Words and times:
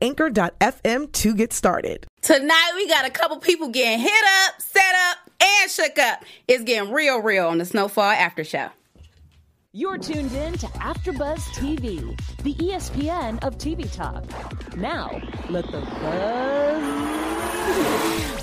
anchor.fm 0.00 1.12
to 1.12 1.34
get 1.34 1.52
started. 1.52 2.06
Tonight 2.22 2.72
we 2.76 2.88
got 2.88 3.04
a 3.04 3.10
couple 3.10 3.38
people 3.38 3.68
getting 3.68 3.98
hit 3.98 4.24
up, 4.46 4.60
set 4.60 4.94
up, 5.10 5.18
and 5.40 5.70
shook 5.70 5.98
up. 5.98 6.24
It's 6.48 6.64
getting 6.64 6.92
real, 6.92 7.20
real 7.20 7.48
on 7.48 7.58
the 7.58 7.64
Snowfall 7.64 8.04
After 8.04 8.44
Show. 8.44 8.68
You're 9.72 9.98
tuned 9.98 10.32
in 10.32 10.52
to 10.54 10.66
AfterBuzz 10.66 11.40
TV, 11.54 12.14
the 12.42 12.54
ESPN 12.54 13.42
of 13.42 13.56
TV 13.56 13.90
talk. 13.90 14.22
Now, 14.76 15.20
let 15.48 15.64
the 15.66 15.80
buzz. 15.80 17.12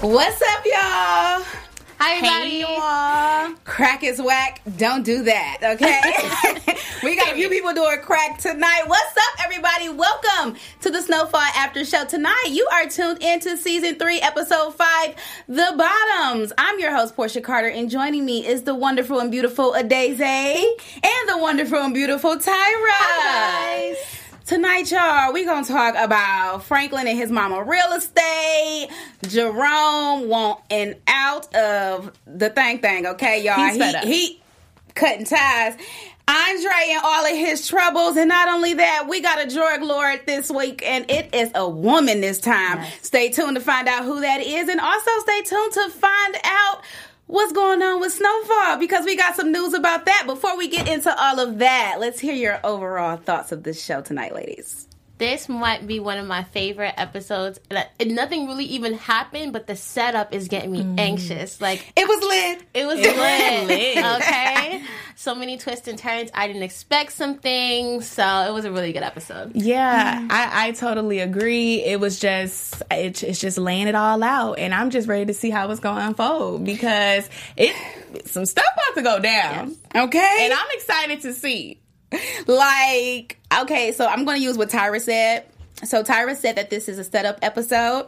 What's 0.01 0.41
up, 0.41 0.65
y'all? 0.65 1.68
Hi, 2.01 2.15
everybody. 2.15 2.61
Hey, 2.61 3.55
Crack 3.65 4.05
is 4.05 4.21
whack. 4.21 4.61
Don't 4.77 5.03
do 5.03 5.23
that, 5.23 5.57
okay? 5.61 6.77
we 7.03 7.17
got 7.17 7.33
a 7.33 7.35
few 7.35 7.49
people 7.49 7.73
doing 7.73 7.99
crack 7.99 8.37
tonight. 8.37 8.83
What's 8.87 9.17
up, 9.17 9.43
everybody? 9.43 9.89
Welcome 9.89 10.55
to 10.79 10.91
the 10.91 11.01
Snowfall 11.01 11.41
After 11.41 11.83
Show. 11.83 12.05
Tonight, 12.05 12.45
you 12.51 12.65
are 12.71 12.87
tuned 12.87 13.21
into 13.21 13.57
season 13.57 13.95
three, 13.95 14.21
episode 14.21 14.75
five, 14.75 15.13
The 15.49 15.73
Bottoms. 15.77 16.53
I'm 16.57 16.79
your 16.79 16.95
host, 16.95 17.17
Portia 17.17 17.41
Carter, 17.41 17.67
and 17.67 17.89
joining 17.89 18.23
me 18.23 18.47
is 18.47 18.63
the 18.63 18.75
wonderful 18.75 19.19
and 19.19 19.29
beautiful 19.29 19.73
Adeze 19.73 20.21
and 20.21 21.29
the 21.29 21.37
wonderful 21.37 21.79
and 21.79 21.93
beautiful 21.93 22.37
Tyra. 22.37 22.45
Hi, 22.47 23.89
guys. 23.89 24.28
Tonight, 24.49 24.89
y'all, 24.89 25.31
we 25.31 25.45
gonna 25.45 25.63
talk 25.63 25.93
about 25.95 26.63
Franklin 26.63 27.07
and 27.07 27.15
his 27.15 27.29
mama 27.29 27.63
real 27.63 27.93
estate. 27.95 28.87
Jerome 29.27 30.27
wanting 30.27 30.95
out 31.05 31.53
of 31.53 32.11
the 32.25 32.49
thing 32.49 32.79
thing, 32.79 33.05
okay, 33.05 33.43
y'all. 33.43 33.57
He's 33.57 33.75
he, 33.75 34.07
he 34.07 34.41
cutting 34.95 35.25
ties. 35.25 35.77
Andre 36.27 36.71
and 36.89 37.01
all 37.03 37.25
of 37.27 37.37
his 37.37 37.67
troubles, 37.67 38.17
and 38.17 38.27
not 38.27 38.49
only 38.49 38.73
that, 38.73 39.05
we 39.07 39.21
got 39.21 39.39
a 39.39 39.47
drug 39.53 39.83
lord 39.83 40.21
this 40.25 40.49
week, 40.49 40.81
and 40.83 41.05
it 41.11 41.35
is 41.35 41.51
a 41.53 41.69
woman 41.69 42.19
this 42.19 42.39
time. 42.39 42.83
Stay 43.03 43.29
tuned 43.29 43.55
to 43.55 43.61
find 43.61 43.87
out 43.87 44.03
who 44.03 44.19
that 44.21 44.41
is, 44.41 44.67
and 44.67 44.79
also 44.79 45.11
stay 45.19 45.43
tuned 45.43 45.73
to 45.73 45.89
find 45.89 46.37
out 46.43 46.81
what's 47.29 47.51
going 47.51 47.79
on 47.83 48.01
with 48.01 48.11
Snowfall 48.11 48.77
because 48.77 49.05
we 49.05 49.15
got 49.15 49.35
some 49.35 49.51
news 49.51 49.75
about 49.75 50.05
that. 50.05 50.23
Before 50.25 50.57
we 50.57 50.67
get 50.67 50.89
into 50.89 51.15
all 51.15 51.39
of 51.39 51.59
that, 51.59 51.97
let's 51.99 52.19
hear 52.19 52.33
your 52.33 52.59
overall 52.63 53.17
thoughts 53.17 53.51
of 53.51 53.61
this 53.61 53.83
show 53.83 54.01
tonight, 54.01 54.33
ladies. 54.33 54.88
This 55.19 55.47
might 55.49 55.85
be 55.85 55.99
one 55.99 56.17
of 56.17 56.25
my 56.25 56.43
favorite 56.43 56.93
episodes. 56.97 57.59
That- 57.69 57.91
and 57.99 58.15
Nothing 58.15 58.47
really 58.47 58.65
even 58.65 58.93
happened, 58.95 59.53
but 59.53 59.67
the 59.67 59.75
setup 59.75 60.33
is 60.33 60.47
getting 60.47 60.71
me 60.71 60.81
mm. 60.81 60.97
anxious. 60.99 61.61
Like 61.61 61.85
It 61.95 62.07
was 62.07 62.19
lit. 62.21 62.61
it 62.73 62.85
was 62.87 62.97
was 62.99 63.07
lit. 63.15 63.67
lit. 63.67 64.05
Okay, 64.19 64.83
so 65.15 65.35
many 65.35 65.57
twists 65.57 65.87
and 65.89 65.97
turns. 65.99 66.31
I 66.33 66.47
didn't 66.47 66.63
expect 66.63 67.11
some 67.11 67.37
things, 67.37 68.07
so 68.07 68.23
it 68.47 68.53
was 68.53 68.63
a 68.65 68.71
really 68.71 68.93
good 68.93 69.03
episode. 69.03 69.51
Yeah, 69.55 70.19
mm. 70.21 70.27
I, 70.31 70.67
I 70.67 70.71
totally 70.71 71.19
agree. 71.19 71.83
It 71.83 71.99
was 71.99 72.19
just 72.19 72.81
it, 72.89 73.21
it's 73.21 73.39
just 73.39 73.57
laying 73.57 73.87
it 73.87 73.95
all 73.95 74.23
out, 74.23 74.57
and 74.57 74.73
I'm 74.73 74.89
just 74.89 75.07
ready 75.07 75.25
to 75.25 75.33
see 75.33 75.49
how 75.49 75.69
it's 75.69 75.79
going 75.81 75.97
to 75.97 76.07
unfold 76.07 76.63
because 76.63 77.29
it 77.57 77.75
some 78.25 78.45
stuff 78.45 78.65
about 78.73 78.95
to 78.95 79.01
go 79.01 79.19
down, 79.19 79.75
Okay. 79.95 80.37
and 80.41 80.53
I'm 80.53 80.67
excited 80.71 81.21
to 81.23 81.33
see. 81.33 81.79
like, 82.47 83.37
okay, 83.61 83.91
so 83.91 84.05
I'm 84.07 84.25
going 84.25 84.37
to 84.37 84.43
use 84.43 84.57
what 84.57 84.69
Tyra 84.69 84.99
said. 85.01 85.45
So 85.83 86.03
Tyra 86.03 86.35
said 86.35 86.55
that 86.57 86.69
this 86.69 86.89
is 86.89 86.97
a 86.99 87.03
setup 87.03 87.39
episode. 87.41 88.07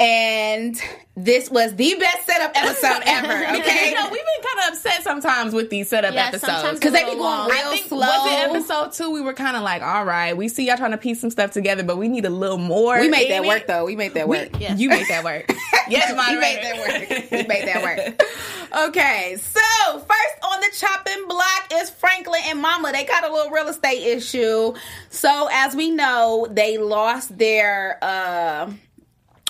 And 0.00 0.74
this 1.16 1.48
was 1.48 1.76
the 1.76 1.94
best 2.00 2.26
setup 2.26 2.50
episode 2.56 3.02
ever, 3.06 3.32
okay? 3.60 3.90
you 3.90 3.94
know, 3.94 4.02
we've 4.10 4.10
been 4.10 4.42
kind 4.42 4.68
of 4.68 4.74
upset 4.74 5.04
sometimes 5.04 5.54
with 5.54 5.70
these 5.70 5.88
setup 5.88 6.14
Yeah, 6.14 6.26
episodes 6.28 6.80
Because 6.80 6.92
they 6.92 7.04
be 7.04 7.10
going 7.10 7.20
long. 7.20 7.48
real 7.48 7.56
I 7.68 7.70
think 7.70 7.86
slow. 7.86 7.98
was 8.00 8.32
it 8.32 8.50
episode 8.50 8.92
two? 8.92 9.12
We 9.12 9.20
were 9.20 9.34
kind 9.34 9.56
of 9.56 9.62
like, 9.62 9.82
all 9.82 10.04
right, 10.04 10.36
we 10.36 10.48
see 10.48 10.66
y'all 10.66 10.76
trying 10.76 10.90
to 10.90 10.98
piece 10.98 11.20
some 11.20 11.30
stuff 11.30 11.52
together, 11.52 11.84
but 11.84 11.96
we 11.96 12.08
need 12.08 12.24
a 12.24 12.30
little 12.30 12.58
more. 12.58 12.98
we 12.98 13.08
made 13.08 13.30
that 13.30 13.44
it. 13.44 13.46
work, 13.46 13.68
though. 13.68 13.84
We 13.84 13.94
made 13.94 14.14
that 14.14 14.26
We- 14.28 14.38
work. 14.38 14.60
Yeah. 14.60 14.74
You 14.74 14.88
made 14.88 15.06
that 15.08 15.22
work. 15.22 15.48
yes, 15.88 16.10
we 16.10 16.16
moderator. 16.16 16.40
made 16.40 16.62
that 16.64 16.76
work. 17.20 17.30
We 17.30 17.46
made 17.46 17.68
that 17.68 17.82
work. 17.84 18.88
Okay, 18.88 19.36
so 19.38 19.60
first 20.00 20.34
on 20.42 20.60
the 20.60 20.70
chopping 20.76 21.28
block 21.28 21.68
is 21.72 21.90
Franklin 21.90 22.40
and 22.46 22.53
Mama. 22.64 22.92
They 22.92 23.04
got 23.04 23.28
a 23.28 23.30
little 23.30 23.52
real 23.52 23.68
estate 23.68 24.02
issue. 24.02 24.72
So 25.10 25.48
as 25.52 25.76
we 25.76 25.90
know, 25.90 26.46
they 26.50 26.78
lost 26.78 27.36
their 27.36 27.98
uh, 28.02 28.72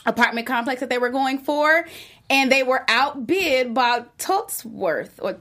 apartment 0.04 0.48
complex 0.48 0.80
that 0.80 0.90
they 0.90 0.98
were 0.98 1.10
going 1.10 1.38
for, 1.38 1.86
and 2.28 2.50
they 2.50 2.64
were 2.64 2.84
outbid 2.88 3.72
by 3.72 4.02
Tutsworth 4.18 5.12
or 5.22 5.34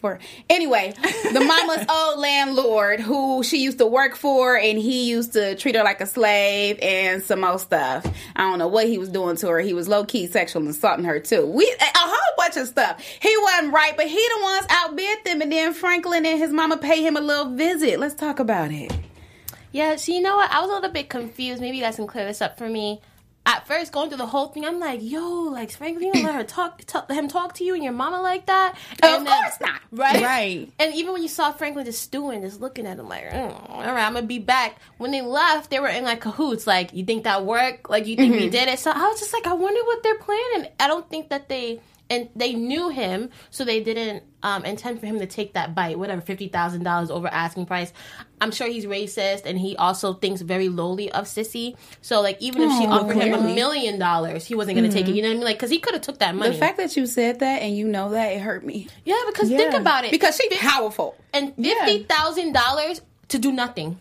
Tutsworth. 0.00 0.20
Anyway, 0.48 0.92
the 1.32 1.40
mama's 1.40 1.86
old 1.90 2.18
landlord 2.18 3.00
who 3.00 3.42
she 3.42 3.58
used 3.58 3.78
to 3.78 3.86
work 3.86 4.16
for, 4.16 4.56
and 4.56 4.78
he 4.78 5.08
used 5.08 5.32
to 5.34 5.54
treat 5.56 5.74
her 5.74 5.84
like 5.84 6.00
a 6.00 6.06
slave 6.06 6.78
and 6.80 7.22
some 7.22 7.40
more 7.40 7.58
stuff. 7.58 8.06
I 8.36 8.42
don't 8.42 8.58
know 8.58 8.68
what 8.68 8.86
he 8.86 8.98
was 8.98 9.08
doing 9.08 9.36
to 9.36 9.48
her. 9.48 9.60
He 9.60 9.74
was 9.74 9.88
low 9.88 10.04
key 10.04 10.26
sexual 10.26 10.66
assaulting 10.68 11.04
her 11.04 11.20
too. 11.20 11.46
We 11.46 11.64
a 11.80 11.84
whole 11.94 12.34
bunch 12.36 12.56
of 12.56 12.68
stuff. 12.68 13.00
He 13.00 13.34
wasn't 13.42 13.72
right, 13.72 13.96
but 13.96 14.06
he 14.06 14.14
the 14.14 14.42
ones 14.42 14.66
outbid 14.70 15.24
them, 15.24 15.42
and 15.42 15.52
then 15.52 15.72
Franklin 15.74 16.26
and 16.26 16.38
his 16.38 16.52
mama 16.52 16.76
pay 16.76 17.02
him 17.02 17.16
a 17.16 17.20
little 17.20 17.54
visit. 17.54 17.98
Let's 17.98 18.14
talk 18.14 18.38
about 18.38 18.72
it. 18.72 18.92
Yeah, 19.72 19.96
so 19.96 20.12
you 20.12 20.20
know 20.20 20.36
what? 20.36 20.50
I 20.50 20.60
was 20.60 20.70
a 20.70 20.74
little 20.74 20.90
bit 20.90 21.08
confused. 21.08 21.60
Maybe 21.60 21.76
you 21.76 21.82
guys 21.82 21.96
can 21.96 22.06
clear 22.06 22.26
this 22.26 22.42
up 22.42 22.58
for 22.58 22.68
me. 22.68 23.00
At 23.46 23.66
first, 23.66 23.90
going 23.90 24.10
through 24.10 24.18
the 24.18 24.26
whole 24.26 24.48
thing, 24.48 24.66
I'm 24.66 24.78
like, 24.78 25.00
"Yo, 25.02 25.24
like 25.44 25.70
Franklin, 25.72 26.06
you 26.08 26.12
don't 26.12 26.24
let 26.24 26.34
her 26.34 26.44
talk, 26.44 26.82
talk, 26.84 27.06
let 27.08 27.18
him 27.18 27.26
talk 27.26 27.54
to 27.54 27.64
you 27.64 27.74
and 27.74 27.82
your 27.82 27.92
mama 27.92 28.20
like 28.20 28.46
that." 28.46 28.74
Of 28.74 28.98
And 29.02 29.26
then- 29.26 29.42
course 29.42 29.58
not. 29.60 29.80
right? 29.90 30.22
Right. 30.22 30.72
And 30.78 30.94
even 30.94 31.14
when 31.14 31.22
you 31.22 31.28
saw 31.28 31.50
Franklin 31.50 31.86
just 31.86 32.02
stewing, 32.02 32.42
just 32.42 32.60
looking 32.60 32.86
at 32.86 32.98
him 32.98 33.08
like, 33.08 33.24
mm, 33.30 33.70
"All 33.70 33.80
right, 33.80 34.06
I'm 34.06 34.12
gonna 34.14 34.26
be 34.26 34.38
back." 34.38 34.76
When 34.98 35.10
they 35.10 35.22
left, 35.22 35.70
they 35.70 35.80
were 35.80 35.88
in 35.88 36.04
like 36.04 36.20
cahoots. 36.20 36.66
Like, 36.66 36.92
you 36.92 37.04
think 37.04 37.24
that 37.24 37.44
worked? 37.46 37.88
Like, 37.88 38.06
you 38.06 38.14
think 38.14 38.34
we 38.34 38.50
did 38.50 38.68
it? 38.68 38.78
So 38.78 38.90
I 38.90 39.08
was 39.08 39.18
just 39.18 39.32
like, 39.32 39.46
I 39.46 39.54
wonder 39.54 39.82
what 39.84 40.02
they're 40.02 40.18
planning. 40.18 40.70
I 40.78 40.86
don't 40.86 41.08
think 41.08 41.30
that 41.30 41.48
they 41.48 41.80
and 42.10 42.28
they 42.34 42.52
knew 42.52 42.88
him, 42.88 43.30
so 43.50 43.64
they 43.64 43.82
didn't 43.82 44.24
um, 44.42 44.64
intend 44.64 45.00
for 45.00 45.06
him 45.06 45.20
to 45.20 45.26
take 45.26 45.54
that 45.54 45.74
bite, 45.74 45.98
whatever 45.98 46.20
fifty 46.20 46.48
thousand 46.48 46.82
dollars 46.82 47.10
over 47.10 47.28
asking 47.28 47.66
price. 47.66 47.92
I'm 48.40 48.50
sure 48.50 48.66
he's 48.66 48.84
racist, 48.84 49.46
and 49.46 49.58
he 49.58 49.76
also 49.76 50.14
thinks 50.14 50.40
very 50.40 50.68
lowly 50.68 51.10
of 51.12 51.28
Cissy. 51.28 51.76
So 52.02 52.20
like, 52.20 52.40
even 52.42 52.62
if 52.62 52.78
she 52.78 52.86
offered 52.86 53.16
him 53.16 53.32
a 53.32 53.54
million 53.54 53.98
dollars, 53.98 54.44
he 54.44 54.54
wasn't 54.54 54.76
going 54.76 54.90
to 54.90 54.94
take 54.94 55.08
it. 55.08 55.14
You 55.14 55.22
know 55.22 55.28
what 55.28 55.34
I 55.34 55.36
mean? 55.36 55.44
Like, 55.44 55.56
because 55.56 55.70
he 55.70 55.78
could 55.78 55.94
have 55.94 56.02
took 56.02 56.18
that 56.18 56.34
money. 56.34 56.50
The 56.50 56.58
fact 56.58 56.78
that 56.78 56.96
you 56.96 57.06
said 57.06 57.40
that 57.40 57.62
and 57.62 57.76
you 57.76 57.86
know 57.86 58.10
that 58.10 58.32
it 58.32 58.40
hurt 58.40 58.64
me 58.64 58.88
yeah, 59.04 59.14
because 59.26 59.48
think 59.48 59.74
about 59.74 60.04
it. 60.04 60.10
because 60.10 60.36
she's 60.36 60.58
powerful. 60.58 61.16
and 61.32 61.54
fifty 61.54 62.04
thousand 62.04 62.52
dollars 62.52 63.00
to 63.28 63.38
do 63.38 63.52
nothing. 63.52 63.98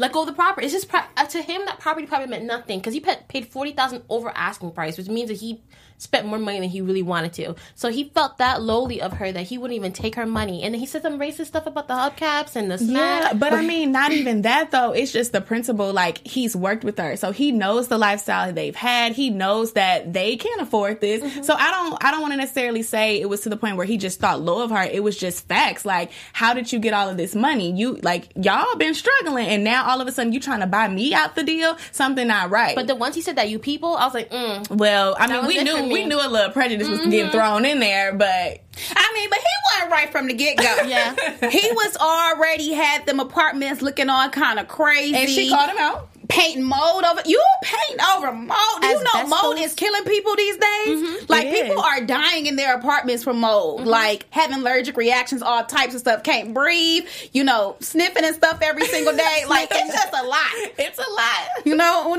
Let 0.00 0.12
go 0.12 0.22
of 0.22 0.28
the 0.28 0.32
property. 0.32 0.64
It's 0.64 0.72
just 0.72 0.88
pro- 0.88 1.02
uh, 1.14 1.26
to 1.26 1.42
him 1.42 1.60
that 1.66 1.78
property 1.78 2.06
probably 2.06 2.28
meant 2.28 2.44
nothing 2.44 2.78
because 2.78 2.94
he 2.94 3.00
pa- 3.00 3.18
paid 3.28 3.48
forty 3.48 3.72
thousand 3.72 4.02
over 4.08 4.32
asking 4.34 4.70
price, 4.70 4.96
which 4.96 5.08
means 5.08 5.28
that 5.28 5.36
he 5.36 5.60
spent 5.98 6.26
more 6.26 6.38
money 6.38 6.58
than 6.58 6.70
he 6.70 6.80
really 6.80 7.02
wanted 7.02 7.34
to. 7.34 7.54
So 7.74 7.90
he 7.90 8.04
felt 8.04 8.38
that 8.38 8.62
lowly 8.62 9.02
of 9.02 9.12
her 9.12 9.30
that 9.30 9.42
he 9.42 9.58
wouldn't 9.58 9.76
even 9.76 9.92
take 9.92 10.14
her 10.14 10.24
money, 10.24 10.62
and 10.62 10.72
then 10.72 10.80
he 10.80 10.86
said 10.86 11.02
some 11.02 11.18
racist 11.18 11.48
stuff 11.48 11.66
about 11.66 11.86
the 11.86 11.92
hubcaps 11.92 12.56
and 12.56 12.70
the 12.70 12.78
snack. 12.78 13.24
Yeah, 13.24 13.32
but 13.34 13.52
I 13.52 13.60
mean, 13.60 13.92
not 13.92 14.12
even 14.12 14.40
that 14.42 14.70
though. 14.70 14.92
It's 14.92 15.12
just 15.12 15.32
the 15.32 15.42
principle. 15.42 15.92
Like 15.92 16.26
he's 16.26 16.56
worked 16.56 16.82
with 16.82 16.98
her, 16.98 17.16
so 17.16 17.30
he 17.30 17.52
knows 17.52 17.88
the 17.88 17.98
lifestyle 17.98 18.50
they've 18.54 18.74
had. 18.74 19.12
He 19.12 19.28
knows 19.28 19.74
that 19.74 20.14
they 20.14 20.36
can't 20.36 20.62
afford 20.62 21.02
this. 21.02 21.22
Mm-hmm. 21.22 21.42
So 21.42 21.52
I 21.52 21.70
don't, 21.70 22.02
I 22.02 22.10
don't 22.10 22.22
want 22.22 22.32
to 22.32 22.38
necessarily 22.38 22.82
say 22.82 23.20
it 23.20 23.28
was 23.28 23.42
to 23.42 23.50
the 23.50 23.58
point 23.58 23.76
where 23.76 23.84
he 23.84 23.98
just 23.98 24.18
thought 24.18 24.40
low 24.40 24.62
of 24.62 24.70
her. 24.70 24.82
It 24.82 25.02
was 25.02 25.18
just 25.18 25.46
facts. 25.46 25.84
Like, 25.84 26.10
how 26.32 26.54
did 26.54 26.72
you 26.72 26.78
get 26.78 26.94
all 26.94 27.10
of 27.10 27.18
this 27.18 27.34
money? 27.34 27.72
You 27.72 27.96
like 27.96 28.32
y'all 28.34 28.74
been 28.76 28.94
struggling, 28.94 29.48
and 29.48 29.62
now 29.62 29.89
all 29.90 30.00
of 30.00 30.06
a 30.06 30.12
sudden 30.12 30.32
you 30.32 30.40
trying 30.40 30.60
to 30.60 30.66
buy 30.66 30.88
me 30.88 31.12
out 31.14 31.34
the 31.34 31.42
deal? 31.42 31.76
Something 31.92 32.28
not 32.28 32.50
right. 32.50 32.74
But 32.74 32.86
the 32.86 32.94
once 32.94 33.14
he 33.14 33.20
said 33.20 33.36
that 33.36 33.48
you 33.48 33.58
people, 33.58 33.96
I 33.96 34.04
was 34.04 34.14
like, 34.14 34.30
mm. 34.30 34.70
well, 34.76 35.16
I 35.18 35.26
mean, 35.26 35.46
we 35.46 35.62
knew 35.62 35.82
me. 35.82 35.92
we 35.92 36.04
knew 36.04 36.18
a 36.18 36.28
little 36.28 36.52
prejudice 36.52 36.88
was 36.88 37.00
getting 37.00 37.30
thrown 37.30 37.64
in 37.64 37.80
there, 37.80 38.12
but 38.14 38.28
I 38.28 39.12
mean, 39.14 39.28
but 39.30 39.38
he 39.38 39.44
wasn't 39.74 39.92
right 39.92 40.12
from 40.12 40.28
the 40.28 40.34
get 40.34 40.56
go. 40.56 40.76
Yeah. 40.90 41.14
he 41.50 41.70
was 41.72 41.96
already 41.98 42.72
had 42.72 43.06
them 43.06 43.20
apartments 43.20 43.82
looking 43.82 44.08
all 44.08 44.28
kind 44.30 44.58
of 44.58 44.68
crazy. 44.68 45.14
and 45.14 45.28
she 45.28 45.50
called 45.50 45.70
him 45.70 45.78
out. 45.78 46.09
Painting 46.30 46.64
mold 46.64 47.04
over 47.04 47.20
you 47.26 47.42
paint 47.62 48.00
over 48.16 48.32
mold. 48.32 48.58
you 48.82 49.02
know 49.02 49.26
mold 49.26 49.58
is 49.58 49.74
killing 49.74 50.04
people 50.04 50.34
these 50.36 50.56
days. 50.56 50.88
Mm-hmm. 50.88 51.24
Like 51.28 51.46
It 51.46 51.62
people 51.66 51.78
is. 51.78 51.84
are 51.84 52.00
dying 52.04 52.46
in 52.46 52.56
their 52.56 52.76
apartments 52.76 53.22
from 53.24 53.40
mold. 53.40 53.80
Mm-hmm. 53.80 53.88
Like 53.88 54.26
having 54.30 54.58
allergic 54.58 54.96
reactions, 54.96 55.42
all 55.42 55.64
types 55.64 55.94
of 55.94 56.00
stuff. 56.00 56.22
Can't 56.22 56.54
breathe. 56.54 57.06
You 57.32 57.44
know, 57.44 57.76
sniffing 57.80 58.24
and 58.24 58.34
stuff 58.34 58.60
every 58.62 58.86
single 58.86 59.16
day. 59.16 59.44
Like 59.50 59.68
it's 59.72 59.92
just 59.92 60.14
a 60.14 60.26
lot. 60.26 60.50
It's 60.78 60.98
a 60.98 61.10
lot. 61.10 61.66
You 61.66 61.74
know, 61.76 62.18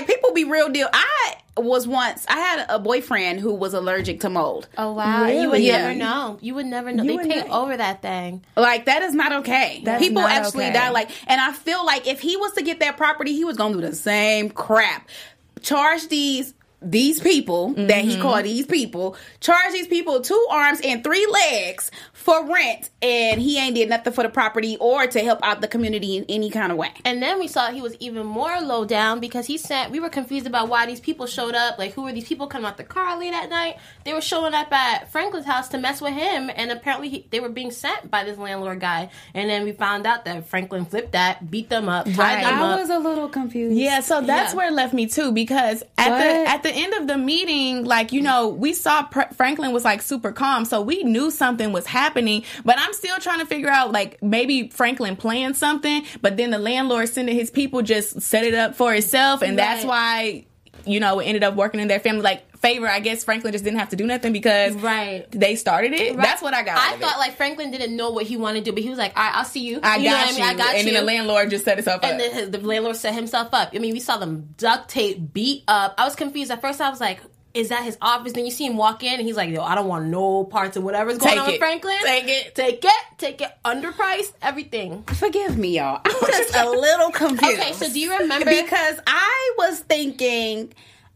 Like 0.00 0.08
people 0.08 0.32
be 0.32 0.44
real 0.44 0.68
deal. 0.68 0.88
I 0.92 1.36
was 1.56 1.86
once. 1.86 2.24
I 2.28 2.38
had 2.38 2.66
a 2.70 2.78
boyfriend 2.78 3.40
who 3.40 3.52
was 3.54 3.74
allergic 3.74 4.20
to 4.20 4.30
mold. 4.30 4.66
Oh 4.78 4.92
wow! 4.92 5.24
And 5.24 5.42
You 5.42 5.50
would 5.50 5.60
Yeah. 5.60 5.78
never 5.88 5.94
know. 5.98 6.38
You 6.40 6.54
would 6.54 6.66
never 6.66 6.90
know. 6.92 7.02
You 7.02 7.10
they 7.10 7.16
would 7.16 7.28
paint 7.28 7.48
not- 7.48 7.62
over 7.62 7.76
that 7.76 8.00
thing. 8.02 8.42
Like 8.56 8.86
that 8.86 9.02
is 9.02 9.14
not 9.14 9.32
okay. 9.40 9.82
That's 9.84 10.02
People 10.02 10.22
not 10.22 10.30
actually 10.30 10.64
okay. 10.64 10.72
die. 10.72 10.90
Like, 10.90 11.10
and 11.26 11.40
I 11.40 11.52
feel 11.52 11.84
like 11.84 12.06
if 12.06 12.20
he 12.20 12.36
was 12.36 12.52
to 12.54 12.62
get 12.62 12.80
that 12.80 12.96
property, 12.96 13.34
he 13.34 13.44
was 13.44 13.56
gonna 13.56 13.74
do 13.74 13.80
the 13.82 13.94
same 13.94 14.48
crap. 14.50 15.08
Charge 15.62 16.08
these 16.08 16.54
these 16.82 17.20
people 17.20 17.74
that 17.74 18.04
he 18.04 18.10
Mm-hmm. 18.12 18.22
called 18.22 18.44
these 18.44 18.66
people. 18.66 19.16
Charge 19.40 19.72
these 19.72 19.86
people 19.86 20.20
two 20.20 20.46
arms 20.50 20.80
and 20.82 21.04
three 21.04 21.26
legs 21.26 21.90
for 22.12 22.44
rent, 22.46 22.90
and 23.02 23.40
he 23.40 23.58
ain't 23.58 23.74
did 23.74 23.88
nothing 23.88 24.12
for 24.12 24.22
the 24.22 24.28
property 24.28 24.76
or 24.80 25.06
to 25.06 25.20
help 25.20 25.38
out 25.42 25.60
the 25.60 25.68
community 25.68 26.16
in 26.16 26.24
any 26.28 26.50
kind 26.50 26.70
of 26.72 26.78
way. 26.78 26.90
And 27.04 27.22
then 27.22 27.38
we 27.38 27.48
saw 27.48 27.70
he 27.70 27.80
was 27.82 27.96
even 28.00 28.26
more 28.26 28.60
low 28.60 28.84
down 28.84 29.20
because 29.20 29.46
he 29.46 29.56
sent. 29.58 29.90
We 29.90 30.00
were 30.00 30.08
confused 30.10 30.46
about 30.46 30.68
why 30.68 30.86
these 30.86 31.00
people 31.00 31.26
showed 31.26 31.54
up. 31.54 31.78
Like, 31.78 31.92
who 31.94 32.02
were 32.02 32.12
these 32.12 32.28
people 32.28 32.46
coming 32.46 32.66
out 32.66 32.76
the 32.76 32.84
car 32.84 33.18
late 33.18 33.32
at 33.34 33.48
night? 33.50 33.78
They 34.04 34.12
were 34.12 34.20
showing 34.20 34.54
up 34.54 34.72
at 34.72 35.10
Franklin's 35.10 35.46
house 35.46 35.68
to 35.68 35.78
mess 35.78 36.00
with 36.00 36.12
him, 36.14 36.50
and 36.54 36.70
apparently 36.70 37.08
he, 37.08 37.26
they 37.30 37.40
were 37.40 37.48
being 37.48 37.70
sent 37.70 38.10
by 38.10 38.24
this 38.24 38.36
landlord 38.38 38.80
guy. 38.80 39.10
And 39.34 39.48
then 39.48 39.64
we 39.64 39.72
found 39.72 40.06
out 40.06 40.24
that 40.26 40.46
Franklin 40.46 40.84
flipped 40.84 41.12
that, 41.12 41.50
beat 41.50 41.68
them 41.70 41.88
up, 41.88 42.06
tied 42.06 42.16
Right. 42.18 42.44
them 42.44 42.62
I 42.62 42.72
up. 42.72 42.80
was 42.80 42.90
a 42.90 42.98
little 42.98 43.28
confused. 43.28 43.76
Yeah, 43.76 44.00
so 44.00 44.20
that's 44.20 44.52
Yeah. 44.52 44.56
where 44.56 44.68
it 44.68 44.72
left 44.74 44.92
me 44.94 45.06
too 45.06 45.32
because 45.32 45.82
at 45.98 46.10
What? 46.10 46.18
the 46.18 46.50
at 46.50 46.62
the 46.62 46.69
end 46.72 46.94
of 46.94 47.06
the 47.06 47.16
meeting, 47.16 47.84
like 47.84 48.12
you 48.12 48.20
know, 48.20 48.48
we 48.48 48.72
saw 48.72 49.02
Pr- 49.04 49.32
Franklin 49.34 49.72
was 49.72 49.84
like 49.84 50.02
super 50.02 50.32
calm, 50.32 50.64
so 50.64 50.80
we 50.80 51.02
knew 51.02 51.30
something 51.30 51.72
was 51.72 51.86
happening. 51.86 52.44
But 52.64 52.78
I'm 52.78 52.92
still 52.92 53.18
trying 53.18 53.40
to 53.40 53.46
figure 53.46 53.70
out 53.70 53.92
like 53.92 54.22
maybe 54.22 54.68
Franklin 54.68 55.16
planned 55.16 55.56
something, 55.56 56.04
but 56.22 56.36
then 56.36 56.50
the 56.50 56.58
landlord 56.58 57.08
sending 57.08 57.34
his 57.34 57.50
people 57.50 57.82
just 57.82 58.20
set 58.20 58.44
it 58.44 58.54
up 58.54 58.74
for 58.74 58.92
himself, 58.92 59.42
and 59.42 59.58
that's 59.58 59.84
why 59.84 60.46
you 60.86 61.00
know 61.00 61.20
it 61.20 61.26
ended 61.26 61.44
up 61.44 61.54
working 61.54 61.80
in 61.80 61.88
their 61.88 62.00
family. 62.00 62.22
Like 62.22 62.44
favor, 62.60 62.86
I 62.88 63.00
guess 63.00 63.24
Franklin 63.24 63.52
just 63.52 63.64
didn't 63.64 63.78
have 63.80 63.88
to 63.90 63.96
do 63.96 64.06
nothing 64.06 64.32
because 64.32 64.74
Right. 64.74 65.26
they 65.32 65.56
started 65.56 65.92
it. 65.92 66.14
Right. 66.14 66.24
That's 66.26 66.42
what 66.42 66.52
I 66.54 66.62
got. 66.62 66.76
I 66.76 66.88
out 66.88 66.94
of 66.94 67.00
it. 67.00 67.04
thought 67.04 67.18
like 67.18 67.36
Franklin 67.36 67.70
didn't 67.70 67.96
know 67.96 68.10
what 68.10 68.26
he 68.26 68.36
wanted 68.36 68.64
to 68.64 68.70
do, 68.70 68.74
but 68.74 68.82
he 68.82 68.90
was 68.90 68.98
like, 68.98 69.16
"All 69.16 69.22
right, 69.22 69.34
I'll 69.34 69.44
see 69.44 69.60
you." 69.60 69.80
I 69.82 69.96
You 69.96 70.04
got 70.04 70.10
know 70.10 70.26
what 70.26 70.36
you, 70.38 70.44
I 70.44 70.46
mean? 70.52 70.60
I 70.60 70.62
got 70.64 70.74
and 70.76 70.86
you. 70.86 70.92
then 70.92 71.00
the 71.02 71.06
landlord 71.06 71.50
just 71.50 71.64
set 71.64 71.76
himself 71.78 72.04
up. 72.04 72.10
and 72.10 72.20
then 72.20 72.50
the 72.50 72.58
landlord 72.58 72.96
set 72.96 73.14
himself 73.14 73.48
up. 73.52 73.70
I 73.74 73.78
mean, 73.78 73.92
we 73.94 74.00
saw 74.00 74.18
them 74.18 74.54
duct 74.58 74.88
tape, 74.90 75.32
beat 75.32 75.64
up. 75.68 75.94
I 75.98 76.04
was 76.04 76.14
confused 76.14 76.50
at 76.50 76.60
first. 76.60 76.80
I 76.80 76.90
was 76.90 77.00
like, 77.00 77.20
"Is 77.54 77.70
that 77.70 77.82
his 77.82 77.96
office?" 78.02 78.32
Then 78.34 78.44
you 78.44 78.50
see 78.52 78.66
him 78.66 78.76
walk 78.76 79.02
in, 79.02 79.14
and 79.14 79.22
he's 79.26 79.36
like, 79.36 79.48
"Yo, 79.50 79.62
I 79.62 79.74
don't 79.74 79.88
want 79.88 80.06
no 80.06 80.44
parts 80.44 80.76
of 80.76 80.82
whatever's 80.84 81.16
going 81.18 81.30
Take 81.32 81.40
on 81.40 81.46
with. 81.48 81.58
Franklin. 81.58 81.96
Take 82.02 82.28
it. 82.28 82.54
take 82.54 82.84
it, 82.84 82.92
take 83.18 83.40
it, 83.40 83.50
underpriced, 83.64 84.32
everything." 84.42 85.02
Forgive 85.04 85.56
me, 85.56 85.78
y'all. 85.78 86.00
I'm 86.04 86.12
just 86.26 86.54
a 86.54 86.68
little 86.70 87.10
confused. 87.10 87.58
Okay, 87.58 87.72
so 87.72 87.88
do 87.90 87.98
you 87.98 88.16
remember? 88.18 88.44
Because 88.50 89.00
I 89.06 89.54
was 89.58 89.80
thinking, 89.80 90.72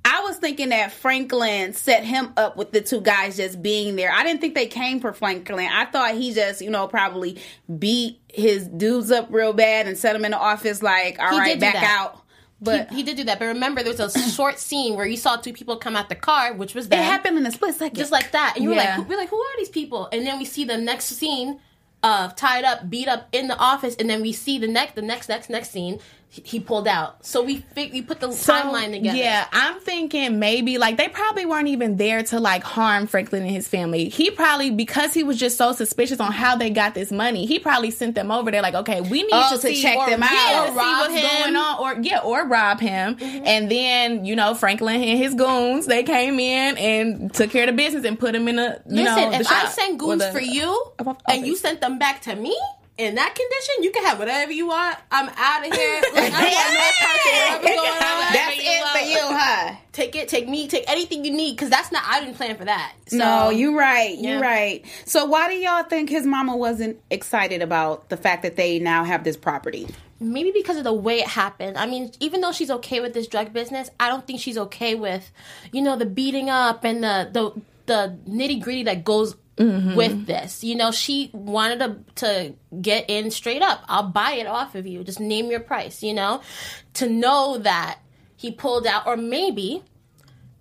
I 0.07 0.21
was 0.21 0.37
thinking 0.37 0.69
that 0.69 0.93
Franklin 0.93 1.73
set 1.73 2.05
him 2.05 2.33
up 2.37 2.57
with 2.57 2.73
the 2.73 2.81
two 2.83 3.01
guys 3.01 3.37
just 3.39 3.63
being 3.63 3.97
there. 3.97 4.13
I 4.13 4.23
didn't 4.23 4.41
think 4.43 4.55
they 4.55 4.67
came 4.67 5.01
for 5.01 5.13
Franklin. 5.15 5.69
I 5.73 5.87
thought 5.87 6.15
he 6.15 6.35
just, 6.35 6.61
you 6.61 6.69
know, 6.71 6.87
probably 6.89 7.39
beat 7.79 8.21
his 8.29 8.69
dudes 8.69 9.11
up 9.11 9.29
real 9.31 9.53
bad 9.55 9.87
and 9.89 9.97
set 9.97 10.15
him 10.15 10.25
in 10.25 10.33
the 10.33 10.39
office 10.39 10.83
like, 10.83 11.19
all 11.19 11.31
He 11.33 11.39
right, 11.39 11.59
back 11.59 11.75
that. 11.75 11.85
out. 11.85 12.21
But 12.61 12.91
he, 12.91 12.97
he 12.97 13.03
did 13.03 13.17
do 13.17 13.25
that, 13.25 13.39
but 13.39 13.47
remember, 13.47 13.83
there 13.83 13.93
was 13.93 14.15
a 14.17 14.31
short 14.31 14.59
scene 14.59 14.95
where 14.95 15.07
you 15.07 15.17
saw 15.17 15.37
two 15.37 15.53
people 15.53 15.77
come 15.77 15.97
out 15.97 16.09
the 16.09 16.15
car, 16.15 16.55
which 16.55 16.75
was 16.75 16.89
that. 16.89 16.99
it 16.99 17.03
happened 17.05 17.37
in 17.37 17.45
a 17.47 17.51
split 17.51 17.75
second. 17.75 17.97
just 17.97 18.13
like 18.13 18.31
that. 18.33 18.53
And 18.57 18.63
you 18.65 18.71
were 18.71 18.77
Yeah. 18.77 18.85
like, 18.85 18.95
who, 18.95 19.03
we're 19.03 19.19
like, 19.19 19.29
who 19.29 19.41
are 19.41 19.57
these 19.59 19.69
people? 19.69 20.09
And 20.13 20.27
then 20.27 20.39
we 20.39 20.45
see 20.45 20.65
the 20.65 20.79
next 20.79 21.07
scene 21.07 21.61
of 22.03 22.37
tied 22.37 22.65
up, 22.65 22.89
beat 22.89 23.09
up 23.09 23.29
in 23.33 23.49
the 23.49 23.57
office, 23.59 23.97
and 23.97 24.09
then 24.09 24.21
we 24.23 24.33
see 24.33 24.59
the 24.59 24.69
next, 24.69 24.95
the 24.95 25.03
next, 25.03 25.29
next, 25.29 25.49
next 25.51 25.71
scene. 25.73 25.99
He, 26.43 26.59
pulled 26.59 26.89
out. 26.89 27.25
So 27.25 27.45
we 27.45 27.59
fig- 27.59 27.93
we 27.93 28.03
put 28.03 28.19
the 28.19 28.27
timeline 28.27 28.91
together. 28.91 29.17
Yeah, 29.17 29.47
I'm 29.53 29.79
thinking 29.79 30.41
maybe 30.41 30.79
like 30.79 30.97
they 30.97 31.09
probably 31.09 31.47
weren't 31.47 31.69
even 31.69 31.97
there 31.97 32.25
to 32.25 32.41
like 32.41 32.65
harm 32.65 33.07
Franklin 33.07 33.43
and 33.43 33.51
his 33.53 33.69
family. 33.69 34.09
He 34.09 34.31
probably 34.33 34.73
because 34.73 35.15
he 35.15 35.23
was 35.23 35.39
just 35.39 35.57
so 35.57 35.71
suspicious 35.73 36.19
on 36.19 36.33
how 36.33 36.57
they 36.57 36.71
got 36.71 36.95
this 36.95 37.13
money. 37.13 37.47
He 37.47 37.61
probably 37.61 37.93
sent 37.93 38.17
them 38.17 38.33
over 38.33 38.51
there 38.51 38.63
like, 38.63 38.75
okay, 38.75 39.01
we 39.01 39.23
need 39.23 39.31
Oh, 39.33 39.57
to, 39.57 39.63
to 39.69 39.75
check 39.75 39.97
or, 39.97 40.11
them 40.11 40.21
yeah, 40.23 40.29
out. 40.55 40.67
to 40.67 40.73
see 40.73 40.77
what's 40.77 41.15
him. 41.15 41.43
going 41.43 41.57
on, 41.57 41.79
or 41.81 42.03
yeah, 42.03 42.19
or 42.19 42.47
rob 42.49 42.81
him. 42.81 43.15
Mm-hmm. 43.15 43.47
And 43.47 43.71
then 43.71 44.25
you 44.25 44.35
know 44.35 44.55
Franklin 44.55 44.97
and 45.03 45.19
his 45.19 45.35
goons 45.35 45.87
they 45.87 46.03
came 46.03 46.41
in 46.41 46.77
and 46.79 47.33
took 47.33 47.51
care 47.51 47.63
of 47.63 47.69
the 47.69 47.77
business 47.77 48.05
and 48.05 48.19
put 48.19 48.35
him 48.35 48.49
in 48.49 48.59
a 48.59 48.81
you 48.89 48.97
Listen, 49.05 49.05
know 49.05 49.31
the 49.31 49.37
if 49.41 49.53
I 49.53 49.89
or 49.93 49.97
goons 49.97 50.23
the- 50.25 50.33
for 50.33 50.41
you 50.41 50.83
and 51.29 51.47
you 51.47 51.55
sent 51.57 51.81
them 51.81 51.99
back 52.01 52.23
to 52.23 52.35
me 52.35 52.59
in 52.97 53.17
that 53.17 53.35
condition, 53.35 53.83
you 53.83 53.91
can 53.91 54.05
have 54.05 54.19
whatever 54.19 54.53
you 54.53 54.67
want. 54.69 54.97
I'm 55.11 55.29
out 55.37 55.67
of 55.67 55.73
here. 55.75 56.03
Like, 56.15 56.33
I 56.33 56.51
don't 56.51 56.65
want 56.65 56.75
no 56.75 57.61
parts 57.61 57.65
going 57.65 58.03
on. 58.03 58.33
That's 58.33 58.57
it 58.59 58.85
for 58.93 59.11
you, 59.11 59.37
huh? 59.37 59.75
Take 59.93 60.15
it, 60.17 60.29
take 60.29 60.49
me, 60.49 60.69
take 60.69 60.85
anything 60.89 61.25
you 61.25 61.33
need 61.33 61.53
because 61.57 61.71
that's 61.71 61.91
not. 61.91 62.03
I 62.07 62.21
didn't 62.21 62.37
plan 62.37 62.57
for 62.57 62.65
that. 62.67 62.93
So, 63.09 63.17
no, 63.19 63.51
you're 63.51 63.77
right. 63.77 64.17
You're 64.17 64.39
Yeah. 64.39 64.41
right. 64.41 64.85
So 65.07 65.25
why 65.25 65.49
do 65.49 65.57
y'all 65.57 65.83
think 65.85 66.09
his 66.09 66.25
mama 66.25 66.57
wasn't 66.57 67.01
excited 67.11 67.63
about 67.63 68.09
the 68.11 68.17
fact 68.17 68.43
that 68.43 68.57
they 68.57 68.79
now 68.79 69.05
have 69.05 69.25
this 69.25 69.37
property? 69.37 69.89
maybe 70.21 70.53
because 70.53 70.79
of 70.79 70.85
the 70.85 70.93
way 70.93 71.19
it 71.19 71.27
happened. 71.27 71.77
I 71.77 71.85
mean, 71.85 72.11
even 72.19 72.41
though 72.41 72.53
she's 72.53 72.71
okay 72.71 73.01
with 73.01 73.13
this 73.13 73.27
drug 73.27 73.53
business, 73.53 73.91
I 74.01 74.09
don't 74.09 74.27
think 74.27 74.41
she's 74.41 74.57
okay 74.57 74.95
with, 74.95 75.31
you 75.71 75.83
know, 75.83 75.97
the 75.97 76.07
beating 76.07 76.49
up 76.49 76.83
and 76.85 77.03
the 77.05 77.29
the 77.31 77.61
the 77.87 78.17
nitty 78.31 78.63
gritty 78.63 78.85
that 78.85 79.05
goes 79.05 79.37
Mm-hmm. 79.57 79.95
with 79.95 80.27
this. 80.27 80.65
You 80.65 80.75
know, 80.75 80.91
she 80.91 81.31
wanted 81.33 81.79
to 81.79 81.97
to 82.17 82.55
get 82.81 83.09
in 83.09 83.31
straight 83.31 83.63
up. 83.63 83.85
I'll 83.89 84.09
buy 84.09 84.33
it 84.33 84.49
off 84.49 84.75
of 84.75 84.87
you. 84.87 85.05
Just 85.05 85.21
name 85.21 85.51
your 85.51 85.61
price. 85.61 86.03
You 86.03 86.13
know, 86.13 86.43
to 86.95 87.09
know 87.09 87.59
that 87.59 88.01
he 88.37 88.51
pulled 88.51 88.87
out, 88.87 89.07
or 89.07 89.17
maybe 89.17 89.85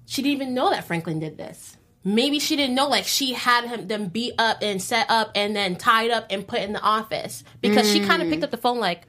she 0.06 0.22
didn't 0.22 0.36
even 0.36 0.54
know 0.54 0.70
that 0.70 0.86
Franklin 0.86 1.20
did 1.20 1.38
this. 1.38 1.76
Maybe 2.04 2.38
she 2.38 2.56
didn't 2.56 2.76
know, 2.76 2.88
like 2.88 3.06
she 3.06 3.34
had 3.34 3.66
him 3.66 3.88
them 3.88 4.08
beat 4.08 4.34
up 4.38 4.58
and 4.62 4.82
set 4.82 5.10
up 5.10 5.32
and 5.36 5.56
then 5.56 5.76
tied 5.76 6.12
up 6.12 6.28
and 6.30 6.46
put 6.46 6.60
in 6.60 6.74
the 6.74 6.82
office 6.82 7.44
because 7.62 7.90
she 7.92 8.06
kind 8.06 8.22
of 8.22 8.28
mm. 8.28 8.32
picked 8.32 8.44
up 8.44 8.52
the 8.52 8.58
phone 8.58 8.78
like, 8.78 9.04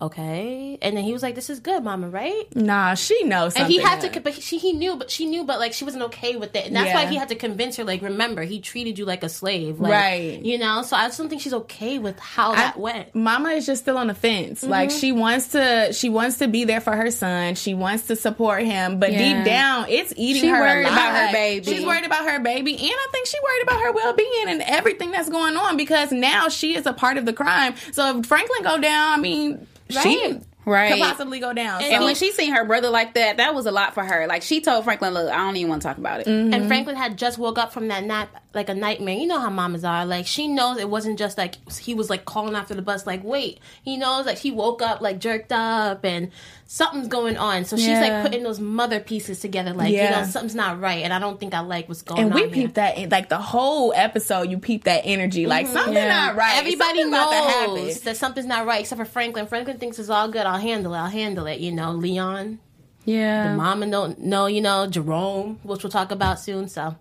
okay, 0.00 0.78
and 0.80 0.96
then 0.96 1.04
he 1.04 1.12
was 1.12 1.22
like, 1.22 1.34
"This 1.34 1.50
is 1.50 1.60
good, 1.60 1.82
Mama, 1.82 2.08
right?" 2.08 2.44
Nah, 2.54 2.94
she 2.94 3.24
knows. 3.24 3.54
And 3.56 3.66
he 3.68 3.78
had 3.80 4.00
to, 4.00 4.20
but 4.20 4.34
she 4.34 4.58
he 4.58 4.72
knew, 4.72 4.96
but 4.96 5.10
she 5.10 5.26
knew, 5.26 5.44
but 5.44 5.58
like 5.58 5.72
she 5.72 5.84
wasn't 5.84 6.04
okay 6.04 6.36
with 6.36 6.54
it, 6.56 6.66
and 6.66 6.76
that's 6.76 6.86
Yeah. 6.88 6.94
why 6.94 7.06
he 7.06 7.16
had 7.16 7.28
to 7.28 7.34
convince 7.34 7.76
her. 7.76 7.84
Like, 7.84 8.02
remember, 8.02 8.42
he 8.42 8.60
treated 8.60 8.98
you 8.98 9.04
like 9.04 9.22
a 9.22 9.28
slave, 9.28 9.80
like, 9.80 9.92
Right. 9.92 10.40
You 10.42 10.58
know, 10.58 10.82
so 10.82 10.96
I 10.96 11.06
just 11.06 11.18
don't 11.18 11.28
think 11.28 11.42
she's 11.42 11.54
okay 11.54 11.98
with 11.98 12.18
how 12.18 12.54
that 12.54 12.78
went. 12.78 13.14
Mama 13.14 13.50
is 13.50 13.66
just 13.66 13.82
still 13.82 13.98
on 13.98 14.06
the 14.06 14.14
fence. 14.14 14.62
Like 14.62 14.88
Mm-hmm. 14.90 14.98
she 14.98 15.12
wants 15.12 15.48
to, 15.48 15.92
she 15.92 16.08
wants 16.08 16.38
to 16.38 16.48
be 16.48 16.64
there 16.64 16.80
for 16.80 16.94
her 16.94 17.10
son. 17.10 17.54
She 17.56 17.74
wants 17.74 18.06
to 18.06 18.16
support 18.16 18.62
him, 18.64 18.98
but 18.98 19.12
Yeah. 19.12 19.18
deep 19.34 19.44
down, 19.44 19.86
it's 19.88 20.12
eating 20.16 20.42
She 20.42 20.48
her 20.48 20.60
worried 20.60 20.86
about 20.86 21.14
her 21.14 21.32
baby. 21.32 21.64
She's 21.66 21.84
worried 21.84 22.04
about 22.04 22.24
her 22.24 22.38
baby, 22.40 22.72
and 22.76 22.82
I 22.92 23.06
think 23.12 23.26
she's 23.26 23.40
worried 23.42 23.62
about 23.64 23.80
her 23.82 23.92
well 23.92 24.12
being 24.14 24.44
and 24.48 24.62
everything 24.62 25.10
that's 25.10 25.28
going 25.28 25.56
on 25.56 25.76
because 25.76 26.12
now 26.12 26.48
she 26.48 26.76
is 26.76 26.86
a 26.86 26.92
part 26.92 27.16
of 27.18 27.26
the 27.26 27.32
crime. 27.32 27.74
So 27.92 28.18
if 28.18 28.26
Franklin 28.26 28.62
go 28.62 28.78
down, 28.78 29.18
I 29.18 29.20
mean, 29.20 29.66
she 29.90 30.40
Right. 30.68 30.78
Right. 30.78 30.92
could 30.92 31.02
possibly 31.02 31.40
go 31.40 31.52
down. 31.52 31.82
And 31.82 32.00
So- 32.00 32.04
when 32.04 32.14
she 32.14 32.32
seen 32.32 32.54
her 32.54 32.64
brother 32.64 32.90
like 32.90 33.14
that, 33.14 33.38
that 33.38 33.54
was 33.54 33.66
a 33.66 33.70
lot 33.70 33.94
for 33.94 34.04
her. 34.04 34.26
Like 34.26 34.42
she 34.42 34.60
told 34.60 34.84
Franklin, 34.84 35.14
"Look, 35.14 35.30
I 35.30 35.36
don't 35.36 35.56
even 35.56 35.70
want 35.70 35.82
to 35.82 35.88
talk 35.88 35.98
about 35.98 36.20
it." 36.20 36.26
And 36.26 36.52
mm-hmm. 36.52 36.68
Franklin 36.68 36.96
had 36.96 37.16
just 37.16 37.38
woke 37.38 37.58
up 37.58 37.72
from 37.72 37.88
that 37.88 38.04
nap, 38.04 38.42
like 38.54 38.68
a 38.68 38.74
nightmare. 38.74 39.16
You 39.16 39.26
know 39.26 39.40
how 39.40 39.50
mamas 39.50 39.84
are. 39.84 40.06
Like 40.06 40.26
she 40.26 40.48
knows 40.48 40.78
it 40.78 40.88
wasn't 40.88 41.18
just 41.18 41.38
like 41.38 41.56
he 41.78 41.94
was 41.94 42.10
like 42.10 42.24
calling 42.24 42.54
after 42.54 42.74
the 42.74 42.82
bus. 42.82 43.06
Like 43.06 43.22
wait, 43.24 43.60
he 43.82 43.96
knows 43.96 44.26
like 44.26 44.38
he 44.38 44.50
woke 44.50 44.82
up 44.82 45.00
like 45.00 45.18
jerked 45.18 45.52
up 45.52 46.04
and 46.04 46.30
something's 46.66 47.08
going 47.08 47.36
on. 47.38 47.64
So 47.64 47.76
she's 47.76 47.88
Yeah. 47.88 48.00
like 48.00 48.22
putting 48.22 48.42
those 48.42 48.60
mother 48.60 49.00
pieces 49.00 49.40
together. 49.40 49.72
Like 49.72 49.90
you 49.90 50.02
know 50.02 50.24
something's 50.24 50.54
not 50.54 50.80
right, 50.80 51.02
and 51.02 51.12
I 51.12 51.18
don't 51.18 51.40
think 51.40 51.54
I 51.54 51.60
like 51.60 51.88
what's 51.88 52.02
going 52.02 52.20
and 52.20 52.32
on. 52.32 52.42
And 52.42 52.50
we 52.50 52.58
here. 52.58 52.68
that 52.68 52.98
in, 52.98 53.10
like 53.10 53.28
the 53.28 53.38
whole 53.38 53.92
episode. 53.94 54.50
You 54.50 54.58
peep 54.58 54.84
that 54.84 55.02
energy, 55.04 55.46
like 55.46 55.66
mm-hmm. 55.66 55.74
something 55.74 55.94
not 55.94 56.36
right. 56.36 56.58
Everybody 56.58 57.02
Something 57.02 57.08
about 57.08 57.66
to 57.66 57.66
knows 57.66 58.00
that 58.02 58.16
something's 58.16 58.46
not 58.46 58.66
right, 58.66 58.80
except 58.80 58.98
for 58.98 59.04
Franklin. 59.04 59.46
Franklin 59.46 59.78
thinks 59.78 59.98
it's 59.98 60.10
all 60.10 60.28
good. 60.28 60.46
I'll 60.46 60.57
handle 60.60 60.94
it. 60.94 60.98
I'll 60.98 61.06
handle 61.08 61.46
it. 61.46 61.60
You 61.60 61.72
know, 61.72 61.92
Leon, 61.92 62.58
Yeah. 63.04 63.50
The 63.52 63.56
mama, 63.56 63.86
no, 63.86 64.14
no, 64.18 64.46
you 64.46 64.60
know, 64.60 64.86
Jerome, 64.86 65.58
which 65.62 65.82
we'll 65.82 65.90
talk 65.90 66.10
about 66.10 66.38
soon. 66.40 66.68
So 66.68 66.96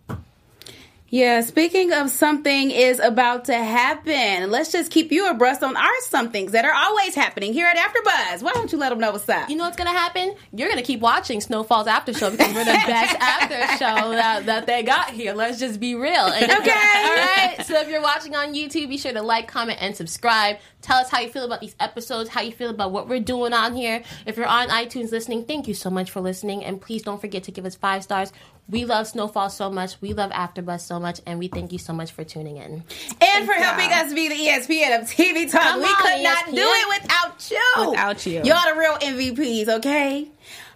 Yeah, 1.09 1.39
speaking 1.39 1.93
of 1.93 2.09
something 2.09 2.69
is 2.69 2.99
about 2.99 3.45
to 3.45 3.55
happen. 3.55 4.51
Let's 4.51 4.73
just 4.73 4.91
keep 4.91 5.09
you 5.09 5.29
abreast 5.29 5.63
on 5.63 5.77
our 5.77 5.99
somethings 6.01 6.51
that 6.51 6.65
are 6.65 6.73
always 6.73 7.15
happening 7.15 7.53
here 7.53 7.65
at 7.65 7.77
AfterBuzz. 7.77 8.43
Why 8.43 8.51
don't 8.51 8.69
you 8.73 8.77
let 8.77 8.89
them 8.89 8.99
know 8.99 9.11
what's 9.13 9.29
up? 9.29 9.49
You 9.49 9.55
know 9.55 9.63
what's 9.63 9.77
gonna 9.77 9.91
happen? 9.97 10.35
You're 10.51 10.67
gonna 10.67 10.81
keep 10.81 10.99
watching 10.99 11.39
Snowfall's 11.39 11.87
after 11.87 12.13
show 12.13 12.29
because 12.29 12.53
we're 12.53 12.65
the 12.65 12.71
best 12.87 13.15
after 13.21 13.77
show 13.77 14.09
that, 14.11 14.47
that 14.47 14.65
they 14.67 14.83
got 14.83 15.11
here. 15.11 15.33
Let's 15.33 15.59
just 15.59 15.79
be 15.79 15.95
real. 15.95 16.11
And 16.25 16.51
Okay. 16.51 16.71
all 16.71 17.15
right. 17.15 17.55
So 17.65 17.79
if 17.79 17.87
you're 17.87 18.01
watching 18.01 18.35
on 18.35 18.53
YouTube, 18.53 18.89
be 18.89 18.97
sure 18.97 19.13
to 19.13 19.21
like, 19.21 19.47
comment, 19.47 19.77
and 19.81 19.95
subscribe. 19.95 20.57
Tell 20.81 20.97
us 20.97 21.09
how 21.09 21.21
you 21.21 21.29
feel 21.29 21.45
about 21.45 21.61
these 21.61 21.75
episodes, 21.79 22.29
how 22.29 22.41
you 22.41 22.51
feel 22.51 22.69
about 22.69 22.91
what 22.91 23.07
we're 23.07 23.21
doing 23.21 23.53
on 23.53 23.75
here. 23.75 24.03
If 24.25 24.35
you're 24.35 24.45
on 24.45 24.67
iTunes 24.67 25.11
listening, 25.13 25.45
thank 25.45 25.69
you 25.69 25.73
so 25.73 25.89
much 25.89 26.11
for 26.11 26.19
listening, 26.19 26.65
and 26.65 26.81
please 26.81 27.01
don't 27.01 27.19
forget 27.21 27.43
to 27.43 27.51
give 27.51 27.65
us 27.65 27.75
five 27.75 28.03
stars. 28.03 28.33
We 28.69 28.83
love 28.85 29.07
Snowfall 29.07 29.49
so 29.49 29.69
much. 29.69 29.95
We 30.01 30.13
love 30.13 30.31
AfterBuzz 30.31 30.81
so 30.81 30.99
much, 30.99 31.21
and 31.25 31.39
we 31.39 31.47
thank 31.47 31.71
you 31.71 31.79
so 31.79 31.93
much 31.93 32.11
for 32.11 32.23
tuning 32.25 32.57
in. 32.57 32.83
and 33.21 33.45
for 33.45 33.53
helping 33.53 33.93
us 33.93 34.13
be 34.13 34.27
the 34.27 34.35
ESPN 34.35 34.99
of 35.01 35.07
TV 35.07 35.49
Talk. 35.49 35.61
Come 35.61 35.79
we 35.79 35.85
on, 35.85 35.95
could 35.95 36.23
not 36.23 36.45
do 36.47 36.53
it 36.57 37.01
without 37.01 37.49
you. 37.51 37.89
Without 37.91 38.25
you. 38.25 38.43
Y'all 38.43 38.73
the 38.73 38.77
real 38.77 38.95
MVPs, 38.95 39.67
okay? 39.77 40.27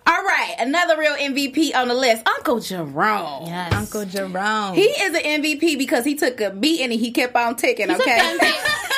All 0.07 0.23
right, 0.23 0.55
another 0.57 0.97
real 0.97 1.13
MVP 1.15 1.75
on 1.75 1.87
the 1.89 1.93
list, 1.93 2.27
Uncle 2.27 2.59
Jerome. 2.59 3.45
Yes. 3.45 3.73
Uncle 3.73 4.05
Jerome. 4.05 4.73
He 4.73 4.81
is 4.83 5.13
an 5.15 5.43
MVP 5.43 5.77
because 5.77 6.05
he 6.05 6.15
took 6.15 6.41
a 6.41 6.49
beating 6.49 6.91
and 6.91 6.99
he 6.99 7.11
kept 7.11 7.35
on 7.35 7.55
ticking, 7.55 7.89
He's 7.89 7.99
okay? 7.99 8.37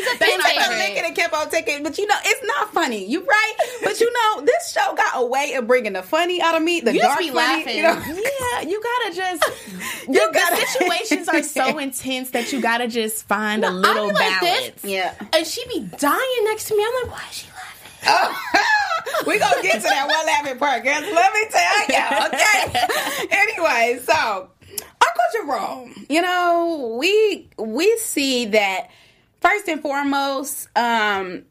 a 0.00 0.04
fan 0.16 0.18
favorite. 0.18 0.30
He's 0.30 0.36
a 0.36 0.48
They 0.48 0.54
fan 0.56 0.64
took 0.64 0.72
a 0.72 0.78
licking 0.78 1.04
and 1.04 1.14
kept 1.16 1.34
on 1.34 1.50
ticking, 1.50 1.82
but 1.82 1.98
you 1.98 2.06
know, 2.06 2.16
it's 2.24 2.46
not 2.46 2.72
funny. 2.72 3.06
You 3.06 3.24
right? 3.24 3.52
But 3.84 4.00
you 4.00 4.12
know, 4.12 4.42
this 4.44 4.72
show 4.72 4.94
got 4.94 5.12
a 5.22 5.26
way 5.26 5.54
of 5.54 5.66
bringing 5.66 5.92
the 5.92 6.02
funny 6.02 6.40
out 6.40 6.54
of 6.56 6.62
me, 6.62 6.80
the 6.80 6.92
You 6.94 7.00
just 7.00 7.08
dark 7.08 7.18
be 7.20 7.28
funny. 7.28 7.36
laughing. 7.36 7.76
You 7.76 7.82
know? 7.82 7.92
yeah, 8.52 8.60
you 8.68 8.82
gotta 8.82 9.14
just. 9.14 9.44
You 10.08 10.14
the 10.14 10.32
gotta- 10.32 10.66
situations 10.66 11.28
are 11.28 11.42
so 11.44 11.78
intense 11.86 12.30
that 12.30 12.52
you 12.52 12.60
gotta 12.60 12.88
just 12.88 13.24
find 13.28 13.62
a 13.64 13.68
I'll 13.68 13.72
little 13.74 14.06
like 14.08 14.40
balance. 14.40 14.70
this, 14.82 14.84
Yeah. 14.90 15.14
and 15.32 15.46
she 15.46 15.64
be 15.68 15.80
dying 15.98 16.44
next 16.44 16.64
to 16.68 16.76
me. 16.76 16.84
I'm 16.84 17.08
like, 17.08 17.18
why 17.18 17.28
is 17.30 17.36
she 17.36 17.46
laughing? 17.48 18.36
we 19.26 19.38
gonna 19.38 19.62
get 19.62 19.76
to 19.76 19.82
that 19.82 20.08
one 20.08 20.26
laughing 20.26 20.58
part, 20.58 20.82
girls. 20.82 21.04
Let 21.12 21.32
me 21.32 21.46
tell 21.50 21.86
y'all. 21.88 22.26
okay? 22.26 23.28
anyway, 23.30 24.00
so 24.04 24.48
Uncle 24.70 25.24
Jerome, 25.34 26.06
you 26.08 26.22
know, 26.22 26.96
we 26.98 27.48
we 27.58 27.96
see 27.98 28.46
that 28.46 28.88
first 29.42 29.68
and 29.68 29.82
foremost, 29.82 30.68
um, 30.76 31.44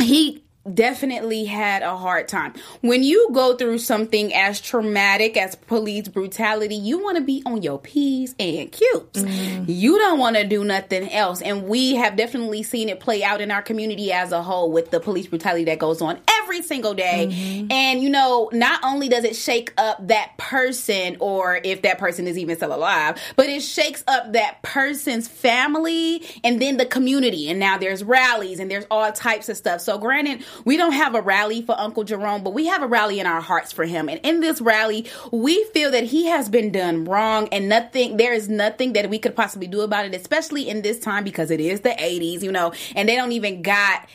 he 0.00 0.44
definitely 0.74 1.44
had 1.44 1.82
a 1.82 1.96
hard 1.96 2.28
time. 2.28 2.52
When 2.82 3.02
you 3.02 3.30
go 3.32 3.56
through 3.56 3.78
something 3.78 4.34
as 4.34 4.60
traumatic 4.60 5.36
as 5.36 5.54
police 5.54 6.08
brutality, 6.08 6.74
you 6.74 7.02
want 7.02 7.16
to 7.16 7.22
be 7.22 7.42
on 7.46 7.62
your 7.62 7.78
P's 7.78 8.34
and 8.38 8.70
Q's. 8.70 9.24
You 9.66 9.98
don't 9.98 10.18
want 10.18 10.36
to 10.36 10.46
do 10.46 10.64
nothing 10.64 11.10
else. 11.10 11.40
And 11.40 11.64
we 11.68 11.94
have 11.94 12.16
definitely 12.16 12.62
seen 12.62 12.88
it 12.88 13.00
play 13.00 13.22
out 13.24 13.40
in 13.40 13.50
our 13.50 13.62
community 13.62 14.12
as 14.12 14.32
a 14.32 14.42
whole 14.42 14.70
with 14.70 14.90
the 14.90 15.00
police 15.00 15.26
brutality 15.26 15.64
that 15.64 15.78
goes 15.78 16.02
on 16.02 16.20
every 16.48 16.62
single 16.62 16.94
day. 16.94 17.28
Mm-hmm. 17.30 17.70
And 17.70 18.02
you 18.02 18.08
know, 18.08 18.48
not 18.52 18.80
only 18.82 19.08
does 19.08 19.24
it 19.24 19.36
shake 19.36 19.72
up 19.76 20.06
that 20.08 20.36
person 20.38 21.16
or 21.20 21.60
if 21.62 21.82
that 21.82 21.98
person 21.98 22.26
is 22.26 22.38
even 22.38 22.56
still 22.56 22.74
alive, 22.74 23.20
but 23.36 23.46
it 23.46 23.60
shakes 23.60 24.02
up 24.08 24.32
that 24.32 24.62
person's 24.62 25.28
family 25.28 26.24
and 26.42 26.60
then 26.60 26.78
the 26.78 26.86
community. 26.86 27.50
And 27.50 27.60
now 27.60 27.76
there's 27.76 28.02
rallies 28.02 28.60
and 28.60 28.70
there's 28.70 28.86
all 28.90 29.12
types 29.12 29.50
of 29.50 29.58
stuff. 29.58 29.82
So 29.82 29.98
granted, 29.98 30.42
we 30.64 30.78
don't 30.78 30.92
have 30.92 31.14
a 31.14 31.20
rally 31.20 31.60
for 31.60 31.78
Uncle 31.78 32.04
Jerome, 32.04 32.42
but 32.42 32.54
we 32.54 32.66
have 32.66 32.82
a 32.82 32.86
rally 32.86 33.20
in 33.20 33.26
our 33.26 33.42
hearts 33.42 33.70
for 33.70 33.84
him. 33.84 34.08
And 34.08 34.18
in 34.24 34.40
this 34.40 34.60
rally, 34.60 35.06
we 35.30 35.62
feel 35.74 35.90
that 35.90 36.04
he 36.04 36.26
has 36.26 36.48
been 36.48 36.72
done 36.72 37.04
wrong 37.04 37.48
and 37.52 37.68
nothing, 37.68 38.16
there 38.16 38.32
is 38.32 38.48
nothing 38.48 38.94
that 38.94 39.10
we 39.10 39.18
could 39.18 39.36
possibly 39.36 39.66
do 39.66 39.82
about 39.82 40.06
it, 40.06 40.14
especially 40.14 40.68
in 40.68 40.80
this 40.80 40.98
time 40.98 41.24
because 41.24 41.50
it 41.50 41.60
is 41.60 41.82
the 41.82 41.90
80s, 41.90 42.42
you 42.42 42.52
know, 42.52 42.72
and 42.96 43.06
they 43.06 43.16
don't 43.16 43.32
even 43.32 43.60
got 43.60 44.08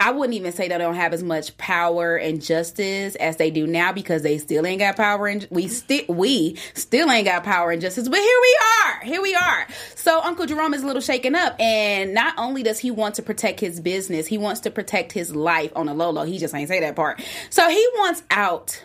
I 0.00 0.12
wouldn't 0.12 0.34
even 0.34 0.52
say 0.52 0.66
they 0.66 0.78
don't 0.78 0.94
have 0.94 1.12
as 1.12 1.22
much 1.22 1.54
power 1.58 2.16
and 2.16 2.42
justice 2.42 3.16
as 3.16 3.36
they 3.36 3.50
do 3.50 3.66
now 3.66 3.92
because 3.92 4.22
they 4.22 4.38
still 4.38 4.66
ain't 4.66 4.78
got 4.78 4.96
power 4.96 5.26
and 5.26 5.46
we 5.50 5.68
still 5.68 6.04
we 6.08 6.56
still 6.72 7.10
ain't 7.10 7.26
got 7.26 7.44
power 7.44 7.70
and 7.70 7.82
justice. 7.82 8.08
But 8.08 8.18
here 8.18 8.38
we 8.40 8.58
are, 8.82 9.00
here 9.04 9.20
we 9.20 9.34
are. 9.34 9.66
So 9.96 10.22
Uncle 10.22 10.46
Jerome 10.46 10.72
is 10.72 10.82
a 10.82 10.86
little 10.86 11.02
shaken 11.02 11.34
up, 11.34 11.54
and 11.60 12.14
not 12.14 12.32
only 12.38 12.62
does 12.62 12.78
he 12.78 12.90
want 12.90 13.16
to 13.16 13.22
protect 13.22 13.60
his 13.60 13.78
business, 13.78 14.26
he 14.26 14.38
wants 14.38 14.60
to 14.60 14.70
protect 14.70 15.12
his 15.12 15.36
life 15.36 15.70
on 15.76 15.86
a 15.86 15.94
low 15.94 16.08
low. 16.08 16.24
He 16.24 16.38
just 16.38 16.54
ain't 16.54 16.68
say 16.68 16.80
that 16.80 16.96
part. 16.96 17.22
So 17.50 17.68
he 17.68 17.86
wants 17.96 18.22
out. 18.30 18.82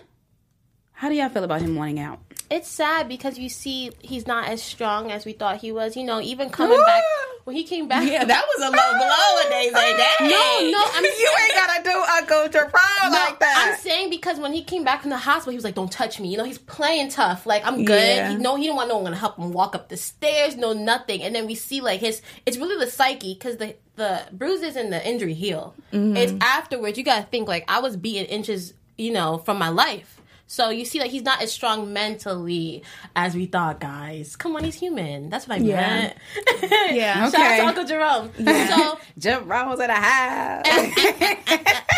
How 0.92 1.08
do 1.08 1.16
y'all 1.16 1.30
feel 1.30 1.46
about 1.46 1.62
him 1.62 1.76
wanting 1.76 2.00
out? 2.00 2.20
It's 2.50 2.68
sad 2.68 3.08
because 3.10 3.40
you 3.40 3.50
see 3.50 3.92
he's 4.02 4.28
not 4.28 4.48
as 4.48 4.62
strong 4.62 5.12
as 5.12 5.26
we 5.26 5.34
thought 5.34 5.58
he 5.58 5.72
was. 5.72 5.98
You 5.98 6.04
know, 6.04 6.22
even 6.22 6.50
coming 6.50 6.80
back 6.86 7.04
when 7.44 7.56
he 7.56 7.64
came 7.64 7.88
back. 7.88 8.08
Yeah, 8.08 8.24
that 8.24 8.46
was 8.46 8.68
a 8.68 8.70
low 8.70 8.72
blow 8.72 9.36
when 9.42 9.50
they 9.50 9.70
say 9.70 9.98
that. 9.98 10.16
No, 10.22 10.70
no, 10.72 10.86
I'm 10.94 11.04
you 11.04 11.36
ain't 11.44 11.54
gotta 11.56 11.84
do 11.84 11.90
Uncle 11.90 12.50
Jerome 12.52 12.72
No, 13.04 13.10
like 13.10 13.40
that. 13.40 13.72
I'm 13.74 13.80
saying 13.80 14.10
because 14.12 14.40
when 14.40 14.54
he 14.54 14.64
came 14.64 14.84
back 14.84 15.02
from 15.02 15.10
the 15.10 15.18
hospital, 15.18 15.52
he 15.52 15.58
was 15.58 15.64
like, 15.64 15.76
"Don't 15.76 15.92
touch 15.92 16.20
me." 16.20 16.30
You 16.30 16.38
know, 16.38 16.44
he's 16.44 16.60
playing 16.60 17.10
tough. 17.10 17.48
Like 17.48 17.66
I'm 17.66 17.84
good. 17.84 18.16
Yeah. 18.16 18.30
He, 18.32 18.36
no, 18.36 18.56
he 18.58 18.64
didn't 18.64 18.76
want 18.76 18.90
no 18.90 18.98
one 18.98 19.12
to 19.12 19.18
help 19.18 19.38
him 19.38 19.52
walk 19.52 19.74
up 19.74 19.90
the 19.90 19.98
stairs. 19.98 20.56
No, 20.56 20.74
nothing. 20.74 21.24
And 21.24 21.34
then 21.34 21.48
we 21.48 21.56
see 21.56 21.82
like 21.82 22.00
his. 22.00 22.22
It's 22.46 22.58
really 22.58 22.84
the 22.84 22.92
psyche 22.92 23.34
because 23.34 23.58
the 23.58 23.76
the 23.96 24.22
bruises 24.32 24.76
and 24.76 24.94
the 24.94 25.08
injury 25.08 25.34
heal. 25.34 25.74
It's 25.92 26.32
mm-hmm. 26.32 26.42
afterwards. 26.42 26.98
You 26.98 27.04
gotta 27.04 27.24
think 27.24 27.48
like 27.48 27.66
I 27.68 27.80
was 27.80 27.98
beaten 27.98 28.26
inches. 28.26 28.74
You 28.98 29.12
know, 29.12 29.40
from 29.40 29.58
my 29.58 29.68
life. 29.68 30.15
So 30.48 30.70
you 30.70 30.86
see, 30.86 31.00
like 31.00 31.10
he's 31.12 31.24
not 31.24 31.42
as 31.42 31.52
strong 31.52 31.92
mentally 31.92 32.84
as 33.16 33.34
we 33.36 33.46
thought, 33.48 33.80
guys. 33.80 34.36
Come 34.36 34.56
on, 34.56 34.64
he's 34.64 34.76
human. 34.76 35.30
That's 35.30 35.48
what 35.48 35.60
I 35.60 35.64
Yeah. 35.64 35.76
meant. 35.76 36.18
Yeah. 36.96 37.30
Shout 37.32 37.36
out 37.36 37.46
Okay. 37.46 37.58
to 37.58 37.66
Uncle 37.68 37.84
Jerome. 37.86 38.32
So 38.38 39.00
Jerome's 39.18 39.80
in 39.80 39.88
the 39.88 39.94
house. 39.94 40.66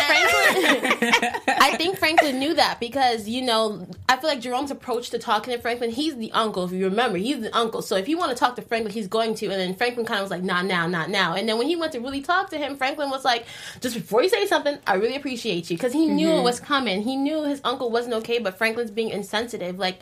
Franklin, 0.08 1.12
I 1.60 1.74
think 1.76 1.98
Franklin 1.98 2.38
knew 2.38 2.54
that 2.54 2.80
because 2.80 3.28
you 3.28 3.42
know 3.42 3.86
I 4.08 4.16
feel 4.16 4.28
like 4.30 4.40
Jerome's 4.40 4.70
approach 4.70 5.10
to 5.10 5.18
talking 5.18 5.54
to 5.54 5.60
Franklin, 5.60 5.90
he's 5.90 6.16
the 6.16 6.32
uncle. 6.32 6.64
If 6.64 6.72
you 6.72 6.84
remember, 6.86 7.18
he's 7.18 7.40
the 7.40 7.54
uncle. 7.56 7.82
So 7.82 7.96
if 7.96 8.08
you 8.08 8.16
want 8.18 8.30
to 8.30 8.36
talk 8.36 8.56
to 8.56 8.62
Franklin, 8.62 8.92
he's 8.92 9.08
going 9.08 9.34
to. 9.36 9.46
And 9.46 9.54
then 9.60 9.74
Franklin 9.74 10.06
kind 10.06 10.20
of 10.20 10.24
was 10.24 10.30
like, 10.30 10.42
"Not 10.42 10.64
now, 10.64 10.86
not 10.86 11.10
now." 11.10 11.34
And 11.34 11.48
then 11.48 11.58
when 11.58 11.66
he 11.66 11.76
went 11.76 11.92
to 11.92 12.00
really 12.00 12.20
talk 12.22 12.50
to 12.50 12.58
him, 12.58 12.76
Franklin 12.76 13.10
was 13.10 13.24
like, 13.24 13.46
"Just 13.80 13.94
before 13.94 14.22
you 14.22 14.28
say 14.28 14.46
something, 14.46 14.78
I 14.86 14.94
really 14.94 15.16
appreciate 15.16 15.70
you," 15.70 15.76
because 15.76 15.92
he 15.92 16.08
knew 16.08 16.30
it 16.30 16.42
was 16.42 16.60
coming. 16.60 17.02
He 17.02 17.16
knew 17.16 17.44
his 17.44 17.60
uncle 17.64 17.90
wasn't 17.90 18.14
okay, 18.14 18.37
but 18.42 18.58
Franklin's 18.58 18.90
being 18.90 19.10
insensitive. 19.10 19.78
Like 19.78 20.00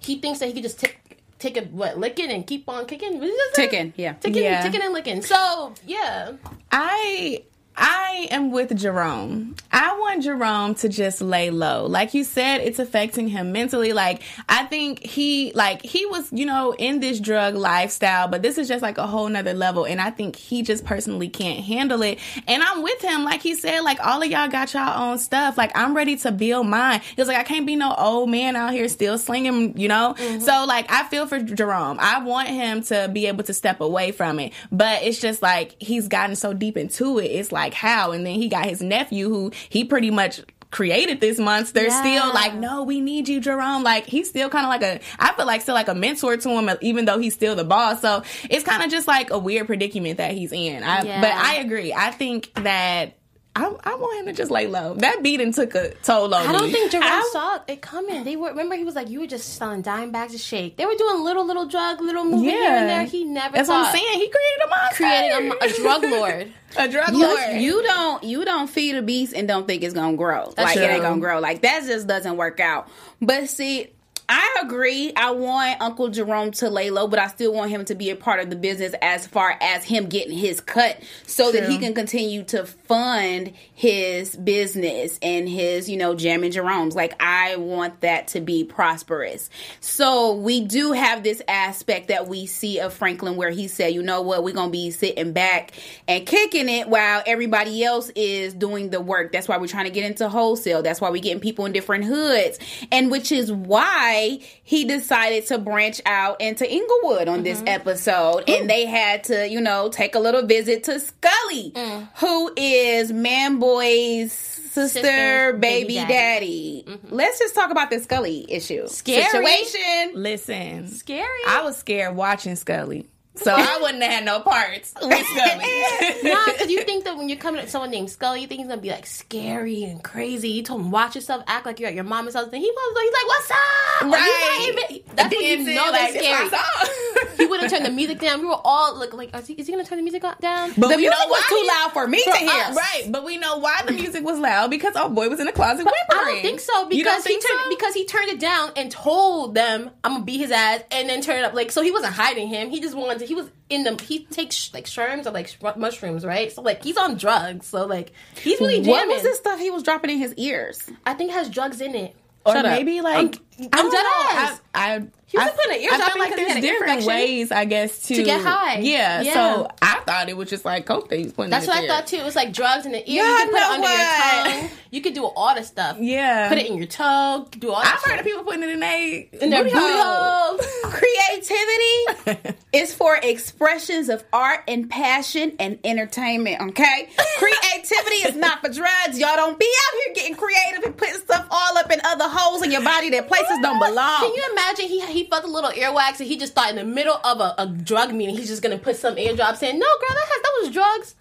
he 0.00 0.18
thinks 0.18 0.38
that 0.40 0.46
he 0.46 0.52
could 0.52 0.62
just 0.62 0.80
tick. 0.80 0.98
Take 1.38 1.56
a 1.56 1.62
what 1.62 1.98
licking 1.98 2.30
and 2.30 2.46
keep 2.46 2.68
on 2.68 2.86
kicking. 2.86 3.14
What 3.14 3.22
did 3.22 3.30
you 3.32 3.50
say? 3.54 3.62
Ticking, 3.68 3.92
yeah. 3.96 4.12
ticking, 4.12 4.44
Yeah. 4.44 4.62
ticking 4.62 4.80
and 4.80 4.92
licking. 4.92 5.22
So 5.22 5.74
yeah, 5.84 6.34
I 6.70 7.42
I 7.76 8.28
am 8.30 8.50
with 8.50 8.76
Jerome. 8.76 9.56
I 9.72 9.98
want 9.98 10.22
Jerome 10.22 10.74
to 10.76 10.88
just 10.88 11.22
lay 11.22 11.50
low. 11.50 11.86
Like 11.86 12.12
you 12.12 12.24
said, 12.24 12.60
it's 12.60 12.78
affecting 12.78 13.28
him 13.28 13.52
mentally. 13.52 13.92
Like 13.92 14.22
I 14.48 14.64
think 14.64 15.02
he 15.02 15.52
like 15.54 15.82
he 15.82 16.04
was, 16.06 16.30
you 16.32 16.44
know, 16.44 16.74
in 16.74 17.00
this 17.00 17.18
drug 17.18 17.54
lifestyle, 17.54 18.28
but 18.28 18.42
this 18.42 18.58
is 18.58 18.68
just 18.68 18.82
like 18.82 18.98
a 18.98 19.06
whole 19.06 19.28
nother 19.28 19.54
level. 19.54 19.84
And 19.86 20.00
I 20.00 20.10
think 20.10 20.36
he 20.36 20.62
just 20.62 20.84
personally 20.84 21.28
can't 21.28 21.60
handle 21.60 22.02
it. 22.02 22.18
And 22.46 22.62
I'm 22.62 22.82
with 22.82 23.00
him. 23.00 23.24
Like 23.24 23.40
he 23.40 23.54
said, 23.54 23.80
like 23.80 24.04
all 24.04 24.20
of 24.20 24.30
y'all 24.30 24.48
got 24.48 24.74
y'all 24.74 25.10
own 25.10 25.18
stuff. 25.18 25.56
Like 25.56 25.72
I'm 25.74 25.94
ready 25.96 26.16
to 26.16 26.32
build 26.32 26.66
mine. 26.66 27.00
He 27.00 27.20
was 27.20 27.28
like, 27.28 27.38
I 27.38 27.44
can't 27.44 27.66
be 27.66 27.76
no 27.76 27.94
old 27.96 28.28
man 28.28 28.56
out 28.56 28.72
here 28.72 28.88
still 28.88 29.16
slinging, 29.18 29.78
you 29.78 29.88
know? 29.88 30.14
Mm-hmm. 30.18 30.40
So 30.40 30.64
like 30.66 30.90
I 30.90 31.04
feel 31.04 31.26
for 31.26 31.40
Jerome. 31.40 31.96
I 32.00 32.22
want 32.22 32.48
him 32.48 32.82
to 32.84 33.08
be 33.10 33.26
able 33.26 33.44
to 33.44 33.54
step 33.54 33.80
away 33.80 34.12
from 34.12 34.38
it. 34.38 34.52
But 34.70 35.02
it's 35.02 35.20
just 35.20 35.40
like 35.40 35.76
he's 35.80 36.08
gotten 36.08 36.36
so 36.36 36.52
deep 36.52 36.76
into 36.76 37.18
it. 37.18 37.26
It's 37.26 37.50
like 37.50 37.61
how? 37.74 38.12
And 38.12 38.26
then 38.26 38.34
he 38.34 38.48
got 38.48 38.66
his 38.66 38.82
nephew 38.82 39.28
who 39.28 39.52
he 39.68 39.84
pretty 39.84 40.10
much 40.10 40.40
created 40.70 41.20
this 41.20 41.38
monster 41.38 41.90
still. 41.90 42.32
Like 42.32 42.54
no 42.54 42.82
we 42.82 43.00
need 43.00 43.28
you 43.28 43.40
jerome. 43.40 43.82
Like 43.82 44.06
he's 44.06 44.28
still 44.28 44.48
kind 44.48 44.64
of 44.64 44.70
like 44.70 44.82
a 44.82 45.00
i 45.18 45.32
feel 45.34 45.44
like 45.46 45.60
still 45.60 45.74
like 45.74 45.88
a 45.88 45.94
mentor 45.94 46.36
to 46.38 46.48
him 46.48 46.70
even 46.80 47.04
though 47.04 47.18
he's 47.18 47.34
still 47.34 47.54
the 47.54 47.64
boss. 47.64 48.00
So 48.00 48.22
it's 48.48 48.64
kind 48.64 48.82
of 48.82 48.90
just 48.90 49.06
like 49.06 49.30
a 49.30 49.38
weird 49.38 49.66
predicament 49.66 50.16
that 50.16 50.32
he's 50.32 50.50
in. 50.50 50.82
I, 50.82 51.02
Yeah. 51.02 51.20
but 51.20 51.32
i 51.32 51.56
agree. 51.56 51.92
I 51.92 52.10
think 52.10 52.52
that 52.62 53.18
I, 53.54 53.64
I 53.84 53.94
want 53.96 54.20
him 54.20 54.26
to 54.26 54.32
just 54.32 54.50
lay 54.50 54.66
low. 54.66 54.94
That 54.94 55.22
beating 55.22 55.52
took 55.52 55.74
a 55.74 55.90
toll 56.02 56.34
on 56.34 56.42
me. 56.42 56.48
I 56.48 56.52
don't 56.52 56.68
me. 56.68 56.72
think 56.72 56.90
Jerome 56.90 57.04
I- 57.04 57.28
saw 57.32 57.58
it 57.68 57.82
coming. 57.82 58.24
They 58.24 58.34
were 58.34 58.48
remember 58.48 58.76
he 58.76 58.84
was 58.84 58.94
like, 58.94 59.10
you 59.10 59.20
were 59.20 59.26
just 59.26 59.56
selling 59.56 59.82
dime 59.82 60.10
bags 60.10 60.34
of 60.34 60.40
shake. 60.40 60.76
They 60.78 60.86
were 60.86 60.94
doing 60.94 61.22
little 61.22 61.44
little 61.46 61.66
drug, 61.66 62.00
little 62.00 62.24
moving 62.24 62.48
here 62.48 62.62
and 62.70 62.88
there. 62.88 63.04
He 63.04 63.24
never 63.24 63.54
That's 63.54 63.68
what 63.68 63.86
I'm 63.86 63.92
saying. 63.94 64.18
He 64.20 64.30
created 64.30 64.64
a 64.64 64.68
monster. 64.68 64.96
creating 65.04 65.52
a, 65.52 65.64
a 65.66 65.82
drug 65.82 66.02
lord. 66.04 66.52
a 66.78 66.88
drug 66.88 67.12
You, 67.12 67.18
lord. 67.18 67.60
you 67.62 67.82
don't 67.82 68.24
you 68.24 68.44
don't 68.46 68.68
feed 68.70 68.94
a 68.94 69.02
beast 69.02 69.34
and 69.34 69.46
don't 69.46 69.66
think 69.66 69.82
it's 69.82 69.92
gonna 69.94 70.16
grow. 70.16 70.46
That's 70.56 70.74
like 70.74 70.76
it 70.78 70.90
ain't 70.90 71.02
gonna 71.02 71.20
grow. 71.20 71.38
Like 71.38 71.60
that 71.60 71.84
just 71.84 72.06
doesn't 72.06 72.38
work 72.38 72.58
out. 72.58 72.88
But 73.20 73.50
see, 73.50 73.90
I 74.34 74.62
agree. 74.62 75.12
I 75.14 75.32
want 75.32 75.82
Uncle 75.82 76.08
Jerome 76.08 76.52
to 76.52 76.70
lay 76.70 76.88
low, 76.88 77.06
but 77.06 77.18
I 77.18 77.26
still 77.26 77.52
want 77.52 77.70
him 77.70 77.84
to 77.84 77.94
be 77.94 78.08
a 78.08 78.16
part 78.16 78.40
of 78.40 78.48
the 78.48 78.56
business 78.56 78.94
as 79.02 79.26
far 79.26 79.58
as 79.60 79.84
him 79.84 80.06
getting 80.06 80.34
his 80.34 80.58
cut 80.58 81.02
so 81.26 81.52
that 81.52 81.68
he 81.68 81.76
can 81.76 81.92
continue 81.92 82.42
to 82.44 82.64
fund 82.64 83.52
his 83.74 84.34
business 84.34 85.18
and 85.20 85.46
his, 85.46 85.90
you 85.90 85.98
know, 85.98 86.14
Jam 86.14 86.44
and 86.44 86.52
Jerome's. 86.52 86.96
Like, 86.96 87.14
I 87.20 87.56
want 87.56 88.00
that 88.00 88.28
to 88.28 88.40
be 88.40 88.64
prosperous. 88.64 89.50
So 89.80 90.32
we 90.32 90.62
do 90.62 90.92
have 90.92 91.22
this 91.22 91.42
aspect 91.46 92.08
that 92.08 92.26
we 92.26 92.46
see 92.46 92.80
of 92.80 92.94
Franklin 92.94 93.36
where 93.36 93.50
he 93.50 93.68
said, 93.68 93.92
you 93.92 94.02
know 94.02 94.22
what, 94.22 94.42
we're 94.42 94.54
going 94.54 94.68
to 94.68 94.72
be 94.72 94.92
sitting 94.92 95.34
back 95.34 95.72
and 96.08 96.24
kicking 96.24 96.70
it 96.70 96.88
while 96.88 97.22
everybody 97.26 97.84
else 97.84 98.10
is 98.16 98.54
doing 98.54 98.88
the 98.88 99.00
work. 99.02 99.30
That's 99.30 99.46
why 99.46 99.58
we're 99.58 99.66
trying 99.66 99.84
to 99.84 99.90
get 99.90 100.04
into 100.04 100.30
wholesale. 100.30 100.82
That's 100.82 101.02
why 101.02 101.10
we're 101.10 101.20
getting 101.20 101.40
people 101.40 101.66
in 101.66 101.72
different 101.72 102.04
hoods. 102.04 102.58
And 102.90 103.10
which 103.10 103.30
is 103.30 103.52
why 103.52 104.21
he 104.28 104.84
decided 104.84 105.46
to 105.46 105.58
branch 105.58 106.00
out 106.06 106.40
into 106.40 106.70
Inglewood 106.70 107.28
on 107.28 107.42
this 107.42 107.58
mm-hmm. 107.58 107.68
episode. 107.68 108.48
And 108.48 108.68
they 108.68 108.86
had 108.86 109.24
to, 109.24 109.48
you 109.48 109.60
know, 109.60 109.88
take 109.88 110.14
a 110.14 110.18
little 110.18 110.46
visit 110.46 110.84
to 110.84 111.00
Scully, 111.00 111.72
mm. 111.74 112.08
who 112.16 112.52
is 112.56 113.12
Man 113.12 113.58
Boy's 113.58 114.32
sister, 114.72 115.00
Sister, 115.00 115.52
baby, 115.54 115.96
baby 115.96 116.08
daddy. 116.08 116.84
Mm-hmm. 116.86 117.14
Let's 117.14 117.38
just 117.38 117.54
talk 117.54 117.70
about 117.70 117.90
the 117.90 118.00
Scully 118.00 118.46
issue. 118.50 118.86
Scary. 118.88 119.22
Situation. 119.24 120.12
Listen, 120.14 120.88
Scary. 120.88 121.26
I 121.46 121.62
was 121.62 121.76
scared 121.76 122.16
watching 122.16 122.56
Scully, 122.56 123.06
so 123.34 123.52
I 123.56 123.78
wouldn't 123.80 124.02
have 124.02 124.12
had 124.12 124.24
no 124.24 124.40
parts 124.40 124.92
with 125.02 125.26
Scully. 125.26 125.82
nah, 126.30 126.44
because 126.46 126.70
you 126.70 126.82
think 126.82 127.04
that 127.04 127.16
when 127.16 127.28
you're 127.28 127.38
coming 127.38 127.60
at 127.62 127.70
someone 127.70 127.90
named 127.90 128.10
Scully, 128.10 128.40
you 128.42 128.46
think 128.46 128.60
he's 128.60 128.68
gonna 128.68 128.80
be 128.80 128.90
like 128.90 129.06
scary 129.06 129.84
and 129.84 130.02
crazy. 130.02 130.50
You 130.50 130.62
told 130.62 130.80
him 130.82 130.90
watch 130.90 131.14
yourself, 131.14 131.42
act 131.46 131.64
like 131.66 131.80
you're 131.80 131.88
at 131.88 131.94
your 131.94 132.04
mama's 132.04 132.34
house. 132.34 132.48
Then 132.50 132.60
he 132.60 132.70
was 132.70 132.94
like, 132.94 133.04
he's 133.04 133.12
like, 133.12 133.28
"What's 133.28 133.50
up?" 133.50 134.10
Like, 134.10 134.20
he's 134.22 134.30
not 134.30 134.52
Right. 134.82 134.90
even- 134.90 135.16
That's 135.16 135.34
when 135.34 135.44
you 135.44 135.56
Dancing, 135.56 135.74
know 135.74 135.90
like, 135.90 136.12
they're 136.12 136.22
scary. 136.48 137.36
He 137.38 137.46
would 137.46 137.60
have 137.60 137.70
turned 137.70 137.86
the 137.86 137.90
music 137.90 138.18
down. 138.20 138.40
We 138.40 138.46
were 138.46 138.60
all 138.64 138.96
like, 138.98 139.12
like 139.14 139.34
is, 139.36 139.46
he, 139.46 139.54
is 139.54 139.66
he 139.66 139.72
gonna 139.72 139.84
turn 139.84 139.98
the 139.98 140.02
music 140.02 140.22
down? 140.40 140.72
But 140.76 140.88
The 140.88 140.96
we 140.96 141.02
music 141.02 141.18
know 141.18 141.26
was 141.28 141.44
too 141.48 141.64
loud 141.68 141.92
for 141.92 142.06
me 142.06 142.22
to 142.24 142.32
hear. 142.36 142.50
Uh, 142.50 142.74
right, 142.74 143.04
but 143.10 143.24
we 143.24 143.36
know 143.38 143.58
why 143.58 143.80
the 143.86 143.92
music 143.92 144.24
was 144.24 144.38
loud 144.38 144.70
because 144.70 144.94
our 144.96 145.08
boy 145.08 145.28
was 145.28 145.40
in 145.40 145.46
the 145.46 145.52
closet 145.52 145.86
I 145.86 145.90
whimpering. 145.90 146.34
don't 146.34 146.42
think 146.42 146.60
so 146.60 146.90
You 146.90 147.04
don't 147.04 147.16
because 147.24 147.24
he 147.26 147.34
turned 147.34 147.60
so? 147.64 147.68
because 147.70 147.94
he 147.94 148.04
turned 148.04 148.28
it 148.30 148.40
down 148.40 148.70
and 148.76 148.90
told 148.90 149.54
them 149.54 149.90
I'm 150.04 150.12
gonna 150.12 150.24
beat 150.24 150.38
his 150.38 150.50
ass 150.50 150.82
and 150.90 151.08
then 151.08 151.20
turn 151.22 151.36
it 151.38 151.44
up 151.44 151.54
like 151.54 151.70
so 151.72 151.82
he 151.82 151.90
wasn't 151.90 152.12
hiding 152.14 152.48
him 152.48 152.70
he 152.70 152.80
just 152.80 152.94
wanted 152.96 153.21
to 153.22 153.26
he 153.28 153.34
was 153.34 153.48
in 153.70 153.84
the 153.84 153.94
he 154.02 154.24
takes 154.26 154.72
like 154.74 154.84
shrooms 154.84 155.26
or 155.26 155.30
like 155.30 155.48
sh- 155.48 155.56
mushrooms 155.76 156.24
right 156.24 156.52
so 156.52 156.60
like 156.62 156.82
he's 156.82 156.96
on 156.96 157.16
drugs 157.16 157.66
so 157.66 157.86
like 157.86 158.12
he's 158.36 158.60
really 158.60 158.76
jamming. 158.82 158.90
What 158.90 159.08
was 159.08 159.22
this 159.22 159.38
stuff 159.38 159.58
he 159.58 159.70
was 159.70 159.82
dropping 159.82 160.10
in 160.10 160.18
his 160.18 160.34
ears? 160.34 160.82
I 161.06 161.14
think 161.14 161.30
it 161.30 161.34
has 161.34 161.48
drugs 161.48 161.80
in 161.80 161.94
it. 161.94 162.14
or 162.44 162.52
Shut 162.54 162.66
up. 162.66 162.72
maybe 162.72 163.00
like 163.00 163.16
I'm- 163.16 163.32
I 163.60 163.68
I'm 163.72 163.90
don't 163.90 163.92
know. 163.92 164.00
I, 164.04 164.58
I, 164.74 165.02
He 165.26 165.36
was 165.38 165.46
I, 165.46 165.50
putting 165.50 165.72
an 165.72 165.78
I 165.78 165.82
eardrop 165.82 166.12
feel 166.12 166.22
in 166.22 166.30
like 166.30 166.36
there's 166.36 166.60
different 166.60 167.04
ways, 167.04 167.52
I 167.52 167.64
guess, 167.64 168.02
to 168.08 168.16
To 168.16 168.22
get 168.22 168.40
high. 168.42 168.78
Yeah, 168.78 169.22
Yeah. 169.22 169.32
So 169.34 169.68
I 169.80 170.00
thought 170.06 170.28
it 170.28 170.36
was 170.36 170.48
just 170.48 170.64
like 170.64 170.86
coke 170.86 171.08
that 171.10 171.18
he's 171.18 171.32
putting. 171.32 171.50
That's 171.50 171.66
what 171.66 171.76
I 171.76 171.82
ear. 171.82 171.88
thought 171.88 172.06
too. 172.06 172.16
It 172.16 172.24
was 172.24 172.36
like 172.36 172.52
drugs 172.52 172.86
in 172.86 172.92
the 172.92 173.10
ear. 173.10 173.22
Y'all 173.22 173.38
you 173.38 173.44
could 173.44 173.50
put 173.52 173.60
it 173.60 173.62
under 173.62 173.82
what? 173.82 174.46
your 174.46 174.62
tongue. 174.62 174.78
You 174.90 175.00
could 175.00 175.14
do 175.14 175.24
all 175.24 175.54
the 175.54 175.62
stuff. 175.62 175.96
Yeah. 176.00 176.48
Put 176.48 176.58
it 176.58 176.66
in 176.66 176.76
your 176.76 176.86
toe. 176.86 177.46
Do 177.50 177.70
all 177.70 177.76
I've 177.82 178.02
heard 178.02 178.18
of 178.20 178.26
people 178.26 178.44
putting 178.44 178.62
it 178.62 178.70
in 178.70 178.80
they 178.80 179.28
in 179.40 179.50
their 179.50 179.64
booty 179.64 179.76
hole. 179.78 180.58
Creativity 180.84 182.54
is 182.72 182.94
for 182.94 183.16
expressions 183.22 184.08
of 184.08 184.24
art 184.32 184.60
and 184.68 184.88
passion 184.90 185.54
and 185.58 185.78
entertainment, 185.84 186.60
okay? 186.60 187.08
Creativity 187.38 188.16
is 188.28 188.36
not 188.36 188.60
for 188.60 188.70
drugs. 188.70 189.18
Y'all 189.18 189.36
don't 189.36 189.58
be 189.58 189.66
out 189.66 190.00
here 190.04 190.14
getting 190.14 190.34
creative 190.36 190.82
and 190.84 190.96
putting 190.96 191.14
stuff 191.16 191.46
all 191.50 191.78
up 191.78 191.90
in 191.90 192.00
other 192.04 192.26
holes 192.28 192.62
in 192.62 192.70
your 192.70 192.82
body 192.82 193.10
that 193.10 193.28
places 193.42 193.58
don't 193.62 193.78
belong. 193.78 194.20
Can 194.20 194.34
you 194.34 194.44
imagine 194.52 194.86
he 194.86 195.00
he 195.06 195.24
felt 195.28 195.44
a 195.44 195.48
little 195.48 195.70
earwax 195.70 196.20
and 196.20 196.28
he 196.28 196.36
just 196.36 196.54
thought 196.54 196.70
in 196.70 196.76
the 196.76 196.84
middle 196.84 197.18
of 197.24 197.40
a, 197.40 197.54
a 197.58 197.66
drug 197.66 198.12
meeting 198.14 198.36
he's 198.36 198.48
just 198.48 198.62
gonna 198.62 198.78
put 198.78 198.96
some 198.96 199.18
eardrops 199.18 199.62
in. 199.62 199.78
No, 199.78 199.86
girl, 199.86 200.10
that 200.10 200.28
has 200.28 200.42
that 200.42 200.52
was 200.60 200.70
drugs. 200.70 201.14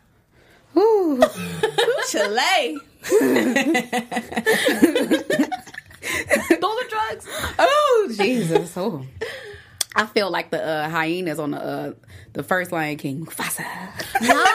Ooh. 0.77 1.19
Chile. 2.09 2.79
Those 6.49 6.83
are 6.83 6.89
drugs. 6.89 7.27
Oh, 7.59 8.13
Jesus. 8.17 8.75
Oh. 8.77 9.05
I 9.93 10.05
feel 10.05 10.31
like 10.31 10.51
the 10.51 10.63
uh, 10.63 10.89
hyenas 10.89 11.37
on 11.39 11.51
the 11.51 11.57
uh, 11.61 11.93
the 12.33 12.43
first 12.43 12.71
Lion 12.71 12.95
King. 12.97 13.25
Mufasa. 13.25 13.65
No, 14.21 14.45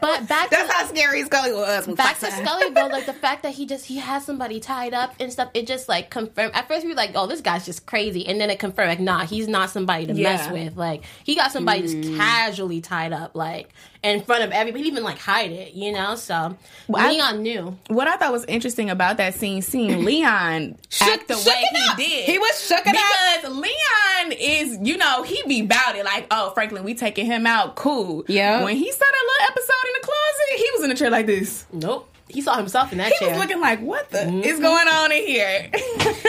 but 0.00 0.26
back 0.26 0.50
That's 0.50 0.66
to 0.68 0.72
how 0.72 0.86
scary 0.86 1.22
Scully 1.24 1.52
was. 1.52 1.86
back 1.88 2.18
to 2.18 2.30
Scully 2.30 2.70
though, 2.70 2.88
like 2.88 3.06
the 3.06 3.12
fact 3.26 3.44
that 3.44 3.54
he 3.54 3.66
just 3.66 3.84
he 3.86 3.98
has 3.98 4.24
somebody 4.24 4.58
tied 4.58 4.92
up 4.92 5.14
and 5.20 5.32
stuff, 5.32 5.50
it 5.54 5.66
just 5.68 5.88
like 5.88 6.10
confirmed. 6.10 6.54
At 6.54 6.66
first 6.66 6.82
we 6.84 6.90
were 6.90 6.96
like, 6.96 7.12
oh, 7.14 7.26
this 7.28 7.40
guy's 7.40 7.64
just 7.64 7.86
crazy, 7.86 8.26
and 8.26 8.40
then 8.40 8.50
it 8.50 8.58
confirmed 8.58 8.88
like, 8.88 9.00
nah, 9.00 9.24
he's 9.26 9.46
not 9.46 9.70
somebody 9.70 10.06
to 10.06 10.14
mess 10.14 10.50
with. 10.50 10.76
Like 10.76 11.04
he 11.24 11.36
got 11.36 11.52
somebody 11.52 11.82
Mm. 11.82 12.02
just 12.02 12.16
casually 12.18 12.80
tied 12.80 13.12
up, 13.12 13.36
like 13.36 13.68
in 14.02 14.22
front 14.22 14.42
of 14.44 14.50
everybody, 14.50 14.84
even 14.84 15.02
like 15.02 15.18
hide 15.18 15.50
it, 15.50 15.74
you 15.74 15.92
know. 15.92 16.14
So 16.14 16.56
I- 16.94 17.10
Leon 17.10 17.42
knew. 17.42 17.76
What 17.88 18.08
I 18.08 18.16
thought 18.16 18.32
was 18.32 18.44
interesting 18.46 18.88
about 18.90 19.16
that 19.18 19.34
scene, 19.34 19.62
seeing 19.62 20.04
Leon 20.04 20.76
shook 20.88 21.26
the 21.26 21.36
shook 21.36 21.46
way 21.46 21.62
he 21.72 21.88
up. 21.90 21.96
did. 21.96 22.24
He 22.24 22.38
was 22.38 22.66
shook 22.66 22.82
it 22.86 22.96
up. 22.96 23.42
because 23.42 23.56
Leon 23.56 24.32
is, 24.38 24.78
you 24.82 24.96
know, 24.96 25.22
he 25.22 25.42
be 25.46 25.60
about 25.60 25.96
it. 25.96 26.04
Like, 26.04 26.26
oh, 26.30 26.50
Franklin, 26.50 26.84
we 26.84 26.94
taking 26.94 27.26
him 27.26 27.46
out, 27.46 27.76
cool. 27.76 28.24
Yeah. 28.28 28.64
When 28.64 28.76
he 28.76 28.90
saw 28.90 28.98
that 28.98 29.26
little 29.26 29.52
episode 29.52 29.86
in 29.86 29.92
the 30.00 30.06
closet, 30.06 30.56
he 30.56 30.70
was 30.74 30.84
in 30.84 30.90
a 30.90 30.94
chair 30.94 31.10
like 31.10 31.26
this. 31.26 31.66
Nope, 31.72 32.08
he 32.28 32.40
saw 32.40 32.56
himself 32.56 32.92
in 32.92 32.98
that 32.98 33.12
He 33.12 33.18
chair. 33.18 33.30
was 33.30 33.38
looking 33.38 33.60
like, 33.60 33.80
what 33.80 34.10
the 34.10 34.18
mm-hmm. 34.18 34.40
is 34.40 34.60
going 34.60 34.88
on 34.88 35.12
in 35.12 35.26
here? 35.26 35.70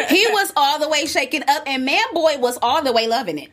He 0.10 0.27
was 0.31 0.51
all 0.57 0.79
the 0.79 0.89
way 0.89 1.05
shaken 1.05 1.43
up, 1.47 1.63
and 1.67 1.86
Man 1.86 2.03
Boy 2.13 2.38
was 2.38 2.57
all 2.62 2.81
the 2.84 2.91
way 2.91 3.07
loving 3.07 3.39
it. 3.39 3.49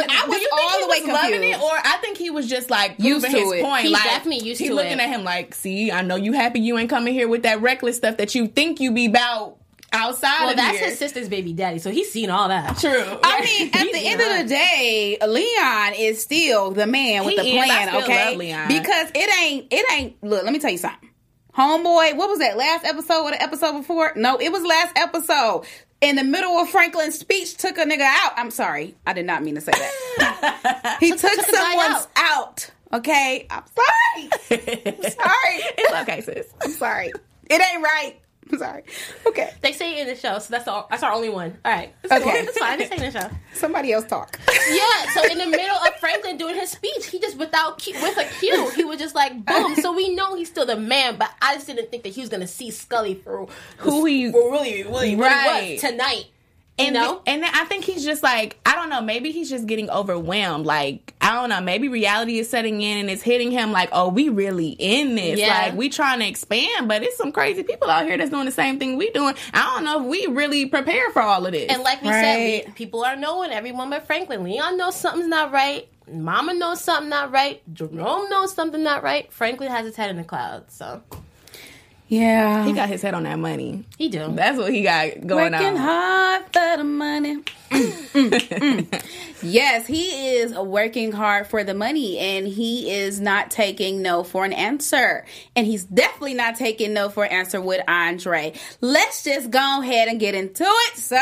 And 0.00 0.10
I 0.10 0.24
Do 0.24 0.30
was 0.30 0.40
you 0.40 0.48
think 0.48 0.52
all 0.52 0.70
he 0.78 0.82
the 0.84 0.88
way 0.90 1.00
was 1.00 1.08
loving 1.08 1.32
confused. 1.40 1.58
it, 1.60 1.62
or 1.62 1.72
I 1.72 1.96
think 2.00 2.18
he 2.18 2.30
was 2.30 2.48
just 2.48 2.70
like 2.70 2.94
Used 2.98 3.24
to 3.26 3.30
his 3.30 3.52
it. 3.52 3.62
point. 3.64 3.82
He's 3.82 3.92
like, 3.92 4.04
definitely 4.04 4.46
used 4.48 4.60
he 4.60 4.68
to 4.68 4.74
looking 4.74 4.92
it. 4.92 5.00
at 5.00 5.08
him 5.08 5.24
like, 5.24 5.54
see, 5.54 5.90
I 5.92 6.02
know 6.02 6.16
you 6.16 6.32
happy 6.32 6.60
you 6.60 6.78
ain't 6.78 6.90
coming 6.90 7.14
here 7.14 7.28
with 7.28 7.42
that 7.44 7.60
reckless 7.60 7.96
stuff 7.96 8.16
that 8.18 8.34
you 8.34 8.46
think 8.48 8.80
you 8.80 8.92
be 8.92 9.06
about 9.06 9.58
outside 9.94 10.40
well, 10.40 10.50
of 10.50 10.56
that's 10.56 10.78
here. 10.78 10.88
his 10.88 10.98
sister's 10.98 11.28
baby 11.28 11.52
daddy, 11.52 11.78
so 11.78 11.90
he's 11.90 12.10
seen 12.10 12.30
all 12.30 12.48
that. 12.48 12.78
True. 12.78 12.90
I 13.22 13.40
mean, 13.42 13.70
at 13.74 13.92
the 13.92 14.06
end 14.06 14.20
of 14.22 14.38
the 14.38 14.48
day, 14.48 15.18
Leon 15.26 15.92
is 15.98 16.22
still 16.22 16.70
the 16.70 16.86
man 16.86 17.24
with 17.26 17.34
He 17.34 17.36
the 17.36 17.46
is. 17.58 17.62
I 17.62 17.66
plan, 17.66 17.88
still 17.88 18.02
okay? 18.02 18.28
love 18.30 18.36
Leon. 18.38 18.68
Because 18.68 19.10
it 19.14 19.40
ain't, 19.42 19.66
it 19.70 19.92
ain't. 19.92 20.22
Look, 20.24 20.44
let 20.44 20.52
me 20.52 20.58
tell 20.58 20.70
you 20.70 20.78
something. 20.78 21.10
Homeboy, 21.56 22.16
what 22.16 22.30
was 22.30 22.38
that 22.38 22.56
last 22.56 22.86
episode 22.86 23.24
or 23.24 23.30
the 23.32 23.42
episode 23.42 23.72
before? 23.72 24.12
No, 24.16 24.38
it 24.38 24.50
was 24.50 24.62
last 24.62 24.96
episode. 24.96 25.66
In 26.02 26.16
the 26.16 26.24
middle 26.24 26.58
of 26.58 26.68
Franklin's 26.68 27.16
speech, 27.16 27.56
took 27.56 27.78
a 27.78 27.84
nigga 27.84 28.00
out. 28.00 28.32
I'm 28.36 28.50
sorry, 28.50 28.96
I 29.06 29.12
did 29.12 29.24
not 29.24 29.44
mean 29.44 29.54
to 29.54 29.60
say 29.60 29.70
that. 29.70 30.96
he 31.00 31.10
took, 31.10 31.20
took 31.20 31.48
a 31.48 31.52
guy 31.52 31.76
someone's 31.76 32.08
out. 32.16 32.70
Okay, 32.92 33.46
I'm 33.48 33.62
sorry. 33.74 34.30
I'm 34.50 35.10
sorry. 35.10 35.58
it's 35.78 35.94
okay, 36.02 36.20
sis. 36.20 36.48
I'm 36.60 36.72
sorry. 36.72 37.12
It 37.48 37.62
ain't 37.62 37.82
right. 37.82 38.16
I'm 38.52 38.58
sorry. 38.66 38.82
Okay, 39.26 39.50
They 39.62 39.72
say 39.72 39.94
it 39.98 40.02
in 40.02 40.06
the 40.08 40.14
show, 40.20 40.38
so 40.38 40.48
that's 40.50 40.68
all. 40.68 40.86
That's 40.90 41.02
our 41.02 41.12
only 41.12 41.30
one. 41.30 41.56
All 41.64 41.72
right, 41.72 41.94
it's 42.02 42.12
Okay. 42.12 42.22
cool. 42.22 42.32
it's 42.34 42.58
fine. 42.58 42.78
They 42.78 42.86
say 42.88 42.96
in 43.06 43.12
the 43.12 43.20
show. 43.20 43.30
somebody 43.54 43.92
else 43.92 44.04
talk. 44.06 44.38
Yeah, 44.70 45.10
so 45.12 45.24
in 45.24 45.38
the 45.38 45.46
middle 45.46 45.76
of 45.76 45.94
Franklin 45.96 46.36
doing 46.36 46.54
his 46.54 46.70
speech, 46.70 47.06
he 47.10 47.18
just 47.18 47.36
without 47.36 47.78
cue, 47.78 47.94
with 47.94 48.16
a 48.16 48.24
cue, 48.38 48.70
he 48.76 48.84
was 48.84 48.98
just 48.98 49.14
like 49.14 49.44
boom. 49.44 49.74
So 49.76 49.92
we 49.92 50.14
know 50.14 50.36
he's 50.36 50.48
still 50.48 50.64
the 50.64 50.76
man, 50.76 51.16
but 51.16 51.30
I 51.42 51.54
just 51.56 51.66
didn't 51.66 51.90
think 51.90 52.04
that 52.04 52.10
he 52.10 52.20
was 52.20 52.30
gonna 52.30 52.46
see 52.46 52.70
Scully 52.70 53.14
for 53.16 53.48
Who 53.78 54.04
he- 54.04 54.30
for 54.30 54.52
really, 54.52 54.84
really, 54.84 55.16
Right. 55.16 55.72
was 55.72 55.80
tonight. 55.80 56.26
You 56.82 56.86
and 56.88 56.94
know, 56.94 57.22
and 57.26 57.42
then 57.42 57.50
I 57.54 57.64
think 57.64 57.84
he's 57.84 58.04
just 58.04 58.22
like 58.22 58.58
I 58.66 58.74
don't 58.74 58.90
know. 58.90 59.00
Maybe 59.00 59.30
he's 59.32 59.48
just 59.50 59.66
getting 59.66 59.88
overwhelmed. 59.90 60.66
Like 60.66 61.14
I 61.20 61.34
don't 61.34 61.48
know. 61.48 61.60
Maybe 61.60 61.88
reality 61.88 62.38
is 62.38 62.48
setting 62.50 62.80
in 62.82 62.98
and 62.98 63.10
it's 63.10 63.22
hitting 63.22 63.50
him. 63.50 63.72
Like 63.72 63.88
oh, 63.92 64.08
we 64.08 64.28
really 64.28 64.70
in 64.78 65.14
this. 65.14 65.38
Yeah. 65.38 65.48
Like 65.66 65.74
we 65.74 65.88
trying 65.88 66.20
to 66.20 66.26
expand, 66.28 66.88
but 66.88 67.02
it's 67.02 67.16
some 67.16 67.32
crazy 67.32 67.62
people 67.62 67.88
out 67.88 68.04
here 68.04 68.16
that's 68.16 68.30
doing 68.30 68.44
the 68.46 68.50
same 68.52 68.78
thing 68.78 68.96
we 68.96 69.10
doing. 69.10 69.34
I 69.54 69.74
don't 69.74 69.84
know 69.84 70.00
if 70.02 70.06
we 70.06 70.26
really 70.26 70.66
prepare 70.66 71.10
for 71.10 71.22
all 71.22 71.46
of 71.46 71.52
this. 71.52 71.70
and 71.70 71.82
like 71.82 72.02
we 72.02 72.08
Right. 72.10 72.22
said, 72.22 72.66
we, 72.66 72.72
people 72.74 73.04
are 73.04 73.16
knowing 73.16 73.50
everyone 73.50 73.90
but 73.90 74.06
Franklin. 74.06 74.44
Leon 74.44 74.76
knows 74.76 74.96
something's 74.96 75.28
not 75.28 75.52
right. 75.52 75.88
Mama 76.12 76.52
knows 76.54 76.80
something 76.80 77.08
not 77.08 77.30
right. 77.30 77.62
Jerome 77.72 78.28
knows 78.28 78.52
something 78.52 78.82
not 78.82 79.02
right. 79.02 79.32
Franklin 79.32 79.70
has 79.70 79.86
his 79.86 79.96
head 79.96 80.10
in 80.10 80.16
the 80.16 80.24
clouds, 80.24 80.74
so 80.74 81.00
Yeah, 82.12 82.66
he 82.66 82.74
got 82.74 82.90
his 82.90 83.00
head 83.00 83.14
on 83.14 83.22
that 83.22 83.38
money. 83.38 83.86
he 83.96 84.10
do. 84.10 84.28
That's 84.34 84.58
what 84.58 84.70
he 84.70 84.82
got 84.82 85.26
going 85.26 85.52
Working 85.52 85.68
on. 85.68 85.76
hard 85.76 86.42
for 86.52 86.76
the 86.76 86.84
money. 86.84 87.36
Mm, 87.70 87.92
mm, 88.12 88.30
mm. 88.30 89.02
Yes, 89.42 89.86
he 89.86 90.36
is 90.36 90.52
working 90.54 91.10
hard 91.12 91.46
for 91.46 91.64
the 91.64 91.72
money 91.72 92.18
and 92.18 92.46
he 92.46 92.90
is 92.92 93.18
not 93.18 93.50
taking 93.50 94.02
no 94.02 94.24
for 94.24 94.44
an 94.44 94.52
answer. 94.52 95.24
And 95.56 95.66
he's 95.66 95.84
definitely 95.84 96.34
not 96.34 96.56
taking 96.56 96.92
no 96.92 97.08
for 97.08 97.24
an 97.24 97.32
answer 97.32 97.62
with 97.62 97.82
Andre. 97.88 98.52
Let's 98.82 99.24
just 99.24 99.50
go 99.50 99.80
ahead 99.80 100.08
and 100.08 100.20
get 100.20 100.34
into 100.34 100.64
it. 100.64 100.96
So, 100.98 101.18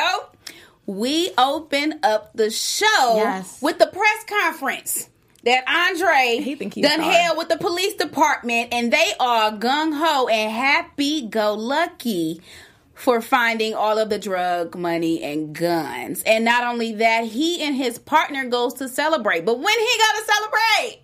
we 0.86 1.30
open 1.38 2.00
up 2.02 2.32
the 2.34 2.50
show 2.50 3.14
Yes. 3.16 3.62
with 3.62 3.78
the 3.78 3.86
press 3.86 4.24
conference 4.28 5.08
that 5.44 5.64
Andre 5.66 6.42
He 6.42 6.54
think 6.54 6.74
he's 6.74 6.86
done 6.86 7.00
hard. 7.00 7.14
held 7.14 7.38
with 7.38 7.48
the 7.48 7.56
police 7.56 7.94
department 7.94 8.72
and 8.72 8.92
they 8.92 9.12
are 9.18 9.52
gung 9.52 9.96
ho 9.98 10.28
and 10.28 10.52
happy 10.52 11.26
go 11.26 11.54
lucky 11.54 12.40
for 12.94 13.22
finding 13.22 13.74
all 13.74 13.98
of 13.98 14.10
the 14.10 14.18
drug 14.18 14.76
money 14.76 15.22
and 15.22 15.54
guns. 15.54 16.22
And 16.24 16.44
not 16.44 16.64
only 16.64 16.92
that, 16.96 17.24
he 17.24 17.62
and 17.62 17.74
his 17.74 17.98
partner 17.98 18.44
goes 18.44 18.74
to 18.74 18.88
celebrate. 18.88 19.46
But 19.46 19.58
when 19.58 19.78
he 19.78 19.98
got 19.98 20.18
to 20.18 20.32
celebrate, 20.32 21.02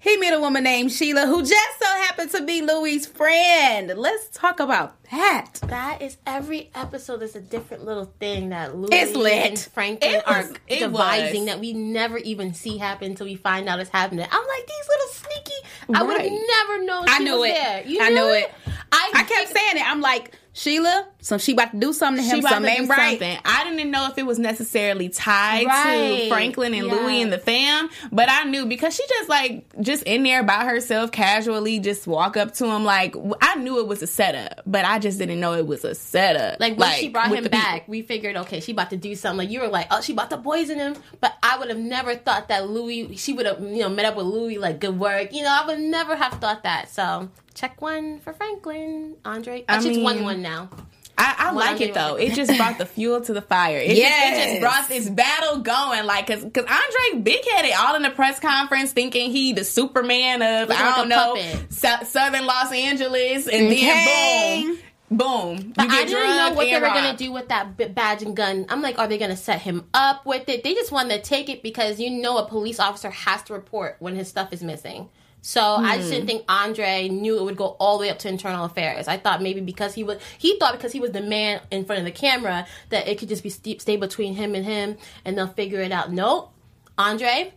he 0.00 0.16
met 0.16 0.32
a 0.34 0.40
woman 0.40 0.64
named 0.64 0.90
Sheila 0.92 1.26
who 1.26 1.40
just 1.42 1.78
so 1.78 1.86
happened 1.86 2.30
to 2.32 2.42
be 2.44 2.62
Louie's 2.62 3.06
friend. 3.06 3.92
Let's 3.96 4.28
talk 4.30 4.58
about 4.60 5.02
that. 5.10 5.54
That 5.66 6.00
is 6.02 6.16
every 6.26 6.70
episode 6.74 7.22
is 7.22 7.36
a 7.36 7.40
different 7.40 7.84
little 7.84 8.12
thing 8.18 8.48
that 8.50 8.72
It's 8.90 9.14
lit. 9.14 9.46
and 9.50 9.58
Franklin 9.58 10.14
It 10.14 10.26
was- 10.26 10.50
are 10.50 10.56
it 10.68 10.78
devising 10.80 11.40
was. 11.42 11.46
that 11.50 11.60
we 11.60 11.72
never 11.74 12.18
even 12.18 12.54
see 12.54 12.78
happen 12.78 13.10
until 13.12 13.26
we 13.26 13.36
find 13.36 13.68
out 13.68 13.78
it's 13.80 13.90
happening. 13.90 14.26
I'm 14.30 14.46
like 14.46 14.66
these 14.66 14.88
little 14.88 15.08
sneaky. 15.08 15.94
I 15.94 16.02
would 16.02 16.20
have 16.20 16.30
never 16.32 16.84
known. 16.84 17.04
I 17.08 17.18
knew 17.18 17.38
was 17.38 17.50
it. 17.50 17.54
There. 17.54 17.82
You 17.86 17.98
I 18.02 18.08
knew 18.08 18.14
knew 18.16 18.32
it. 18.32 18.50
I, 18.92 19.10
I 19.14 19.22
kept 19.24 19.48
saying 19.56 19.76
it. 19.76 19.88
I'm 19.88 20.00
like, 20.00 20.32
Sheila, 20.52 21.06
so 21.20 21.38
she 21.38 21.52
about 21.52 21.70
to 21.70 21.76
do 21.78 21.92
something 21.92 22.24
to 22.24 22.28
She 22.28 22.36
him. 22.36 22.40
about 22.40 22.54
Something 22.54 22.72
to 22.74 22.78
ain't 22.80 22.88
do 22.90 22.92
right. 22.96 23.10
something. 23.20 23.38
I 23.44 23.64
didn't 23.64 23.90
know 23.90 24.08
if 24.10 24.18
it 24.18 24.26
was 24.26 24.38
necessarily 24.38 25.08
tied 25.08 25.64
Right. 25.66 26.22
to 26.24 26.28
Franklin 26.28 26.74
and 26.74 26.88
Yeah. 26.88 26.92
Louie 26.94 27.22
and 27.22 27.32
the 27.32 27.38
fam, 27.38 27.88
but 28.10 28.28
I 28.28 28.44
knew 28.44 28.66
because 28.66 28.94
she 28.94 29.04
just 29.08 29.28
like 29.28 29.64
just 29.80 30.02
in 30.02 30.24
there 30.24 30.42
by 30.42 30.64
herself, 30.64 31.12
casually, 31.12 31.78
just 31.78 32.06
walk 32.08 32.36
up 32.36 32.52
to 32.54 32.66
him. 32.66 32.84
Like 32.84 33.14
I 33.40 33.54
knew 33.56 33.78
it 33.78 33.86
was 33.86 34.02
a 34.02 34.08
setup, 34.08 34.62
but 34.66 34.84
I 34.84 34.98
just 34.98 35.18
didn't 35.20 35.38
know 35.38 35.54
it 35.54 35.66
was 35.68 35.84
a 35.84 35.94
setup. 35.94 36.58
Like 36.58 36.76
when 36.76 36.92
she 36.98 37.08
brought 37.10 37.28
him 37.28 37.44
the 37.44 37.50
people. 37.50 37.58
back, 37.60 37.86
we 37.86 38.02
figured, 38.02 38.36
okay, 38.38 38.58
she 38.58 38.72
about 38.72 38.90
to 38.90 38.96
do 38.96 39.14
something. 39.14 39.38
Like 39.38 39.50
you 39.50 39.60
were 39.60 39.68
like, 39.68 39.86
oh, 39.92 40.00
she 40.00 40.12
about 40.14 40.30
to 40.30 40.38
poison 40.38 40.78
him. 40.78 40.96
But 41.20 41.32
I 41.44 41.58
would 41.58 41.68
have 41.68 41.78
never 41.78 42.16
thought 42.16 42.48
that 42.48 42.68
Louie. 42.68 43.14
She 43.16 43.32
would 43.34 43.46
have, 43.46 43.60
you 43.60 43.78
know, 43.78 43.88
met 43.88 44.04
up 44.04 44.16
with 44.16 44.26
Louie. 44.26 44.58
Like 44.58 44.80
good 44.80 44.98
work. 44.98 45.32
You 45.32 45.42
know, 45.42 45.56
I 45.62 45.64
would 45.66 45.78
never 45.78 46.16
have 46.16 46.34
thought 46.34 46.64
that. 46.64 46.90
So 46.90 47.28
check 47.60 47.80
one 47.82 48.18
for 48.20 48.32
Franklin, 48.32 49.16
Andre. 49.24 49.64
I 49.68 49.76
I 49.76 49.80
should 49.80 50.02
one 50.02 50.22
one 50.22 50.42
now. 50.42 50.70
I, 51.18 51.34
I 51.36 51.52
like 51.52 51.82
it 51.82 51.92
though. 51.92 52.14
It 52.16 52.32
just 52.32 52.56
brought 52.56 52.78
the 52.78 52.86
fuel 52.94 53.20
to 53.20 53.34
the 53.34 53.42
fire. 53.42 53.76
It, 53.78 53.88
just, 53.88 54.00
it 54.00 54.48
just 54.48 54.60
brought 54.62 54.88
this 54.88 55.10
battle 55.10 55.58
going. 55.58 56.06
Like, 56.06 56.26
cause, 56.28 56.42
cause 56.54 56.64
Andre 56.64 57.20
big 57.22 57.44
headed 57.46 57.72
all 57.78 57.94
in 57.96 58.00
the 58.02 58.08
press 58.10 58.40
conference 58.40 58.92
thinking 58.92 59.30
he 59.30 59.52
the 59.52 59.64
Superman 59.64 60.40
of 60.40 60.68
Looking 60.70 60.82
I 60.82 60.96
don't 60.96 61.06
a 61.06 61.08
know. 61.08 61.36
Sou- 61.68 62.04
Southern 62.06 62.46
Los 62.46 62.72
Angeles, 62.72 63.46
and 63.48 63.66
Okay. 63.66 63.84
then 63.84 64.64
boom, 65.10 65.18
boom. 65.18 65.72
But 65.76 65.90
I 65.90 66.04
didn't 66.06 66.12
know 66.36 66.52
what 66.54 66.64
they 66.64 66.80
were 66.80 66.86
gonna 66.86 67.16
do 67.18 67.32
with 67.32 67.48
that 67.48 67.76
b- 67.76 67.88
badge 67.88 68.22
and 68.22 68.34
gun. 68.34 68.64
I'm 68.70 68.80
like, 68.80 68.98
are 68.98 69.06
they 69.06 69.18
gonna 69.18 69.36
set 69.36 69.60
him 69.60 69.84
up 69.92 70.24
with 70.24 70.48
it? 70.48 70.64
They 70.64 70.72
just 70.72 70.90
wanted 70.90 71.22
to 71.22 71.28
take 71.28 71.50
it 71.50 71.62
because 71.62 72.00
you 72.00 72.08
know 72.08 72.38
a 72.38 72.46
police 72.48 72.80
officer 72.80 73.10
has 73.10 73.42
to 73.42 73.52
report 73.52 73.96
when 73.98 74.14
his 74.16 74.28
stuff 74.28 74.54
is 74.54 74.62
missing. 74.62 75.10
So 75.42 75.76
I 75.76 75.96
just 75.96 76.08
Hmm. 76.08 76.14
didn't 76.16 76.26
think 76.26 76.44
Andre 76.48 77.08
knew 77.08 77.38
it 77.38 77.44
would 77.44 77.56
go 77.56 77.76
all 77.80 77.96
the 77.98 78.02
way 78.02 78.10
up 78.10 78.18
to 78.20 78.28
internal 78.28 78.64
affairs. 78.66 79.08
I 79.08 79.16
thought 79.16 79.40
maybe 79.42 79.60
because 79.60 79.94
he 79.94 80.04
was, 80.04 80.18
he 80.38 80.58
thought 80.58 80.72
because 80.72 80.92
he 80.92 81.00
was 81.00 81.12
the 81.12 81.22
man 81.22 81.60
in 81.70 81.84
front 81.86 81.98
of 81.98 82.04
the 82.04 82.10
camera 82.12 82.66
that 82.90 83.08
it 83.08 83.18
could 83.18 83.28
just 83.28 83.42
be 83.42 83.48
st- 83.50 83.80
stay 83.80 83.96
between 83.96 84.34
him 84.34 84.54
and 84.54 84.64
him, 84.66 84.98
and 85.24 85.38
they'll 85.38 85.46
figure 85.48 85.80
it 85.80 85.92
out. 85.92 86.12
Nope, 86.12 86.52
Andre, 86.98 87.54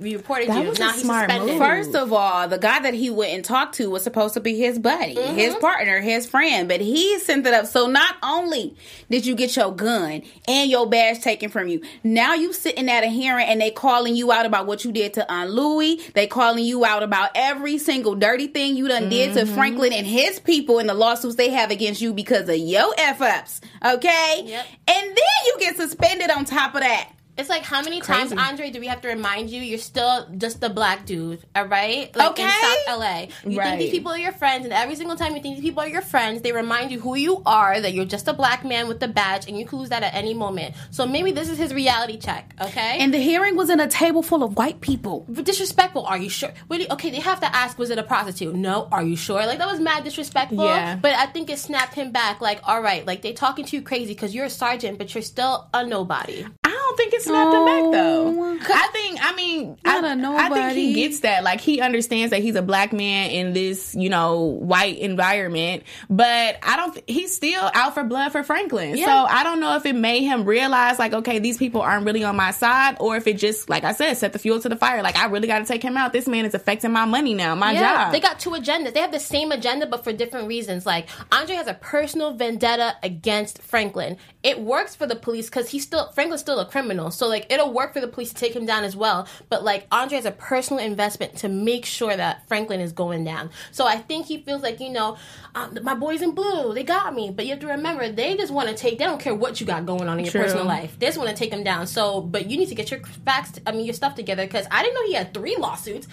we 0.00 0.16
reported 0.16 0.48
That 0.48 0.62
you. 0.62 0.68
was 0.70 0.78
a 0.78 0.80
now 0.82 0.92
he's 0.92 1.02
smart 1.02 1.30
suspended. 1.30 1.58
move. 1.58 1.66
First 1.66 1.94
of 1.94 2.12
all, 2.12 2.48
the 2.48 2.58
guy 2.58 2.80
that 2.80 2.94
he 2.94 3.10
went 3.10 3.32
and 3.32 3.44
talked 3.44 3.76
to 3.76 3.88
was 3.90 4.02
supposed 4.02 4.34
to 4.34 4.40
be 4.40 4.58
his 4.58 4.78
buddy, 4.78 5.14
Mm-hmm. 5.14 5.36
his 5.36 5.54
partner, 5.56 6.00
his 6.00 6.26
friend, 6.26 6.68
but 6.68 6.80
he 6.80 7.18
sent 7.20 7.46
it 7.46 7.54
up. 7.54 7.66
So 7.66 7.86
not 7.86 8.16
only 8.22 8.76
did 9.08 9.24
you 9.24 9.34
get 9.34 9.54
your 9.56 9.72
gun 9.72 10.22
and 10.48 10.68
your 10.70 10.88
badge 10.88 11.20
taken 11.20 11.48
from 11.48 11.68
you, 11.68 11.80
now 12.02 12.34
you 12.34 12.52
sitting 12.52 12.88
at 12.90 13.04
a 13.04 13.08
hearing 13.08 13.46
and 13.46 13.60
they 13.60 13.70
calling 13.70 14.16
you 14.16 14.32
out 14.32 14.46
about 14.46 14.66
what 14.66 14.84
you 14.84 14.90
did 14.92 15.14
to 15.14 15.30
Aunt 15.32 15.50
Louie. 15.50 16.00
They 16.14 16.26
calling 16.26 16.64
you 16.64 16.84
out 16.84 17.02
about 17.02 17.30
every 17.34 17.78
single 17.78 18.14
dirty 18.16 18.48
thing 18.48 18.76
you 18.76 18.88
done 18.88 19.08
did 19.08 19.30
Mm-hmm. 19.36 19.46
to 19.46 19.54
Franklin 19.54 19.92
and 19.92 20.06
his 20.06 20.40
people 20.40 20.78
and 20.80 20.88
the 20.88 20.94
lawsuits 20.94 21.36
they 21.36 21.50
have 21.50 21.70
against 21.70 22.00
you 22.00 22.12
because 22.12 22.48
of 22.48 22.56
your 22.56 22.92
f 22.98 23.22
ups. 23.22 23.60
Okay, 23.84 24.42
Yep. 24.44 24.66
and 24.88 25.06
then 25.06 25.16
you 25.46 25.56
get 25.60 25.76
suspended 25.76 26.30
on 26.30 26.44
top 26.44 26.74
of 26.74 26.80
that. 26.80 27.10
It's 27.36 27.48
like 27.48 27.62
how 27.64 27.82
many 27.82 28.00
times, 28.00 28.32
Andre, 28.32 28.70
do 28.70 28.78
we 28.78 28.86
have 28.86 29.00
to 29.00 29.08
remind 29.08 29.50
you 29.50 29.60
you're 29.60 29.78
still 29.78 30.26
just 30.38 30.62
a 30.62 30.68
black 30.70 31.04
dude, 31.04 31.40
all 31.56 31.66
right? 31.66 32.14
Like 32.14 32.38
in 32.38 32.44
South 32.86 32.98
LA. 33.00 33.20
You 33.44 33.56
think 33.70 33.80
these 33.80 33.90
people 33.90 34.12
are 34.12 34.18
your 34.18 34.30
friends, 34.32 34.64
and 34.64 34.72
every 34.72 34.94
single 34.94 35.16
time 35.16 35.34
you 35.34 35.42
think 35.42 35.56
these 35.56 35.64
people 35.64 35.82
are 35.82 35.88
your 35.88 36.00
friends, 36.02 36.42
they 36.42 36.52
remind 36.52 36.92
you 36.92 37.00
who 37.00 37.16
you 37.16 37.42
are, 37.44 37.80
that 37.80 37.92
you're 37.92 38.04
just 38.04 38.28
a 38.28 38.32
black 38.32 38.64
man 38.64 38.86
with 38.86 39.02
a 39.02 39.08
badge, 39.08 39.48
and 39.48 39.58
you 39.58 39.66
can 39.66 39.80
lose 39.80 39.88
that 39.88 40.04
at 40.04 40.14
any 40.14 40.32
moment. 40.32 40.76
So 40.92 41.06
maybe 41.06 41.32
this 41.32 41.48
is 41.48 41.58
his 41.58 41.74
reality 41.74 42.18
check, 42.18 42.54
okay? 42.60 42.98
And 43.00 43.12
the 43.12 43.18
hearing 43.18 43.56
was 43.56 43.68
in 43.68 43.80
a 43.80 43.88
table 43.88 44.22
full 44.22 44.44
of 44.44 44.56
white 44.56 44.80
people. 44.80 45.26
But 45.28 45.44
disrespectful. 45.44 46.06
Are 46.06 46.18
you 46.18 46.28
sure? 46.30 46.52
You- 46.70 46.86
okay, 46.90 47.10
they 47.10 47.20
have 47.20 47.40
to 47.40 47.52
ask, 47.54 47.78
was 47.78 47.90
it 47.90 47.98
a 47.98 48.02
prostitute? 48.04 48.54
No. 48.54 48.88
Are 48.92 49.02
you 49.02 49.16
sure? 49.16 49.44
Like 49.46 49.58
that 49.58 49.66
was 49.70 49.80
mad 49.80 50.04
disrespectful. 50.04 50.64
Yeah. 50.64 50.96
But 50.96 51.14
I 51.14 51.26
think 51.26 51.50
it 51.50 51.58
snapped 51.58 51.94
him 51.94 52.12
back. 52.12 52.40
Like, 52.40 52.60
all 52.64 52.80
right, 52.80 53.04
like 53.06 53.22
they 53.22 53.32
talking 53.32 53.64
to 53.64 53.76
you 53.76 53.82
crazy 53.82 54.14
because 54.14 54.34
you're 54.34 54.44
a 54.46 54.50
sergeant, 54.50 54.98
but 54.98 55.14
you're 55.14 55.22
still 55.22 55.68
a 55.74 55.84
nobody. 55.86 56.44
I 56.74 56.86
don't 56.86 56.96
think 56.96 57.14
it 57.14 57.22
snapped 57.22 57.54
him 57.54 57.64
back 57.64 57.92
though. 57.92 58.26
Oh. 58.26 58.58
I 58.66 58.88
think 58.92 59.18
I 59.22 59.34
mean 59.34 59.76
Not 59.84 60.04
I 60.04 60.48
think 60.48 60.72
he 60.72 60.94
gets 60.94 61.20
that. 61.20 61.44
Like 61.44 61.60
he 61.60 61.80
understands 61.80 62.30
that 62.30 62.42
he's 62.42 62.56
a 62.56 62.62
black 62.62 62.92
man 62.92 63.30
in 63.30 63.52
this, 63.52 63.94
you 63.94 64.08
know, 64.08 64.40
white 64.40 64.98
environment. 64.98 65.84
But 66.10 66.58
I 66.62 66.76
don't 66.76 67.00
he's 67.06 67.34
still 67.34 67.70
out 67.74 67.94
for 67.94 68.04
blood 68.04 68.32
for 68.32 68.42
Franklin. 68.42 68.96
Yeah. 68.96 69.06
So 69.06 69.12
I 69.12 69.44
don't 69.44 69.60
know 69.60 69.76
if 69.76 69.86
it 69.86 69.94
made 69.94 70.22
him 70.22 70.44
realize 70.44 70.98
like, 70.98 71.12
okay, 71.12 71.38
these 71.38 71.58
people 71.58 71.80
aren't 71.80 72.06
really 72.06 72.24
on 72.24 72.36
my 72.36 72.50
side, 72.50 72.96
or 73.00 73.16
if 73.16 73.26
it 73.26 73.38
just, 73.38 73.68
like 73.68 73.84
I 73.84 73.92
said, 73.92 74.14
set 74.14 74.32
the 74.32 74.38
fuel 74.38 74.60
to 74.60 74.68
the 74.68 74.76
fire. 74.76 75.02
Like 75.02 75.16
I 75.16 75.26
really 75.26 75.46
gotta 75.46 75.64
take 75.64 75.82
him 75.82 75.96
out. 75.96 76.12
This 76.12 76.26
man 76.26 76.44
is 76.44 76.54
affecting 76.54 76.92
my 76.92 77.04
money 77.04 77.34
now, 77.34 77.54
my 77.54 77.74
job. 77.74 78.12
They 78.12 78.20
got 78.20 78.40
two 78.40 78.50
agendas. 78.50 78.94
They 78.94 79.00
have 79.00 79.12
the 79.12 79.20
same 79.20 79.52
agenda, 79.52 79.86
but 79.86 80.04
for 80.04 80.12
different 80.12 80.48
reasons. 80.48 80.86
Like 80.86 81.08
Andre 81.30 81.56
has 81.56 81.66
a 81.66 81.74
personal 81.74 82.34
vendetta 82.34 82.96
against 83.02 83.62
Franklin. 83.62 84.16
It 84.42 84.60
works 84.60 84.94
for 84.94 85.06
the 85.06 85.16
police 85.16 85.48
because 85.48 85.68
he's 85.68 85.84
still 85.84 86.10
Franklin's 86.12 86.40
still 86.40 86.58
a 86.58 86.63
criminal, 86.64 87.10
so 87.10 87.26
like 87.28 87.46
it'll 87.50 87.72
work 87.72 87.92
for 87.92 88.00
the 88.00 88.08
police 88.08 88.30
to 88.30 88.34
take 88.34 88.54
him 88.54 88.66
down 88.66 88.84
as 88.84 88.96
well. 88.96 89.26
But 89.48 89.64
like 89.64 89.86
Andre 89.92 90.16
has 90.16 90.24
a 90.26 90.30
personal 90.30 90.82
investment 90.84 91.36
to 91.38 91.48
make 91.48 91.84
sure 91.84 92.14
that 92.16 92.46
Franklin 92.48 92.80
is 92.80 92.92
going 92.92 93.24
down. 93.24 93.50
So 93.72 93.86
I 93.86 93.96
think 93.98 94.26
he 94.26 94.38
feels 94.42 94.62
like 94.62 94.80
you 94.80 94.90
know, 94.90 95.16
um, 95.54 95.78
my 95.82 95.94
boys 95.94 96.22
in 96.22 96.32
blue, 96.32 96.74
they 96.74 96.82
got 96.84 97.14
me. 97.14 97.30
But 97.30 97.44
you 97.46 97.52
have 97.52 97.60
to 97.60 97.66
remember, 97.68 98.08
they 98.10 98.36
just 98.36 98.52
want 98.52 98.68
to 98.68 98.74
take. 98.74 98.98
They 98.98 99.04
don't 99.04 99.20
care 99.20 99.34
what 99.34 99.60
you 99.60 99.66
got 99.66 99.86
going 99.86 100.08
on 100.08 100.18
in 100.18 100.24
your 100.24 100.32
True. 100.32 100.42
personal 100.42 100.64
life. 100.66 100.98
They 100.98 101.06
just 101.06 101.18
want 101.18 101.30
to 101.30 101.36
take 101.36 101.52
him 101.52 101.64
down. 101.64 101.86
So, 101.86 102.20
but 102.20 102.50
you 102.50 102.56
need 102.56 102.68
to 102.68 102.74
get 102.74 102.90
your 102.90 103.00
facts. 103.24 103.58
I 103.66 103.72
mean, 103.72 103.84
your 103.84 103.94
stuff 103.94 104.14
together 104.14 104.44
because 104.44 104.66
I 104.70 104.82
didn't 104.82 104.94
know 104.94 105.06
he 105.06 105.14
had 105.14 105.34
three 105.34 105.56
lawsuits. 105.56 106.06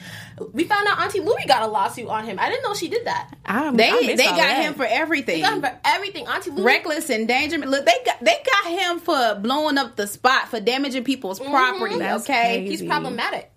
We 0.53 0.63
found 0.65 0.87
out 0.87 0.99
Auntie 0.99 1.19
Louie 1.19 1.45
got 1.47 1.63
a 1.63 1.67
lawsuit 1.67 2.07
on 2.07 2.25
him. 2.25 2.39
I 2.39 2.49
didn't 2.49 2.63
know 2.63 2.73
she 2.73 2.87
did 2.89 3.05
that. 3.05 3.31
I, 3.45 3.67
I 3.67 3.71
They 3.71 3.91
missed 3.91 4.17
they 4.17 4.25
got 4.25 4.37
that. 4.37 4.61
him 4.63 4.73
for 4.73 4.85
everything. 4.85 5.41
Got 5.41 5.53
him 5.55 5.61
for 5.61 5.79
everything. 5.85 6.27
Auntie 6.27 6.51
Louie. 6.51 6.63
Reckless 6.63 7.09
endangerment. 7.09 7.71
Look, 7.71 7.85
they 7.85 7.93
got 8.05 8.19
they 8.23 8.37
got 8.45 8.71
him 8.71 8.99
for 8.99 9.35
blowing 9.41 9.77
up 9.77 9.95
the 9.95 10.07
spot 10.07 10.40
for 10.49 10.59
damaging 10.59 11.03
people's 11.03 11.39
mm-hmm. 11.39 11.51
property. 11.51 11.97
That's 11.97 12.23
okay, 12.23 12.63
crazy. 12.63 12.69
He's 12.69 12.89
problematic. 12.89 13.51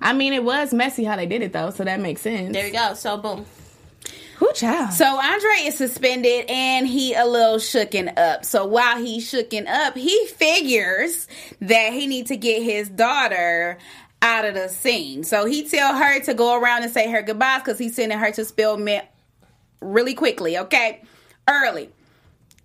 I 0.00 0.12
mean, 0.12 0.32
it 0.32 0.42
was 0.42 0.72
messy 0.72 1.04
how 1.04 1.16
they 1.16 1.26
did 1.26 1.42
it 1.42 1.52
though, 1.52 1.70
so 1.70 1.84
that 1.84 2.00
makes 2.00 2.22
sense. 2.22 2.52
There 2.52 2.66
you 2.66 2.72
go. 2.72 2.94
So 2.94 3.18
boom. 3.18 3.46
Who 4.38 4.50
child? 4.54 4.94
So 4.94 5.04
Andre 5.04 5.66
is 5.66 5.76
suspended 5.76 6.46
and 6.48 6.86
he 6.86 7.12
a 7.12 7.26
little 7.26 7.58
shooken 7.58 8.18
up. 8.18 8.46
So 8.46 8.64
while 8.64 8.96
he's 8.96 9.30
shooken 9.30 9.68
up, 9.68 9.94
he 9.96 10.26
figures 10.28 11.28
that 11.60 11.92
he 11.92 12.06
need 12.06 12.28
to 12.28 12.36
get 12.38 12.62
his 12.62 12.88
daughter 12.88 13.76
out 14.22 14.46
of 14.46 14.54
the 14.54 14.68
scene. 14.68 15.24
So 15.24 15.44
he 15.44 15.68
tell 15.68 15.94
her 15.94 16.20
to 16.20 16.32
go 16.32 16.58
around 16.58 16.84
and 16.84 16.92
say 16.92 17.10
her 17.10 17.20
goodbyes 17.20 17.60
because 17.60 17.78
he's 17.78 17.94
sending 17.94 18.18
her 18.18 18.32
to 18.32 18.44
Spelman 18.46 19.02
really 19.82 20.14
quickly, 20.14 20.56
okay? 20.56 21.02
Early. 21.46 21.90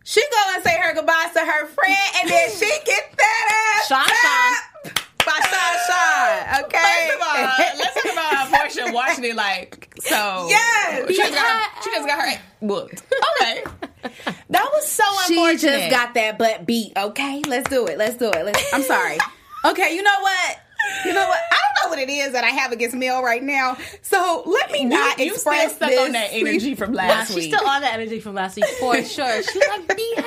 She 0.08 0.22
go 0.22 0.38
and 0.54 0.64
say 0.64 0.78
her 0.80 0.94
goodbyes 0.94 1.34
to 1.34 1.40
her 1.40 1.66
friend 1.66 1.98
and 2.22 2.30
then 2.30 2.52
she 2.52 2.70
get 2.86 3.12
that 3.18 3.76
ass 3.76 3.88
Sean, 3.88 4.94
by 5.26 5.40
Sean 5.50 5.76
Sean, 5.88 6.66
okay? 6.66 7.08
First 7.08 7.16
of 7.16 7.22
all, 7.26 7.42
let's 7.80 7.94
talk 7.96 8.14
about 8.14 8.36
how 8.36 8.46
Portia 8.56 8.94
watching 8.94 9.24
it 9.24 9.36
like 9.36 9.92
so. 10.00 10.46
Yes. 10.48 11.08
she 11.10 11.18
just, 11.18 11.34
got, 11.34 11.84
she 11.84 11.90
just 11.90 12.08
got 12.08 12.22
her 12.22 12.40
booked. 12.62 13.02
Okay, 13.42 13.64
that 14.52 14.70
was 14.74 14.88
so 14.88 15.04
unfortunate. 15.28 15.60
She 15.60 15.68
just 15.68 15.90
got 15.90 16.14
that 16.14 16.38
butt 16.38 16.68
beat. 16.68 16.94
Okay, 16.96 17.42
let's 17.48 17.68
do 17.68 17.88
it. 17.88 17.98
Let's 17.98 18.18
do 18.18 18.30
it. 18.30 18.46
Let's, 18.46 18.74
I'm 18.76 18.84
sorry. 18.84 19.18
Okay, 19.66 19.96
you 19.96 20.04
know 20.04 20.20
what? 20.22 20.60
You 21.06 21.14
know 21.14 21.28
what? 21.28 21.40
I 21.52 21.58
don't 21.58 21.84
know 21.86 21.90
what 21.90 22.00
it 22.00 22.12
is 22.12 22.32
that 22.34 22.44
I 22.44 22.50
have 22.50 22.72
against 22.72 22.96
Mel 22.96 23.22
right 23.24 23.44
now. 23.44 23.78
So 24.02 24.44
let 24.46 24.72
me 24.72 24.86
not 24.86 25.18
you 25.20 25.36
still 25.36 25.54
express 25.54 25.76
stuck 25.76 25.90
this. 25.90 26.00
on 26.00 26.12
that 26.14 26.30
energy 26.32 26.76
from 26.76 26.94
Nah, 26.94 27.04
last 27.04 27.28
she's 27.28 27.36
week. 27.38 27.54
still 27.54 27.68
on 27.68 27.82
that 27.82 27.94
energy 27.94 28.20
from 28.20 28.34
last 28.36 28.56
week 28.56 28.66
for 28.80 28.96
sure. 29.04 29.44
She's 29.44 29.56
like, 29.68 29.88
BS. 29.88 30.26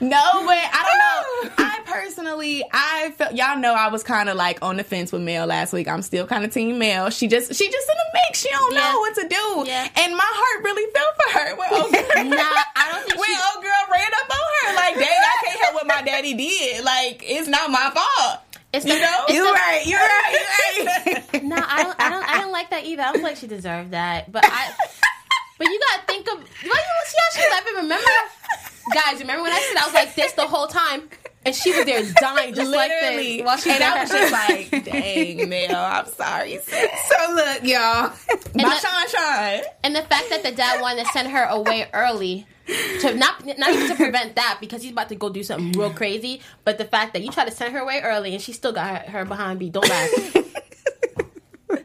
No, 0.00 0.18
but 0.44 0.58
I 0.58 1.44
don't 1.44 1.48
know. 1.58 1.64
I 1.64 1.80
personally, 1.86 2.64
I 2.72 3.12
felt 3.16 3.34
y'all 3.36 3.56
know 3.58 3.74
I 3.74 3.88
was 3.88 4.02
kind 4.02 4.28
of 4.28 4.36
like 4.36 4.58
on 4.60 4.76
the 4.76 4.82
fence 4.82 5.12
with 5.12 5.22
Mel 5.22 5.46
last 5.46 5.72
week. 5.72 5.86
I'm 5.86 6.02
still 6.02 6.26
kind 6.26 6.44
of 6.44 6.52
team 6.52 6.78
Mel. 6.78 7.10
She 7.10 7.28
just 7.28 7.54
she 7.54 7.70
just 7.70 7.88
in 7.88 7.96
the 7.96 8.18
mix. 8.28 8.40
She 8.40 8.48
don't 8.50 8.74
Yeah. 8.74 8.80
know 8.90 8.98
what 8.98 9.14
to 9.14 9.28
do, 9.28 9.64
Yeah. 9.70 9.88
and 9.96 10.12
my 10.16 10.24
heart 10.26 10.64
really 10.64 10.90
felt 10.92 11.14
for 11.22 11.38
her. 11.38 11.56
When 11.56 11.68
old 11.82 11.92
girl, 11.92 12.24
Nah, 12.36 12.62
I 12.74 12.90
don't 12.92 13.06
think 13.06 13.20
when 13.20 13.28
she- 13.30 13.40
old 13.54 13.62
girl 13.62 13.84
ran 13.92 14.10
up 14.20 14.30
on 14.30 14.38
her, 14.68 14.74
like, 14.74 14.94
dang, 14.96 15.04
I 15.06 15.44
can't 15.46 15.60
help 15.60 15.74
what 15.74 15.86
my 15.86 16.02
daddy 16.02 16.34
did. 16.34 16.84
Like, 16.84 17.22
it's 17.24 17.46
not 17.46 17.70
my 17.70 17.90
fault. 17.94 18.40
It's 18.74 18.84
You 18.86 18.94
the- 18.94 19.00
know? 19.00 19.24
You're 19.28 19.46
the- 19.46 19.52
right. 19.52 19.82
You're 19.86 19.98
right. 20.00 20.74
You're 20.76 21.14
right. 21.32 21.42
No, 21.44 21.56
I 21.56 21.82
don't. 21.82 22.00
I 22.00 22.10
don't. 22.10 22.28
I 22.28 22.40
don't 22.40 22.52
like 22.52 22.70
that 22.70 22.84
either. 22.84 23.02
I 23.02 23.06
don't 23.06 23.14
feel 23.16 23.22
like 23.24 23.36
she 23.36 23.46
deserved 23.46 23.92
that. 23.92 24.30
But 24.32 24.44
I. 24.46 24.72
But 25.58 25.68
you 25.68 25.80
gotta 25.90 26.06
think 26.06 26.26
of. 26.28 26.38
Well, 26.38 26.44
you 26.62 27.04
see 27.06 27.16
how 27.18 27.40
she 27.42 27.50
left 27.50 27.68
it. 27.68 27.76
Remember, 27.76 28.10
guys, 28.92 29.20
remember 29.20 29.42
when 29.42 29.52
I 29.52 29.60
said 29.60 29.76
I 29.82 29.84
was 29.86 29.94
like 29.94 30.14
this 30.14 30.32
the 30.32 30.46
whole 30.46 30.66
time? 30.66 31.08
And 31.46 31.54
she 31.54 31.72
was 31.76 31.84
there 31.84 32.02
dying 32.20 32.54
just 32.54 32.70
like 32.72 32.90
Literally. 32.90 33.36
this. 33.36 33.46
While 33.46 33.56
she 33.58 33.70
and 33.70 33.78
did 33.78 33.86
I 33.86 34.00
was 34.00 34.10
just 34.10 34.32
like, 34.32 34.84
dang, 34.84 35.48
Mel, 35.50 35.76
I'm 35.84 36.06
sorry. 36.06 36.58
So 36.58 36.76
look, 37.34 37.62
y'all. 37.64 38.08
Bye, 38.08 38.14
the- 38.54 38.78
Sean 38.80 39.08
Sean. 39.08 39.60
And 39.84 39.94
the 39.94 40.02
fact 40.02 40.30
that 40.30 40.42
the 40.42 40.52
dad 40.52 40.80
wanted 40.80 41.04
to 41.04 41.12
send 41.12 41.28
her 41.28 41.44
away 41.44 41.86
early 41.92 42.46
to 42.66 43.14
not 43.14 43.44
not 43.44 43.70
even 43.70 43.88
to 43.88 43.94
prevent 43.94 44.36
that 44.36 44.58
because 44.60 44.82
he's 44.82 44.92
about 44.92 45.08
to 45.10 45.14
go 45.14 45.28
do 45.28 45.42
something 45.42 45.72
real 45.72 45.90
crazy, 45.90 46.40
but 46.64 46.78
the 46.78 46.84
fact 46.84 47.12
that 47.12 47.22
you 47.22 47.30
try 47.30 47.44
to 47.44 47.50
send 47.50 47.72
her 47.74 47.80
away 47.80 48.00
early 48.02 48.32
and 48.32 48.42
she 48.42 48.52
still 48.52 48.72
got 48.72 49.06
her, 49.06 49.10
her 49.10 49.24
behind 49.24 49.58
beat. 49.58 49.72
Don't 49.72 49.88
laugh. 49.88 50.36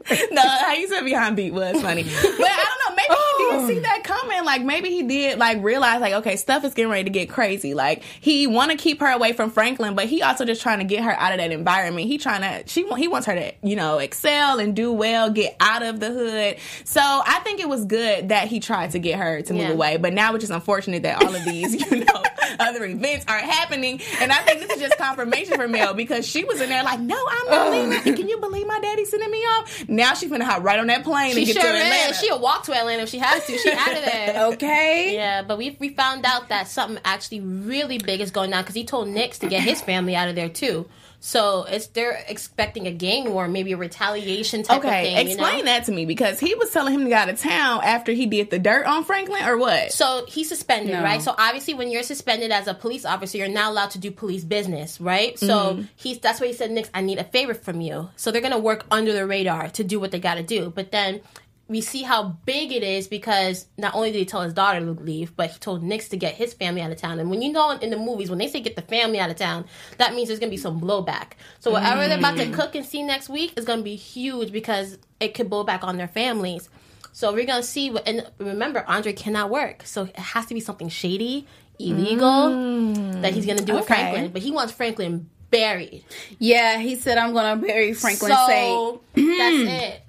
no, 0.32 0.42
how 0.42 0.74
you 0.74 0.88
said 0.88 1.04
behind 1.04 1.36
beat 1.36 1.54
was 1.54 1.82
funny. 1.82 2.04
But 2.04 2.12
I 2.14 2.66
don't 2.66 2.90
know, 2.90 2.96
maybe 2.96 3.16
he 3.38 3.44
didn't 3.44 3.64
oh. 3.64 3.68
see 3.68 3.80
that 3.80 4.04
coming. 4.04 4.46
Like 4.46 4.64
maybe 4.64 4.90
he 4.90 5.04
did 5.04 5.38
like 5.40 5.64
realize 5.64 6.02
like, 6.02 6.14
okay, 6.14 6.36
stuff 6.36 6.64
is 6.64 6.74
getting 6.74 6.92
ready 6.92 7.04
to 7.06 7.10
get 7.10 7.30
crazy. 7.30 7.74
Like 7.74 8.04
he 8.04 8.48
wanna 8.48 8.76
keep 8.76 9.00
her 9.02 9.08
away 9.12 9.34
from 9.34 9.50
Franklin, 9.52 9.96
but 9.96 10.06
he 10.06 10.22
also 10.22 10.46
just 10.46 10.62
trying 10.62 10.80
to 10.80 10.86
get 10.86 11.04
her 11.04 11.12
out 11.12 11.32
of 11.32 11.38
that 11.40 11.52
environment. 11.52 12.08
He 12.08 12.18
trying 12.18 12.42
to 12.42 12.68
she 12.70 12.88
he 12.98 13.08
wants 13.08 13.28
her 13.28 13.36
to, 13.36 13.52
you 13.64 13.76
know, 13.76 13.98
excel 14.00 14.60
and 14.60 14.76
do 14.76 14.92
well, 14.92 15.30
get 15.30 15.56
out 15.60 15.84
of 15.84 16.00
the 16.00 16.12
hood. 16.12 16.58
So 16.86 17.02
I 17.02 17.40
think 17.44 17.60
it 17.60 17.70
was 17.70 17.86
good 17.86 18.30
that 18.30 18.48
he 18.48 18.60
tried 18.60 18.92
to 18.92 19.00
get 19.00 19.20
her 19.20 19.42
to 19.44 19.54
move 19.54 19.62
Yeah. 19.64 19.72
away. 19.72 19.98
But 19.98 20.14
now 20.14 20.34
it's 20.36 20.44
just 20.44 20.54
unfortunate 20.54 21.04
that 21.04 21.24
all 21.24 21.34
of 21.36 21.46
these, 21.46 21.74
you 21.92 22.00
know, 22.06 22.24
other 22.60 22.86
events 22.86 23.26
are 23.28 23.38
happening. 23.38 24.02
And 24.22 24.32
I 24.32 24.38
think 24.38 24.60
this 24.62 24.72
is 24.72 24.82
just 24.82 24.98
confirmation 24.98 25.56
for 25.56 25.68
Mel 25.68 25.94
because 25.94 26.28
she 26.28 26.44
was 26.44 26.62
in 26.62 26.70
there 26.70 26.84
like, 26.84 27.00
no, 27.00 27.16
I'm 27.30 27.50
not 27.52 27.72
leaving. 27.72 27.94
Uh. 28.14 28.16
Can 28.16 28.28
you 28.30 28.40
believe 28.40 28.68
my 28.68 28.80
daddy 28.80 29.06
sending 29.06 29.32
me 29.32 29.40
off? 29.40 29.86
Now 29.88 30.14
she's 30.14 30.30
gonna 30.30 30.46
hop 30.46 30.64
right 30.64 30.80
on 30.80 30.88
that 30.88 31.04
plane 31.04 31.34
She 31.34 31.40
and 31.40 31.48
get 31.48 31.54
sure 31.54 31.64
to 31.64 31.70
Atlanta. 31.78 32.12
is. 32.12 32.20
She'll 32.20 32.40
walk 32.40 32.64
to 32.66 32.74
Atlanta 32.74 33.04
if 33.04 33.10
she 33.10 33.20
has 33.20 33.46
to. 33.46 33.58
She 33.58 33.72
out 33.72 33.94
of 33.96 34.04
there. 34.06 34.36
Okay. 34.50 35.14
Yeah, 35.14 35.42
but 35.44 35.58
we 35.58 35.76
we 35.80 35.90
found 35.90 36.26
out 36.26 36.50
that 36.50 36.68
something 36.68 37.00
actually 37.04 37.42
really 37.42 37.98
big 37.98 38.22
is 38.22 38.32
going 38.32 38.54
on 38.54 38.62
because 38.64 38.76
he 38.76 38.84
told 38.86 39.08
Nix 39.10 39.40
to 39.40 39.48
get 39.48 39.62
his 39.64 39.82
family 39.82 40.16
out 40.16 40.30
of 40.30 40.36
there 40.36 40.50
too. 40.50 40.88
So 41.22 41.64
it's 41.66 41.88
they're 41.88 42.24
expecting 42.30 42.88
a 42.88 42.92
gang 42.92 43.34
war, 43.34 43.48
maybe 43.48 43.74
a 43.74 43.78
retaliation 43.78 44.64
type 44.64 44.80
of 44.80 44.86
Okay, 44.86 45.04
thing. 45.16 45.28
explain 45.28 45.58
you 45.60 45.64
know? 45.64 45.72
that 45.72 45.84
to 45.86 45.92
me 45.92 46.06
because 46.06 46.40
he 46.40 46.56
was 46.56 46.72
telling 46.72 46.94
him 46.94 47.04
to 47.04 47.10
get 47.10 47.24
out 47.28 47.30
of 47.34 47.40
town 47.40 47.82
after 47.84 48.14
he 48.14 48.26
did 48.26 48.50
the 48.50 48.58
dirt 48.60 48.86
on 48.86 49.04
Franklin, 49.04 49.44
or 49.44 49.58
what? 49.58 49.92
So 49.92 50.26
he's 50.30 50.48
suspended, 50.48 50.94
No. 50.94 51.04
right? 51.04 51.22
So 51.22 51.36
obviously, 51.38 51.74
when 51.74 51.92
you're 51.92 52.04
suspended 52.04 52.52
as 52.52 52.68
a 52.68 52.74
police 52.74 53.04
officer, 53.06 53.38
you're 53.38 53.50
not 53.50 53.72
allowed 53.72 53.92
to 53.92 54.00
do 54.00 54.12
police 54.12 54.44
business, 54.46 55.00
right? 55.02 55.38
So 55.38 55.46
Mm-hmm. 55.76 55.82
he's 55.98 56.20
that's 56.20 56.40
why 56.40 56.48
he 56.48 56.54
said, 56.54 56.72
"Nix, 56.72 56.90
I 56.94 57.02
need 57.02 57.18
a 57.20 57.24
favor 57.26 57.54
from 57.54 57.82
you." 57.82 58.10
So 58.16 58.32
they're 58.32 58.42
gonna 58.42 58.58
work 58.58 58.86
under 58.90 59.12
the 59.12 59.26
radar 59.28 59.70
to 59.72 59.84
do 59.84 60.00
what 60.00 60.12
they 60.12 60.20
got 60.20 60.36
to 60.36 60.44
do, 60.44 60.72
but 60.74 60.92
then. 60.92 61.22
We 61.70 61.82
see 61.82 62.02
how 62.02 62.36
big 62.46 62.72
it 62.72 62.82
is 62.84 63.08
because 63.08 63.68
not 63.78 63.94
only 63.94 64.12
did 64.12 64.18
he 64.18 64.26
tell 64.26 64.42
his 64.42 64.54
daughter 64.56 64.80
to 64.80 64.92
leave, 64.92 65.36
but 65.36 65.52
he 65.52 65.60
told 65.60 65.84
Nix 65.84 66.10
to 66.10 66.18
get 66.18 66.34
his 66.34 66.52
family 66.54 66.82
out 66.82 66.92
of 66.92 66.98
town. 66.98 67.20
And 67.20 67.30
when 67.30 67.42
you 67.44 67.52
know 67.52 67.70
in 67.72 67.92
the 67.92 67.98
movies, 67.98 68.30
when 68.32 68.40
they 68.40 68.48
say 68.48 68.60
get 68.60 68.76
the 68.76 68.82
family 68.82 69.20
out 69.20 69.30
of 69.30 69.36
town, 69.36 69.66
that 70.00 70.16
means 70.16 70.28
there's 70.30 70.40
gonna 70.40 70.50
be 70.50 70.58
some 70.58 70.82
blowback. 70.82 71.34
So 71.60 71.70
whatever 71.72 72.08
they're 72.08 72.18
about 72.18 72.36
Mm. 72.38 72.50
to 72.52 72.58
cook 72.58 72.74
and 72.74 72.84
see 72.86 73.04
next 73.04 73.30
week 73.30 73.54
is 73.56 73.66
gonna 73.66 73.84
be 73.84 73.96
huge 73.96 74.52
because 74.52 74.98
it 75.20 75.36
could 75.36 75.48
blow 75.50 75.64
back 75.64 75.84
on 75.84 75.98
their 75.98 76.08
families. 76.08 76.70
So 77.14 77.32
we're 77.34 77.46
gonna 77.46 77.62
see. 77.64 77.92
What, 77.92 78.08
and 78.08 78.26
remember, 78.40 78.84
Andre 78.88 79.14
cannot 79.14 79.50
work, 79.52 79.84
so 79.86 80.04
it 80.06 80.16
has 80.18 80.48
to 80.48 80.54
be 80.56 80.60
something 80.60 80.90
shady, 80.90 81.46
illegal 81.78 82.50
that 83.22 83.34
he's 83.34 83.46
gonna 83.46 83.62
do 83.62 83.74
with 83.76 83.88
Franklin. 83.88 84.32
But 84.32 84.42
he 84.42 84.52
wants 84.52 84.74
Franklin 84.74 85.30
buried. 85.52 86.04
Yeah, 86.40 86.78
he 86.78 86.96
said 86.96 87.18
I'm 87.18 87.34
gonna 87.34 87.62
bury 87.62 87.94
Franklin. 87.94 88.32
so 88.32 89.02
that's 89.16 89.26
it. 89.84 90.02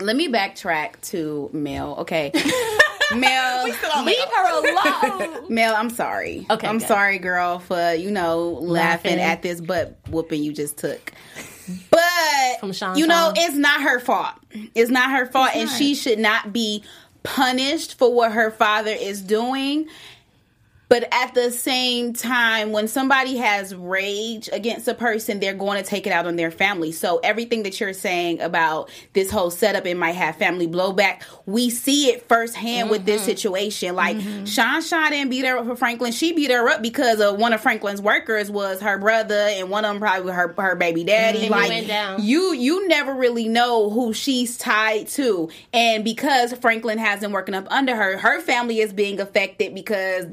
Let 0.00 0.16
me 0.16 0.28
backtrack 0.28 1.00
to 1.10 1.50
Mel. 1.52 1.96
Okay, 2.00 2.30
Mel. 3.14 3.64
Leave 4.04 4.18
her 4.18 4.58
alone. 4.58 5.46
Mel, 5.54 5.74
I'm 5.74 5.90
sorry. 5.90 6.46
Okay, 6.50 6.66
I'm 6.66 6.78
good. 6.78 6.88
sorry, 6.88 7.18
girl, 7.18 7.58
for 7.58 7.92
you 7.94 8.10
know 8.10 8.50
laughing, 8.60 9.12
Laughing. 9.12 9.20
at 9.20 9.42
this 9.42 9.60
butt 9.60 9.96
whooping 10.08 10.42
you 10.42 10.52
just 10.52 10.78
took. 10.78 11.12
But 11.90 12.74
Sean 12.74 12.96
you 12.96 13.06
know, 13.06 13.32
Sean. 13.34 13.44
it's 13.44 13.56
not 13.56 13.82
her 13.82 14.00
fault. 14.00 14.34
It's 14.74 14.90
not 14.90 15.10
her 15.10 15.26
fault, 15.26 15.50
and 15.54 15.68
she 15.68 15.94
should 15.94 16.18
not 16.18 16.52
be 16.52 16.82
punished 17.22 17.98
for 17.98 18.12
what 18.14 18.32
her 18.32 18.50
father 18.50 18.90
is 18.90 19.20
doing. 19.20 19.86
But 20.88 21.06
at 21.12 21.34
the 21.34 21.50
same 21.50 22.12
time, 22.14 22.72
when 22.72 22.88
somebody 22.88 23.36
has 23.36 23.74
rage 23.74 24.48
against 24.52 24.88
a 24.88 24.94
person, 24.94 25.38
they're 25.38 25.52
going 25.54 25.82
to 25.82 25.88
take 25.88 26.06
it 26.06 26.12
out 26.12 26.26
on 26.26 26.36
their 26.36 26.50
family. 26.50 26.92
So 26.92 27.18
everything 27.18 27.62
that 27.64 27.78
you're 27.78 27.92
saying 27.92 28.40
about 28.40 28.90
this 29.12 29.30
whole 29.30 29.50
setup, 29.50 29.84
it 29.86 29.96
might 29.96 30.12
have 30.14 30.36
family 30.36 30.66
blowback. 30.66 31.22
We 31.46 31.68
see 31.70 32.08
it 32.10 32.26
firsthand 32.28 32.88
with 32.90 32.98
Mm-hmm. 32.98 33.06
this 33.06 33.24
situation. 33.24 33.94
Like 33.94 34.16
Sean 34.46 34.82
Shaw 34.82 35.08
didn't 35.10 35.30
beat 35.30 35.44
her 35.44 35.58
up 35.58 35.66
for 35.66 35.76
Franklin. 35.76 36.12
She 36.12 36.32
beat 36.32 36.50
her 36.50 36.68
up 36.68 36.82
because 36.82 37.20
of 37.20 37.38
one 37.38 37.52
of 37.52 37.60
Franklin's 37.60 38.00
workers 38.02 38.50
was 38.50 38.80
her 38.80 38.98
brother, 38.98 39.34
and 39.34 39.70
one 39.70 39.84
of 39.84 39.92
them 39.92 40.00
probably 40.00 40.32
her 40.32 40.54
her 40.58 40.74
baby 40.74 41.04
daddy. 41.04 41.38
He 41.40 41.48
like 41.50 41.70
you, 42.20 42.52
you 42.54 42.88
never 42.88 43.14
really 43.14 43.46
know 43.46 43.90
who 43.90 44.12
she's 44.12 44.56
tied 44.56 45.06
to, 45.08 45.48
and 45.72 46.02
because 46.02 46.52
Franklin 46.54 46.98
hasn't 46.98 47.32
working 47.32 47.54
up 47.54 47.66
under 47.70 47.94
her, 47.94 48.18
her 48.18 48.40
family 48.40 48.80
is 48.80 48.92
being 48.92 49.20
affected 49.20 49.74
because 49.74 50.26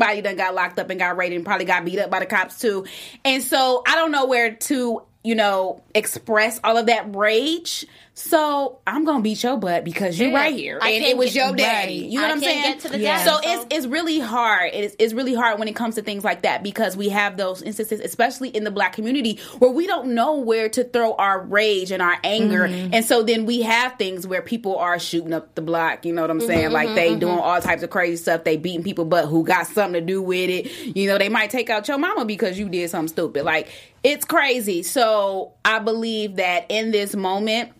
somebody 0.00 0.22
done 0.22 0.36
got 0.36 0.54
locked 0.54 0.78
up 0.78 0.88
and 0.90 0.98
got 0.98 1.16
raided 1.16 1.36
and 1.36 1.44
probably 1.44 1.66
got 1.66 1.84
beat 1.84 1.98
up 1.98 2.10
by 2.10 2.20
the 2.20 2.26
cops 2.26 2.58
too. 2.58 2.86
And 3.24 3.42
so 3.42 3.82
I 3.86 3.96
don't 3.96 4.10
know 4.10 4.26
where 4.26 4.54
to, 4.54 5.02
you 5.22 5.34
know, 5.34 5.82
express 5.94 6.58
all 6.64 6.76
of 6.76 6.86
that 6.86 7.14
rage. 7.14 7.86
So 8.14 8.80
I'm 8.86 9.04
gonna 9.04 9.22
beat 9.22 9.42
your 9.42 9.56
butt 9.56 9.84
because 9.84 10.18
you're 10.18 10.30
Yeah. 10.30 10.36
right 10.36 10.54
here, 10.54 10.78
I 10.82 10.90
and 10.90 11.04
it 11.04 11.16
was 11.16 11.32
get- 11.32 11.46
your 11.46 11.56
daddy. 11.56 12.02
right. 12.02 12.10
You 12.10 12.18
know 12.18 12.26
I 12.26 12.28
what 12.28 12.36
I'm 12.36 12.42
saying? 12.42 12.62
get 12.62 12.80
to 12.80 12.88
the 12.90 12.98
Yeah. 12.98 13.24
So 13.24 13.38
it's 13.42 13.66
it's 13.70 13.86
really 13.86 14.18
hard. 14.18 14.72
It's 14.74 14.94
it's 14.98 15.14
really 15.14 15.32
hard 15.32 15.58
when 15.58 15.68
it 15.68 15.76
comes 15.76 15.94
to 15.94 16.02
things 16.02 16.22
like 16.24 16.42
that 16.42 16.62
because 16.62 16.96
we 16.96 17.08
have 17.10 17.36
those 17.36 17.62
instances, 17.62 18.00
especially 18.00 18.48
in 18.50 18.64
the 18.64 18.70
black 18.70 18.92
community, 18.92 19.38
where 19.58 19.70
we 19.70 19.86
don't 19.86 20.08
know 20.08 20.36
where 20.36 20.68
to 20.68 20.84
throw 20.84 21.14
our 21.14 21.40
rage 21.40 21.90
and 21.92 22.02
our 22.02 22.18
anger, 22.22 22.68
mm-hmm. 22.68 22.92
and 22.92 23.04
so 23.04 23.22
then 23.22 23.46
we 23.46 23.62
have 23.62 23.94
things 23.96 24.26
where 24.26 24.42
people 24.42 24.76
are 24.76 24.98
shooting 24.98 25.32
up 25.32 25.54
the 25.54 25.62
block. 25.62 26.04
You 26.04 26.12
know 26.12 26.22
what 26.22 26.30
I'm 26.30 26.40
saying? 26.40 26.66
Mm-hmm, 26.66 26.74
like 26.74 26.94
they 26.94 27.10
mm-hmm. 27.10 27.20
doing 27.20 27.38
all 27.38 27.60
types 27.60 27.82
of 27.82 27.90
crazy 27.90 28.16
stuff. 28.16 28.44
They 28.44 28.56
beating 28.56 28.82
people, 28.82 29.06
but 29.06 29.26
who 29.26 29.44
got 29.44 29.66
something 29.66 29.94
to 29.94 30.00
do 30.00 30.20
with 30.20 30.50
it? 30.50 30.96
You 30.96 31.08
know, 31.08 31.16
they 31.16 31.28
might 31.28 31.50
take 31.50 31.70
out 31.70 31.88
your 31.88 31.98
mama 31.98 32.24
because 32.24 32.58
you 32.58 32.68
did 32.68 32.90
something 32.90 33.08
stupid. 33.08 33.44
Like 33.44 33.68
it's 34.02 34.24
crazy. 34.24 34.82
So 34.82 35.52
I 35.64 35.78
believe 35.78 36.36
that 36.36 36.66
in 36.68 36.90
this 36.90 37.14
moment 37.14 37.72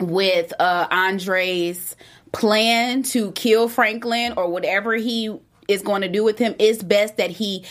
with 0.00 0.52
uh 0.58 0.86
Andre's 0.90 1.96
plan 2.32 3.02
to 3.04 3.32
kill 3.32 3.68
Franklin 3.68 4.34
or 4.36 4.48
whatever 4.48 4.94
he 4.94 5.38
is 5.68 5.82
going 5.82 6.02
to 6.02 6.08
do 6.08 6.22
with 6.22 6.38
him, 6.38 6.54
it's 6.58 6.82
best 6.82 7.16
that 7.16 7.30
he 7.30 7.64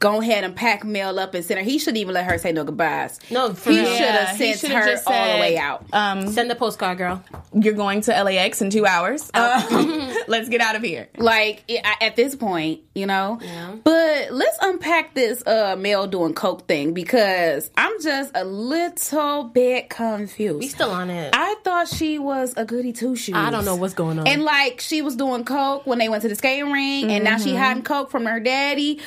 go 0.00 0.20
ahead 0.20 0.44
and 0.44 0.54
pack 0.54 0.84
Mel 0.84 1.18
up 1.18 1.34
and 1.34 1.44
send 1.44 1.58
her. 1.58 1.64
He 1.64 1.78
shouldn't 1.78 1.98
even 1.98 2.14
let 2.14 2.30
her 2.30 2.38
say 2.38 2.52
no 2.52 2.64
goodbyes. 2.64 3.18
No, 3.30 3.54
for 3.54 3.70
he 3.70 3.78
should 3.78 3.86
have 4.06 4.36
he 4.36 4.52
sent 4.52 4.58
should've 4.60 4.76
her 4.76 4.86
just 4.92 5.06
all 5.06 5.34
the 5.34 5.40
way 5.40 5.56
out. 5.58 5.84
Um, 5.92 6.28
Send 6.28 6.50
the 6.50 6.54
postcard, 6.54 6.98
girl. 6.98 7.22
you're 7.54 7.74
going 7.74 8.00
to 8.02 8.10
LAX 8.22 8.60
in 8.62 8.70
two 8.70 8.84
hours. 8.86 9.30
Um, 9.34 10.12
let's 10.28 10.48
get 10.48 10.60
out 10.60 10.76
of 10.76 10.82
here. 10.82 11.08
like 11.16 11.64
at 12.00 12.16
this 12.16 12.34
point, 12.34 12.80
you 12.94 13.06
know. 13.06 13.40
But 13.84 14.32
let's 14.32 14.58
unpack 14.60 15.14
this 15.14 15.42
uh 15.46 15.76
Mel 15.78 16.06
doing 16.06 16.34
coke 16.34 16.66
thing 16.68 16.92
because 16.94 17.70
I'm 17.76 18.00
just 18.02 18.32
a 18.34 18.44
little 18.44 19.44
bit 19.44 19.88
confused. 19.88 20.58
We 20.60 20.68
still 20.68 20.90
on 20.90 21.10
it. 21.10 21.30
I 21.34 21.56
thought 21.64 21.88
she 21.88 22.18
was 22.18 22.54
a 22.56 22.64
goody 22.64 22.92
two 22.92 23.16
shoes. 23.16 23.34
I 23.36 23.50
don't 23.50 23.64
know 23.64 23.76
what's 23.76 23.94
going 23.94 24.18
on. 24.18 24.26
And 24.26 24.42
like 24.44 24.80
she 24.80 25.02
was 25.02 25.16
doing 25.16 25.44
coke 25.44 25.86
when 25.86 25.98
they 25.98 26.08
went 26.08 26.22
to 26.22 26.28
the 26.28 26.36
skating 26.36 26.70
ring, 26.72 27.10
and 27.10 27.24
now 27.24 27.38
she 27.38 27.46
Mm-hmm. 27.50 27.58
hiding 27.62 27.82
coke 27.84 28.10
from 28.10 28.26
her 28.26 28.40
daddy. 28.40 29.00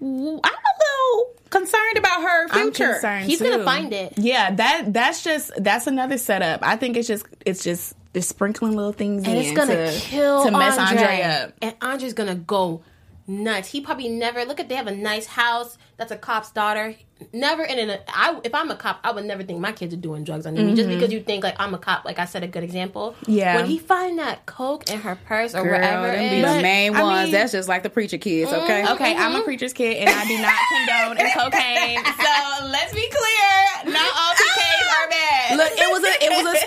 I'm 0.00 0.08
a 0.08 0.10
little 0.10 1.34
concerned 1.50 1.96
about 1.96 2.22
her 2.22 2.46
I'm 2.50 2.62
future. 2.72 2.92
concerned 2.92 3.26
He's 3.26 3.38
too. 3.38 3.50
gonna 3.50 3.64
find 3.64 3.92
it. 3.92 4.14
Yeah, 4.16 4.54
that 4.54 4.92
that's 4.92 5.24
just 5.24 5.52
that's 5.56 5.86
another 5.86 6.18
setup. 6.18 6.60
I 6.62 6.76
think 6.76 6.96
it's 6.96 7.08
just 7.08 7.26
it's 7.44 7.64
just 7.64 7.94
it's 8.14 8.26
sprinkling 8.28 8.76
little 8.76 8.92
things 8.92 9.24
and 9.24 9.36
in 9.36 9.44
it's 9.44 9.52
gonna 9.56 9.92
to, 9.92 9.98
kill 9.98 10.44
to 10.44 10.50
mess 10.50 10.78
Andre. 10.78 11.02
Andre 11.02 11.22
up. 11.22 11.52
And 11.62 11.74
Andre's 11.80 12.12
gonna 12.14 12.34
go 12.36 12.82
nuts. 13.28 13.68
He 13.68 13.80
probably 13.80 14.08
never 14.08 14.44
look 14.44 14.58
at. 14.58 14.68
They 14.68 14.74
have 14.74 14.86
a 14.88 14.94
nice 14.96 15.26
house. 15.26 15.78
That's 15.96 16.10
a 16.12 16.16
cop's 16.16 16.50
daughter. 16.50 16.94
Never 17.32 17.64
in 17.64 17.78
an. 17.90 17.98
I 18.08 18.40
if 18.44 18.54
I'm 18.54 18.70
a 18.70 18.76
cop, 18.76 19.00
I 19.02 19.10
would 19.10 19.24
never 19.24 19.42
think 19.42 19.58
my 19.58 19.72
kids 19.72 19.92
are 19.92 19.96
doing 19.98 20.22
drugs 20.22 20.46
under 20.46 20.62
me. 20.62 20.74
Just 20.76 20.88
because 20.88 21.12
you 21.12 21.20
think 21.20 21.42
like 21.42 21.56
I'm 21.58 21.74
a 21.74 21.78
cop. 21.78 22.04
Like 22.04 22.18
I 22.20 22.24
said, 22.26 22.44
a 22.44 22.46
good 22.46 22.62
example. 22.62 23.16
Mm-hmm. 23.22 23.32
Yeah. 23.32 23.56
When 23.56 23.66
he 23.66 23.78
find 23.78 24.18
that 24.20 24.46
coke 24.46 24.88
in 24.90 25.00
her 25.00 25.16
purse 25.26 25.52
or 25.54 25.62
Girl, 25.64 25.72
wherever 25.72 26.06
them 26.06 26.14
it 26.24 26.30
be 26.30 26.36
is, 26.36 26.42
the 26.42 26.48
But, 26.48 26.62
main 26.62 26.94
I 26.94 27.02
ones. 27.02 27.22
mean- 27.24 27.32
That's 27.32 27.52
just 27.52 27.68
like 27.68 27.82
the 27.82 27.90
preacher 27.90 28.18
kids, 28.18 28.52
okay? 28.52 28.86
Okay, 28.92 29.16
I'm 29.16 29.34
a 29.34 29.42
preacher's 29.42 29.72
kid 29.72 29.96
and 29.98 30.08
I 30.08 30.24
do 30.28 30.38
not 30.38 30.54
condone 30.70 31.16
cocaine. 31.34 32.04
So 32.04 32.66
let's 32.70 32.94
be 32.94 33.08
clear, 33.10 33.92
not 33.92 34.06
all 34.14 34.32
PKs 34.38 34.86
are 35.02 35.08
bad. 35.10 35.56
Look, 35.58 35.72
it 35.74 35.90
was 35.90 36.02
a 36.04 36.14
it 36.24 36.30
was 36.44 36.54
a 36.54 36.58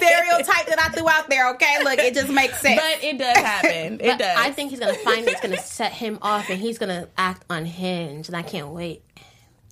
stereotype 1.01 1.05
threw 1.05 1.09
out 1.09 1.29
there. 1.29 1.49
Okay, 1.55 1.83
look, 1.83 1.99
it 1.99 2.13
just 2.13 2.29
makes 2.31 2.59
sense. 2.61 2.79
but 2.79 3.03
it 3.03 3.17
does 3.17 3.37
happen. 3.37 3.71
It 4.01 4.07
But 4.07 4.19
does. 4.19 4.37
I 4.37 4.51
think 4.51 4.71
he's 4.71 4.79
gonna 4.79 4.93
find. 4.93 5.27
It's 5.27 5.41
gonna 5.41 5.57
set 5.61 5.91
him 5.93 6.19
off, 6.21 6.49
and 6.49 6.59
he's 6.59 6.77
gonna 6.77 7.07
act 7.17 7.43
unhinged. 7.49 8.29
And 8.29 8.35
I 8.37 8.41
can't 8.43 8.69
wait. 8.69 9.03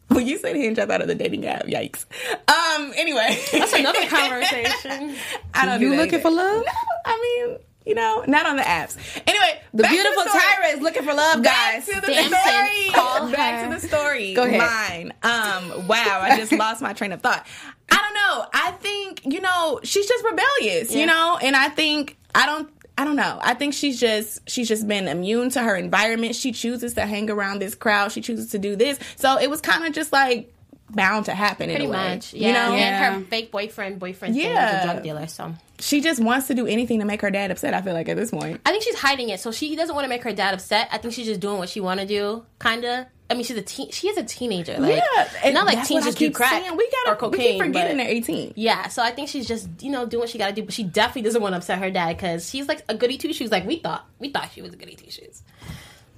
when 0.08 0.26
you 0.26 0.38
said 0.38 0.56
hinge, 0.56 0.80
I 0.80 0.86
thought 0.86 1.02
of 1.02 1.08
the 1.08 1.16
dating 1.16 1.46
app. 1.46 1.66
Yikes. 1.66 2.06
Um. 2.48 2.94
Anyway, 2.96 3.40
That's 3.52 3.74
another 3.74 4.06
conversation. 4.08 5.16
I 5.54 5.66
don't 5.66 5.82
you 5.82 5.90
do 5.90 5.96
that 5.96 6.02
looking 6.04 6.14
either. 6.16 6.22
for 6.22 6.32
love? 6.32 6.64
I 7.06 7.46
mean, 7.48 7.58
you 7.86 7.96
know, 7.96 8.24
not 8.28 8.46
on 8.46 8.56
the 8.58 8.64
apps. 8.64 8.98
Anyway, 9.26 9.62
The 9.74 9.84
back 9.84 9.92
beautiful 9.92 10.24
story. 10.24 10.40
Tyra 10.44 10.74
is 10.76 10.82
looking 10.82 11.04
for 11.04 11.14
love, 11.14 11.42
Back 11.44 11.74
guys. 11.76 11.86
to 11.88 12.02
the 12.02 12.08
Dancing. 12.08 12.38
story. 12.38 12.90
Call 12.94 13.32
Back 13.32 13.64
her. 13.66 13.76
to 13.76 13.82
the 13.82 13.88
story. 13.88 14.34
Go 14.34 14.44
ahead. 14.44 14.60
Mine. 14.60 15.14
Um. 15.24 15.88
Wow. 15.88 16.20
I 16.22 16.38
just 16.38 16.52
lost 16.52 16.82
my 16.82 16.94
train 16.94 17.12
of 17.12 17.22
thought. 17.22 17.46
I 17.92 17.98
don't 17.98 18.14
know. 18.14 18.46
I 18.54 18.72
think 18.80 19.22
you 19.26 19.42
know 19.42 19.80
she's 19.84 20.08
just 20.08 20.24
rebellious. 20.24 20.92
Yeah. 20.92 21.02
You 21.02 21.06
know, 21.08 21.40
and 21.42 21.56
I 21.56 21.70
think 21.70 22.18
I 22.36 22.46
don't. 22.46 22.70
I 22.98 23.06
don't 23.06 23.16
know. 23.16 23.40
I 23.42 23.54
think 23.54 23.74
she's 23.74 23.98
just 23.98 24.50
she's 24.50 24.68
just 24.68 24.86
been 24.86 25.08
immune 25.08 25.50
to 25.52 25.62
her 25.62 25.78
environment. 25.78 26.36
She 26.36 26.52
chooses 26.52 26.96
to 26.96 27.06
hang 27.06 27.30
around 27.30 27.60
this 27.60 27.74
crowd. 27.74 28.12
She 28.12 28.20
chooses 28.20 28.52
to 28.52 28.60
do 28.60 28.76
this. 28.76 29.00
So 29.16 29.38
it 29.38 29.50
was 29.50 29.62
kind 29.62 29.86
of 29.86 29.94
just 29.94 30.12
like 30.12 30.54
bound 30.90 31.26
to 31.26 31.34
happen. 31.34 31.68
Pretty 31.70 31.84
in 31.86 31.90
a 31.90 31.94
way, 31.94 32.10
much, 32.16 32.34
yeah. 32.34 32.48
You 32.48 32.54
know, 32.54 32.76
Yeah. 32.76 33.14
And 33.14 33.24
her 33.24 33.30
fake 33.30 33.52
boyfriend, 33.52 34.00
boyfriend 34.00 34.36
thing 34.36 34.46
was 34.48 34.54
Yeah. 34.54 34.82
a 34.82 34.86
drug 34.86 35.04
dealer. 35.04 35.28
So 35.28 35.54
she 35.80 36.02
just 36.02 36.20
wants 36.22 36.48
to 36.48 36.56
do 36.56 36.66
anything 36.68 37.00
to 37.00 37.06
make 37.06 37.22
her 37.22 37.32
dad 37.32 37.52
upset. 37.52 37.74
I 37.74 37.82
feel 37.82 37.94
like 37.94 38.10
at 38.10 38.18
this 38.18 38.32
point. 38.32 38.60
I 38.66 38.72
think 38.72 38.84
she's 38.84 38.98
hiding 39.00 39.30
it. 39.30 39.40
So 39.40 39.52
she 39.52 39.76
doesn't 39.76 39.94
want 39.96 40.06
to 40.06 40.10
make 40.10 40.24
her 40.24 40.34
dad 40.34 40.54
upset. 40.54 40.90
I 40.92 40.98
think 40.98 41.14
she's 41.14 41.28
just 41.28 41.40
doing 41.40 41.58
what 41.58 41.70
she 41.70 41.80
want 41.80 42.00
to 42.00 42.06
do, 42.06 42.44
kind 42.60 42.84
of. 42.86 43.06
I 43.32 43.36
mean, 43.36 43.44
she's 43.44 43.58
a 43.58 43.62
teen. 43.62 43.92
She 43.92 44.08
is 44.10 44.18
a 44.18 44.24
teenager. 44.24 44.76
Like, 44.80 44.96
yeah, 45.16 45.30
and 45.44 45.54
not 45.54 45.68
like 45.68 45.76
that's 45.76 45.88
teens 45.88 46.04
just 46.04 46.18
do 46.18 46.26
keep 46.26 46.34
crack 46.34 46.50
saying. 46.64 46.76
We 46.76 46.90
gotta 46.90 47.12
or 47.12 47.16
cocaine. 47.16 47.40
we 47.42 47.48
keep 47.52 47.62
forgetting 47.62 47.98
but- 47.98 48.04
they're 48.04 48.12
eighteen. 48.12 48.54
Yeah, 48.56 48.88
so 48.88 49.04
I 49.04 49.12
think 49.12 49.30
she's 49.30 49.48
just 49.48 49.70
you 49.82 49.92
know 49.92 50.08
doing 50.08 50.22
what 50.22 50.30
she 50.30 50.40
got 50.40 50.48
to 50.48 50.54
do, 50.54 50.64
but 50.64 50.74
she 50.74 50.84
definitely 50.84 51.22
doesn't 51.22 51.40
want 51.42 51.54
to 51.54 51.58
upset 51.58 51.78
her 51.78 51.92
dad 51.92 52.18
because 52.18 52.50
she's 52.50 52.68
like 52.68 52.84
a 52.90 52.96
goody 52.96 53.20
two 53.20 53.32
shoes. 53.32 53.52
Like 53.52 53.68
we 53.68 53.78
thought, 53.78 54.04
we 54.18 54.30
thought 54.32 54.50
she 54.52 54.64
was 54.64 54.74
a 54.74 54.78
goody 54.78 54.96
two 54.96 55.12
shoes. 55.12 55.44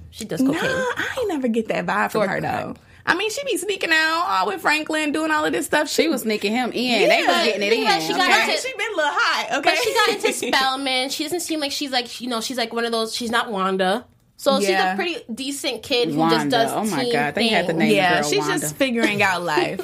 She 0.10 0.24
does 0.24 0.40
Nah, 0.42 0.54
cocaine. 0.54 0.70
I 0.72 1.18
ain't 1.20 1.28
never 1.30 1.50
get 1.50 1.68
that 1.68 1.86
vibe 1.86 2.12
from 2.12 2.22
Or 2.22 2.28
her 2.30 2.40
crack. 2.40 2.64
though. 2.64 2.76
I 3.06 3.16
mean, 3.16 3.32
she 3.32 3.44
be 3.46 3.58
sneaking 3.58 3.92
out 3.92 4.26
all 4.28 4.48
with 4.48 4.62
Franklin, 4.62 5.12
doing 5.12 5.32
all 5.32 5.44
of 5.46 5.52
this 5.52 5.66
stuff. 5.66 5.90
She 5.90 6.08
was 6.08 6.22
sneaking 6.22 6.52
him 6.52 6.72
in. 6.72 7.10
they 7.10 7.24
was 7.24 7.46
getting 7.46 7.64
it 7.64 7.70
think 7.72 7.90
in. 7.90 8.02
she 8.02 8.14
got 8.14 8.30
okay? 8.30 8.52
into- 8.52 8.62
she 8.62 8.74
been 8.78 8.88
a 8.94 8.96
little 8.96 9.12
high. 9.14 9.58
Okay, 9.58 9.70
But 9.70 9.78
she 9.78 9.94
got 9.94 10.10
into 10.10 10.34
Spelman. 10.56 11.10
She 11.10 11.24
doesn't 11.24 11.40
seem 11.42 11.60
like 11.60 11.72
she's 11.72 11.92
like 11.92 12.22
you 12.22 12.28
know 12.28 12.42
she's 12.42 12.58
like 12.58 12.74
one 12.74 12.86
of 12.86 12.92
those. 12.92 13.16
She's 13.16 13.32
not 13.32 13.50
Wanda, 13.52 14.06
so 14.38 14.60
she's 14.60 14.70
a 14.70 14.94
pretty 14.96 15.18
decent 15.34 15.82
kid 15.84 16.10
who 16.10 16.18
Wanda. 16.18 16.36
just 16.38 16.50
does. 16.50 16.72
Oh 16.74 16.84
my 16.96 17.04
teen 17.04 17.14
God, 17.14 17.36
they 17.36 17.48
had 17.48 17.62
to 17.62 17.68
things. 17.68 17.80
name- 17.80 17.96
yeah, 17.96 18.22
girl 18.22 18.30
she's 18.30 18.40
Wanda. 18.40 18.60
just 18.60 18.76
figuring 18.76 19.24
out 19.24 19.42
life. 19.44 19.82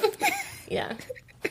Yeah, 0.70 0.94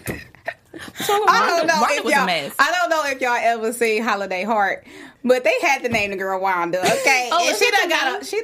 I 0.10 1.48
don't 1.50 1.68
know 1.68 1.82
Wanda 1.82 1.96
if 1.96 2.06
y'all. 2.06 2.26
mess. 2.26 2.54
I 2.60 2.72
don't 2.72 2.90
know 2.90 3.04
if 3.06 3.22
y'all 3.22 3.38
ever 3.40 3.74
seen 3.74 4.04
Holiday 4.04 4.44
Heart, 4.44 4.86
but 5.24 5.44
they 5.44 5.60
had 5.62 5.84
to 5.84 5.90
name 5.90 6.12
the 6.12 6.18
girl 6.18 6.40
Wanda. 6.40 6.80
Okay, 6.80 7.30
Oh, 7.32 7.48
and 7.48 7.58
she 7.58 7.70
that 7.72 7.78
done 7.82 7.90
the 7.90 7.96
got 7.96 8.22
a 8.22 8.26
she. 8.26 8.44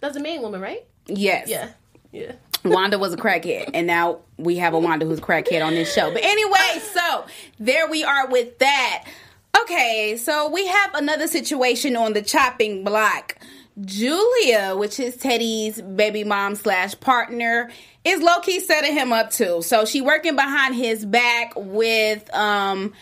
that's 0.00 0.14
the 0.14 0.20
main 0.22 0.42
woman, 0.42 0.60
right? 0.60 0.84
Yes. 1.06 1.48
Yeah, 1.48 1.70
yeah. 2.12 2.32
Wanda 2.64 2.98
was 2.98 3.12
a 3.12 3.16
crackhead, 3.16 3.70
and 3.74 3.86
now 3.86 4.20
we 4.36 4.56
have 4.56 4.74
a 4.74 4.78
Wanda 4.78 5.06
who's 5.06 5.20
crackhead 5.20 5.64
on 5.64 5.74
this 5.74 5.92
show. 5.92 6.12
But 6.12 6.22
anyway, 6.22 6.80
so 6.92 7.24
there 7.58 7.88
we 7.88 8.04
are 8.04 8.28
with 8.28 8.58
that. 8.58 9.04
Okay, 9.62 10.16
so 10.16 10.50
we 10.50 10.66
have 10.66 10.94
another 10.94 11.26
situation 11.26 11.96
on 11.96 12.12
the 12.12 12.22
chopping 12.22 12.84
block. 12.84 13.36
Julia, 13.84 14.74
which 14.76 15.00
is 15.00 15.16
Teddy's 15.16 15.80
baby 15.80 16.24
mom 16.24 16.54
slash 16.54 16.98
partner, 17.00 17.70
is 18.04 18.22
low 18.22 18.40
key 18.40 18.60
setting 18.60 18.92
him 18.92 19.12
up 19.12 19.30
too. 19.30 19.62
So 19.62 19.84
she 19.84 20.00
working 20.00 20.36
behind 20.36 20.74
his 20.74 21.04
back 21.04 21.52
with, 21.56 22.32
um, 22.34 22.92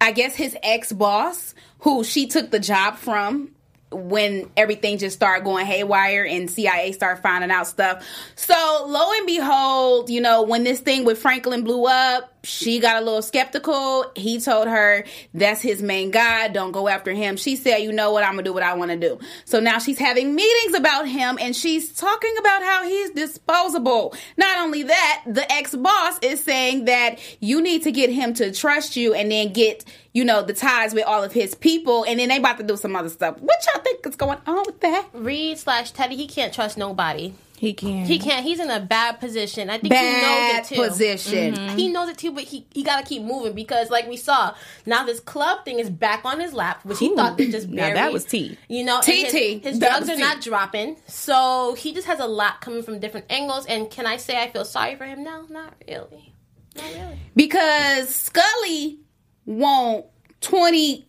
I 0.00 0.12
guess 0.12 0.34
his 0.34 0.56
ex 0.62 0.92
boss, 0.92 1.54
who 1.80 2.04
she 2.04 2.26
took 2.26 2.50
the 2.50 2.60
job 2.60 2.96
from 2.96 3.50
when 3.92 4.48
everything 4.56 4.98
just 4.98 5.16
started 5.16 5.44
going 5.44 5.66
haywire 5.66 6.24
and 6.24 6.48
CIA 6.48 6.92
started 6.92 7.20
finding 7.22 7.50
out 7.50 7.66
stuff. 7.66 8.06
So 8.36 8.84
lo 8.86 9.10
and 9.16 9.26
behold, 9.26 10.10
you 10.10 10.20
know, 10.20 10.42
when 10.42 10.64
this 10.64 10.80
thing 10.80 11.04
with 11.04 11.18
Franklin 11.18 11.64
blew 11.64 11.86
up, 11.86 12.39
she 12.42 12.80
got 12.80 13.02
a 13.02 13.04
little 13.04 13.22
skeptical. 13.22 14.10
He 14.16 14.40
told 14.40 14.68
her 14.68 15.04
that's 15.34 15.60
his 15.60 15.82
main 15.82 16.10
guy. 16.10 16.48
Don't 16.48 16.72
go 16.72 16.88
after 16.88 17.12
him. 17.12 17.36
She 17.36 17.56
said, 17.56 17.78
you 17.78 17.92
know 17.92 18.12
what? 18.12 18.24
I'm 18.24 18.32
gonna 18.32 18.42
do 18.42 18.52
what 18.52 18.62
I 18.62 18.74
want 18.74 18.90
to 18.90 18.96
do. 18.96 19.18
So 19.44 19.60
now 19.60 19.78
she's 19.78 19.98
having 19.98 20.34
meetings 20.34 20.74
about 20.74 21.08
him 21.08 21.38
and 21.40 21.54
she's 21.54 21.92
talking 21.92 22.34
about 22.38 22.62
how 22.62 22.84
he's 22.84 23.10
disposable. 23.10 24.14
Not 24.36 24.58
only 24.58 24.84
that, 24.84 25.22
the 25.26 25.50
ex 25.52 25.74
boss 25.74 26.18
is 26.22 26.42
saying 26.42 26.86
that 26.86 27.18
you 27.40 27.60
need 27.60 27.82
to 27.84 27.92
get 27.92 28.10
him 28.10 28.34
to 28.34 28.52
trust 28.52 28.96
you 28.96 29.14
and 29.14 29.30
then 29.30 29.52
get 29.52 29.84
you 30.12 30.24
know, 30.24 30.42
the 30.42 30.52
ties 30.52 30.92
with 30.92 31.06
all 31.06 31.22
of 31.22 31.32
his 31.32 31.54
people, 31.54 32.04
and 32.04 32.18
then 32.18 32.28
they 32.28 32.38
about 32.38 32.58
to 32.58 32.64
do 32.64 32.76
some 32.76 32.96
other 32.96 33.08
stuff. 33.08 33.38
What 33.38 33.64
y'all 33.72 33.82
think 33.82 34.04
is 34.06 34.16
going 34.16 34.38
on 34.46 34.64
with 34.66 34.80
that? 34.80 35.06
Reed 35.12 35.58
slash 35.58 35.92
Teddy, 35.92 36.16
he 36.16 36.26
can't 36.26 36.52
trust 36.52 36.76
nobody. 36.76 37.32
He 37.60 37.74
can't. 37.74 38.06
He 38.08 38.18
can't. 38.18 38.42
He's 38.42 38.58
in 38.58 38.70
a 38.70 38.80
bad 38.80 39.20
position. 39.20 39.68
I 39.68 39.76
think 39.76 39.90
Bad 39.90 40.14
he 40.14 40.22
knows 40.22 40.70
it 40.70 40.74
too. 40.74 40.88
position. 40.88 41.54
Mm-hmm. 41.54 41.76
He 41.76 41.88
knows 41.88 42.08
it 42.08 42.16
too, 42.16 42.32
but 42.32 42.44
he, 42.44 42.66
he 42.72 42.82
got 42.82 43.02
to 43.02 43.06
keep 43.06 43.22
moving 43.22 43.52
because, 43.52 43.90
like 43.90 44.08
we 44.08 44.16
saw, 44.16 44.54
now 44.86 45.04
this 45.04 45.20
club 45.20 45.62
thing 45.66 45.78
is 45.78 45.90
back 45.90 46.24
on 46.24 46.40
his 46.40 46.54
lap, 46.54 46.82
which 46.86 46.98
he 46.98 47.10
Ooh. 47.10 47.16
thought 47.16 47.36
was 47.36 47.48
just 47.48 47.68
Now 47.68 47.92
that 47.92 48.14
was 48.14 48.24
tea. 48.24 48.56
You 48.70 48.82
know, 48.82 49.02
TT. 49.02 49.10
His, 49.10 49.62
his 49.62 49.78
That 49.80 49.90
drugs 49.90 50.08
are 50.08 50.14
tea. 50.14 50.22
not 50.22 50.40
dropping, 50.40 50.96
so 51.06 51.74
he 51.78 51.92
just 51.92 52.06
has 52.06 52.18
a 52.18 52.24
lot 52.26 52.62
coming 52.62 52.82
from 52.82 52.98
different 52.98 53.26
angles. 53.28 53.66
And 53.66 53.90
can 53.90 54.06
I 54.06 54.16
say 54.16 54.42
I 54.42 54.48
feel 54.48 54.64
sorry 54.64 54.96
for 54.96 55.04
him 55.04 55.22
No, 55.22 55.44
Not 55.50 55.74
really. 55.86 56.32
Not 56.76 56.84
really. 56.94 57.18
Because 57.36 58.08
Scully 58.08 59.00
won't 59.44 60.06
twenty 60.40 61.06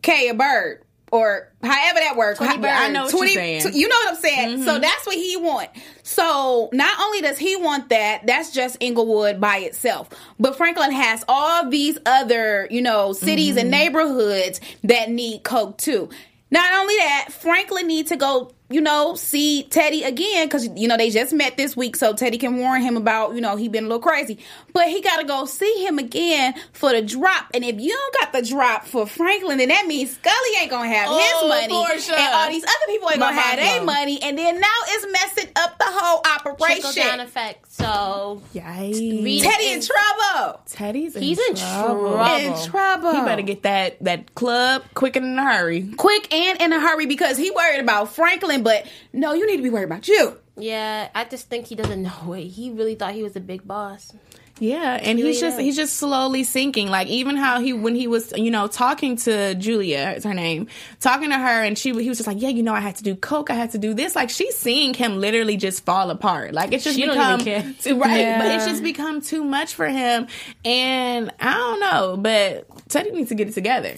k 0.00 0.30
a 0.30 0.34
bird. 0.34 0.85
Or 1.12 1.52
however 1.62 2.00
that 2.00 2.16
works. 2.16 2.38
20 2.38 2.66
How-. 2.66 2.84
I 2.84 2.88
know 2.88 3.04
what 3.04 3.12
you're 3.12 3.28
saying. 3.28 3.62
tw- 3.62 3.74
You 3.74 3.88
know 3.88 3.96
what 4.04 4.14
I'm 4.14 4.20
saying? 4.20 4.64
So 4.64 4.72
mm-hmm. 4.72 4.80
that's 4.80 5.06
what 5.06 5.16
he 5.16 5.36
want. 5.36 5.70
So 6.02 6.68
not 6.72 6.98
only 7.00 7.20
does 7.20 7.38
he 7.38 7.56
want 7.56 7.90
that, 7.90 8.26
that's 8.26 8.50
just 8.50 8.76
Inglewood 8.80 9.40
by 9.40 9.58
itself. 9.58 10.08
But 10.40 10.56
Franklin 10.56 10.90
has 10.92 11.24
all 11.28 11.70
these 11.70 11.96
other, 12.06 12.66
you 12.70 12.82
know, 12.82 13.12
cities 13.12 13.56
and 13.56 13.70
mm-hmm. 13.72 13.82
neighborhoods 13.82 14.60
that 14.82 15.10
need 15.10 15.44
coke 15.44 15.78
too. 15.78 16.10
Not 16.50 16.72
only 16.74 16.96
that, 16.96 17.28
Franklin 17.30 17.86
needs 17.86 18.10
to 18.10 18.16
go, 18.16 18.52
you 18.68 18.80
know, 18.80 19.14
see 19.14 19.64
Teddy 19.64 20.02
again 20.02 20.46
because 20.46 20.68
you 20.76 20.88
know 20.88 20.96
they 20.96 21.10
just 21.10 21.32
met 21.32 21.56
this 21.56 21.76
week, 21.76 21.96
so 21.96 22.12
Teddy 22.12 22.38
can 22.38 22.56
warn 22.58 22.82
him 22.82 22.96
about, 22.96 23.34
you 23.34 23.40
know, 23.40 23.56
he 23.56 23.68
been 23.68 23.84
a 23.84 23.86
little 23.88 24.00
crazy. 24.02 24.38
But 24.72 24.88
he 24.88 25.00
got 25.00 25.18
to 25.18 25.24
go 25.24 25.44
see 25.46 25.84
him 25.86 25.98
again 25.98 26.54
for 26.72 26.92
the 26.92 27.00
drop. 27.02 27.46
And 27.54 27.64
if 27.64 27.80
you 27.80 27.90
don't 27.90 28.14
got 28.20 28.32
the 28.32 28.42
drop 28.46 28.84
for 28.84 29.06
Franklin, 29.06 29.58
then 29.58 29.68
that 29.68 29.86
means 29.86 30.12
Scully 30.14 30.34
ain't 30.60 30.70
gonna 30.70 30.88
have 30.88 31.06
Oh, 31.08 31.18
his 31.18 31.48
money, 31.48 31.68
Portia. 31.68 32.18
and 32.18 32.34
all 32.34 32.48
these 32.50 32.64
other 32.64 32.86
people 32.88 33.08
ain't 33.10 33.20
My 33.20 33.30
gonna 33.30 33.40
have 33.40 33.58
their 33.58 33.84
money. 33.84 34.20
And 34.22 34.36
then 34.38 34.60
now 34.60 34.66
it's 34.88 35.06
messing 35.12 35.50
up 35.56 35.78
the 35.78 35.84
whole 35.88 36.22
Trickle 36.56 36.92
down 36.92 37.20
operation. 37.20 37.20
effect. 37.20 37.72
So 37.72 38.42
Yikes. 38.54 39.42
Teddy 39.42 39.72
in 39.72 39.80
trouble. 39.80 40.60
Teddy's 40.66 41.16
in 41.16 41.22
He's 41.22 41.38
in 41.38 41.54
trouble. 41.56 42.12
trouble. 42.12 42.34
In 42.38 42.64
trouble. 42.66 43.14
He 43.14 43.20
better 43.22 43.42
get 43.42 43.62
that 43.62 43.98
that 44.02 44.34
club 44.34 44.82
quick 44.94 45.16
and 45.16 45.24
in 45.26 45.38
a 45.38 45.44
hurry. 45.54 45.88
quick 45.96 46.32
and 46.32 46.60
in 46.60 46.72
a 46.72 46.80
hurry 46.80 47.06
because 47.06 47.36
he 47.36 47.50
worried 47.50 47.80
about 47.80 48.14
Franklin, 48.14 48.55
but 48.62 48.86
no, 49.12 49.32
you 49.34 49.46
need 49.46 49.56
to 49.58 49.62
be 49.62 49.70
worried 49.70 49.84
about 49.84 50.08
you. 50.08 50.36
Yeah, 50.58 51.08
I 51.14 51.24
just 51.24 51.48
think 51.48 51.66
he 51.66 51.74
doesn't 51.74 52.02
know 52.02 52.32
it. 52.32 52.44
He 52.44 52.70
really 52.70 52.94
thought 52.94 53.12
he 53.14 53.22
was 53.22 53.36
a 53.36 53.40
big 53.40 53.66
boss. 53.66 54.12
Yeah, 54.58 54.98
and 55.02 55.18
he's 55.18 55.38
just 55.38 55.60
he's 55.60 55.76
just 55.76 55.98
slowly 55.98 56.42
sinking. 56.42 56.88
Like 56.88 57.08
even 57.08 57.36
how 57.36 57.60
he 57.60 57.74
when 57.74 57.94
he 57.94 58.06
was 58.06 58.32
you 58.34 58.50
know 58.50 58.68
talking 58.68 59.16
to 59.18 59.54
Julia, 59.54 60.14
is 60.16 60.24
her 60.24 60.32
name, 60.32 60.68
talking 60.98 61.28
to 61.28 61.36
her, 61.36 61.62
and 61.62 61.76
she 61.76 61.90
he 61.90 62.08
was 62.08 62.16
just 62.16 62.26
like, 62.26 62.40
yeah, 62.40 62.48
you 62.48 62.62
know, 62.62 62.72
I 62.72 62.80
had 62.80 62.96
to 62.96 63.02
do 63.02 63.14
coke, 63.14 63.50
I 63.50 63.54
had 63.54 63.72
to 63.72 63.78
do 63.78 63.92
this. 63.92 64.16
Like 64.16 64.30
she's 64.30 64.56
seeing 64.56 64.94
him 64.94 65.18
literally 65.20 65.58
just 65.58 65.84
fall 65.84 66.08
apart. 66.10 66.54
Like 66.54 66.72
it's 66.72 66.84
just 66.84 66.96
She 66.96 67.06
become 67.06 67.40
too- 67.40 67.98
right, 68.00 68.18
Yeah. 68.20 68.38
but 68.42 68.50
it's 68.52 68.64
just 68.64 68.82
become 68.82 69.20
too 69.20 69.44
much 69.44 69.74
for 69.74 69.86
him. 69.88 70.26
And 70.64 71.30
I 71.38 71.52
don't 71.52 71.80
know, 71.80 72.16
but 72.16 72.88
Teddy 72.88 73.10
needs 73.10 73.28
to 73.28 73.34
get 73.34 73.48
it 73.48 73.52
together. 73.54 73.96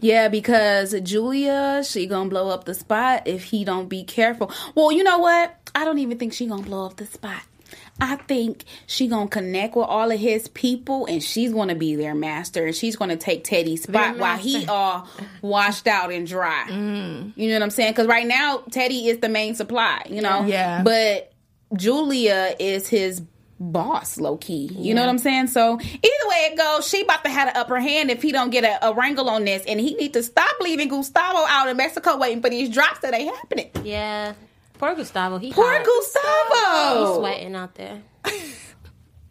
Yeah, 0.00 0.28
because 0.28 0.94
Julia, 1.00 1.82
she 1.84 2.06
gonna 2.06 2.28
blow 2.28 2.50
up 2.50 2.64
the 2.64 2.74
spot 2.74 3.26
if 3.26 3.44
he 3.44 3.64
don't 3.64 3.88
be 3.88 4.04
careful. 4.04 4.52
Well, 4.74 4.92
you 4.92 5.02
know 5.02 5.18
what? 5.18 5.56
I 5.74 5.84
don't 5.84 5.98
even 5.98 6.18
think 6.18 6.32
she 6.32 6.46
gonna 6.46 6.62
blow 6.62 6.86
up 6.86 6.96
the 6.96 7.06
spot. 7.06 7.42
I 7.98 8.16
think 8.16 8.64
she 8.86 9.08
gonna 9.08 9.28
connect 9.28 9.74
with 9.74 9.86
all 9.86 10.10
of 10.10 10.20
his 10.20 10.48
people, 10.48 11.06
and 11.06 11.22
she's 11.22 11.52
gonna 11.52 11.74
be 11.74 11.96
their 11.96 12.14
master, 12.14 12.66
and 12.66 12.74
she's 12.74 12.96
gonna 12.96 13.16
take 13.16 13.44
Teddy's 13.44 13.84
spot 13.84 14.18
while 14.18 14.36
he 14.36 14.66
all 14.66 15.08
washed 15.40 15.86
out 15.86 16.12
and 16.12 16.26
dry. 16.26 16.66
Mm. 16.68 17.32
You 17.36 17.48
know 17.48 17.54
what 17.54 17.62
I'm 17.62 17.70
saying? 17.70 17.92
Because 17.92 18.06
right 18.06 18.26
now 18.26 18.62
Teddy 18.70 19.08
is 19.08 19.18
the 19.18 19.30
main 19.30 19.54
supply. 19.54 20.02
You 20.10 20.20
know. 20.20 20.44
Yeah. 20.44 20.82
But 20.82 21.32
Julia 21.74 22.54
is 22.58 22.86
his 22.86 23.22
boss, 23.58 24.18
low 24.18 24.36
key. 24.36 24.70
You 24.74 24.94
know 24.94 25.00
what 25.00 25.10
I'm 25.10 25.18
saying? 25.18 25.48
So 25.48 25.80
either 25.80 26.28
way 26.28 26.48
it 26.50 26.58
goes, 26.58 26.86
she 26.88 27.02
about 27.02 27.24
to 27.24 27.30
have 27.30 27.52
the 27.52 27.58
upper 27.58 27.78
hand 27.80 28.10
if 28.10 28.22
he 28.22 28.32
don't 28.32 28.50
get 28.50 28.64
a, 28.64 28.88
a 28.88 28.94
wrangle 28.94 29.28
on 29.28 29.44
this, 29.44 29.64
and 29.66 29.80
he 29.80 29.94
need 29.94 30.12
to 30.14 30.22
stop 30.22 30.56
leaving 30.60 30.88
Gustavo 30.88 31.44
out 31.48 31.68
in 31.68 31.76
Mexico 31.76 32.16
waiting 32.16 32.42
for 32.42 32.50
these 32.50 32.68
drops 32.68 33.00
that 33.00 33.14
ain't 33.14 33.34
happening. 33.34 33.70
Yeah. 33.84 34.34
Poor 34.78 34.94
Gustavo. 34.94 35.38
He 35.38 35.52
Poor 35.52 35.64
hot. 35.72 35.84
Gustavo, 35.84 37.06
He's 37.06 37.16
sweating 37.18 37.54
out 37.56 37.74
there. 37.76 38.02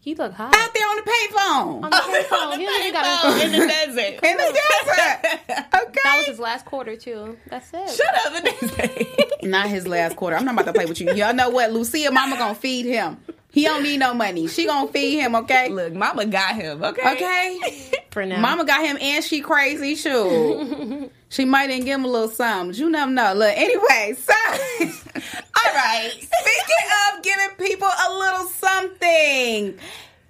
he 0.06 0.14
look 0.14 0.34
hot. 0.34 0.56
out 0.56 0.74
there 0.76 0.88
on 0.88 0.96
the 0.98 1.02
payphone 1.02 1.84
On 1.84 1.90
the 1.90 1.98
payphone. 1.98 2.58
He 2.60 2.66
don't 2.66 2.82
even 2.82 2.94
got 2.94 3.42
in 3.42 3.52
the 3.54 3.58
desert. 3.58 3.98
in 4.24 4.38
the 4.38 4.60
desert. 4.62 5.66
Okay, 5.76 6.00
That 6.04 6.18
was 6.20 6.28
his 6.28 6.40
last 6.40 6.64
quarter 6.66 6.96
too. 6.96 7.38
That's 7.50 7.72
it. 7.74 7.90
Shut 7.90 8.16
up, 8.26 8.34
the 8.44 9.48
not 9.48 9.68
his 9.68 9.88
last 9.88 10.16
quarter. 10.16 10.36
I'm 10.36 10.46
not 10.46 10.54
about 10.54 10.68
to 10.68 10.74
play 10.74 10.86
with 10.86 11.02
you. 11.02 11.12
Y'all 11.14 11.34
know 11.34 11.50
what? 11.50 11.74
Lucia, 11.74 12.12
mama 12.12 12.38
gonna 12.38 12.54
feed 12.54 12.86
him. 12.86 13.18
He 13.52 13.64
don't 13.64 13.82
need 13.82 13.98
no 13.98 14.14
money. 14.14 14.48
She 14.48 14.68
gonna 14.68 14.92
feed 14.92 15.18
him. 15.18 15.34
Okay. 15.34 15.70
Look, 15.70 15.94
Mama 15.94 16.26
got 16.26 16.56
him. 16.56 16.84
Okay. 16.84 17.14
Okay. 17.14 17.92
For 18.12 18.26
now. 18.26 18.42
Mama 18.42 18.66
got 18.66 18.86
him, 18.86 18.98
and 19.02 19.24
she 19.24 19.40
crazy. 19.42 19.96
Shoot. 19.96 21.10
She 21.30 21.46
might 21.46 21.70
even 21.70 21.86
give 21.86 22.00
him 22.00 22.06
a 22.06 22.08
little 22.08 22.30
something. 22.30 22.80
You 22.80 22.90
never 22.90 23.12
know. 23.12 23.34
Look, 23.34 23.54
anyway, 23.56 24.16
so 24.18 24.34
All 24.82 25.74
right. 25.74 26.12
Speaking 26.12 26.86
of 27.14 27.24
giving 27.24 27.50
people 27.58 27.88
a 27.88 28.14
little 28.14 28.46
something. 28.48 29.80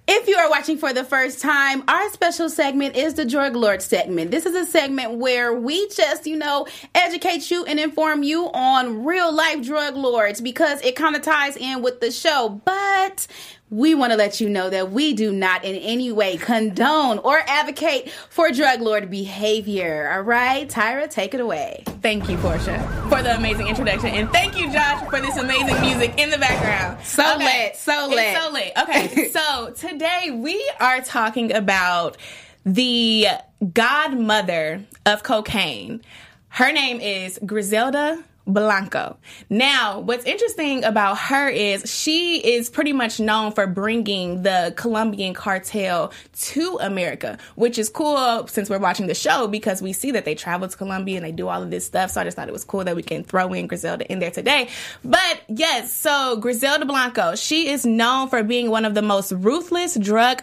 If 0.08 0.28
you 0.28 0.36
are 0.36 0.48
watching 0.48 0.78
for 0.78 0.92
the 0.92 1.02
first 1.02 1.40
time, 1.40 1.82
our 1.88 2.08
special 2.12 2.48
segment 2.48 2.94
is 2.94 3.14
the 3.14 3.24
Drug 3.24 3.56
Lord 3.56 3.82
segment. 3.82 4.30
This 4.30 4.46
is 4.46 4.54
a 4.54 4.64
segment 4.64 5.14
where 5.14 5.52
we 5.52 5.88
just, 5.88 6.28
you 6.28 6.36
know, 6.36 6.68
educate 6.94 7.50
you 7.50 7.64
and 7.64 7.80
inform 7.80 8.22
you 8.22 8.44
on 8.52 9.04
real 9.04 9.34
life 9.34 9.64
drug 9.64 9.96
lords 9.96 10.40
because 10.40 10.80
it 10.82 10.94
kind 10.94 11.16
of 11.16 11.22
ties 11.22 11.56
in 11.56 11.82
with 11.82 12.00
the 12.00 12.12
show. 12.12 12.60
But 12.64 13.26
we 13.70 13.94
want 13.94 14.12
to 14.12 14.16
let 14.16 14.40
you 14.40 14.48
know 14.48 14.70
that 14.70 14.92
we 14.92 15.12
do 15.12 15.32
not 15.32 15.64
in 15.64 15.74
any 15.76 16.12
way 16.12 16.36
condone 16.36 17.18
or 17.18 17.40
advocate 17.46 18.10
for 18.30 18.50
drug 18.50 18.80
lord 18.80 19.10
behavior. 19.10 20.10
All 20.12 20.22
right, 20.22 20.68
Tyra, 20.68 21.10
take 21.10 21.34
it 21.34 21.40
away. 21.40 21.82
Thank 22.00 22.28
you, 22.28 22.36
Portia, 22.38 22.78
for 23.08 23.22
the 23.22 23.36
amazing 23.36 23.66
introduction, 23.66 24.10
and 24.10 24.30
thank 24.30 24.58
you, 24.58 24.72
Josh, 24.72 25.08
for 25.10 25.20
this 25.20 25.36
amazing 25.36 25.80
music 25.80 26.14
in 26.18 26.30
the 26.30 26.38
background. 26.38 27.04
So 27.04 27.22
lit, 27.38 27.76
so 27.76 28.06
lit. 28.08 28.18
It's 28.18 28.40
so 28.40 28.52
lit. 28.52 28.72
Okay, 28.82 29.28
so 29.30 29.70
today 29.72 30.30
we 30.30 30.70
are 30.78 31.00
talking 31.00 31.52
about 31.52 32.16
the 32.64 33.26
godmother 33.72 34.84
of 35.04 35.22
cocaine. 35.22 36.02
Her 36.50 36.72
name 36.72 37.00
is 37.00 37.38
Griselda 37.44 38.24
Blanco. 38.46 39.16
Now, 39.50 40.00
what's 40.00 40.24
interesting 40.24 40.84
about 40.84 41.18
her 41.18 41.48
is 41.48 41.90
she 41.92 42.38
is 42.38 42.70
pretty 42.70 42.92
much 42.92 43.18
known 43.18 43.52
for 43.52 43.66
bringing 43.66 44.42
the 44.42 44.72
Colombian 44.76 45.34
cartel 45.34 46.12
to 46.32 46.78
America, 46.80 47.38
which 47.56 47.78
is 47.78 47.88
cool 47.88 48.46
since 48.46 48.70
we're 48.70 48.78
watching 48.78 49.06
the 49.06 49.14
show 49.14 49.48
because 49.48 49.82
we 49.82 49.92
see 49.92 50.12
that 50.12 50.24
they 50.24 50.34
travel 50.34 50.68
to 50.68 50.76
Colombia 50.76 51.16
and 51.16 51.26
they 51.26 51.32
do 51.32 51.48
all 51.48 51.62
of 51.62 51.70
this 51.70 51.86
stuff. 51.86 52.12
So 52.12 52.20
I 52.20 52.24
just 52.24 52.36
thought 52.36 52.48
it 52.48 52.52
was 52.52 52.64
cool 52.64 52.84
that 52.84 52.94
we 52.94 53.02
can 53.02 53.24
throw 53.24 53.52
in 53.52 53.66
Griselda 53.66 54.10
in 54.10 54.20
there 54.20 54.30
today. 54.30 54.68
But 55.04 55.42
yes, 55.48 55.92
so 55.92 56.36
Griselda 56.36 56.86
Blanco, 56.86 57.34
she 57.34 57.68
is 57.68 57.84
known 57.84 58.28
for 58.28 58.42
being 58.42 58.70
one 58.70 58.84
of 58.84 58.94
the 58.94 59.02
most 59.02 59.32
ruthless 59.32 59.96
drug 59.96 60.42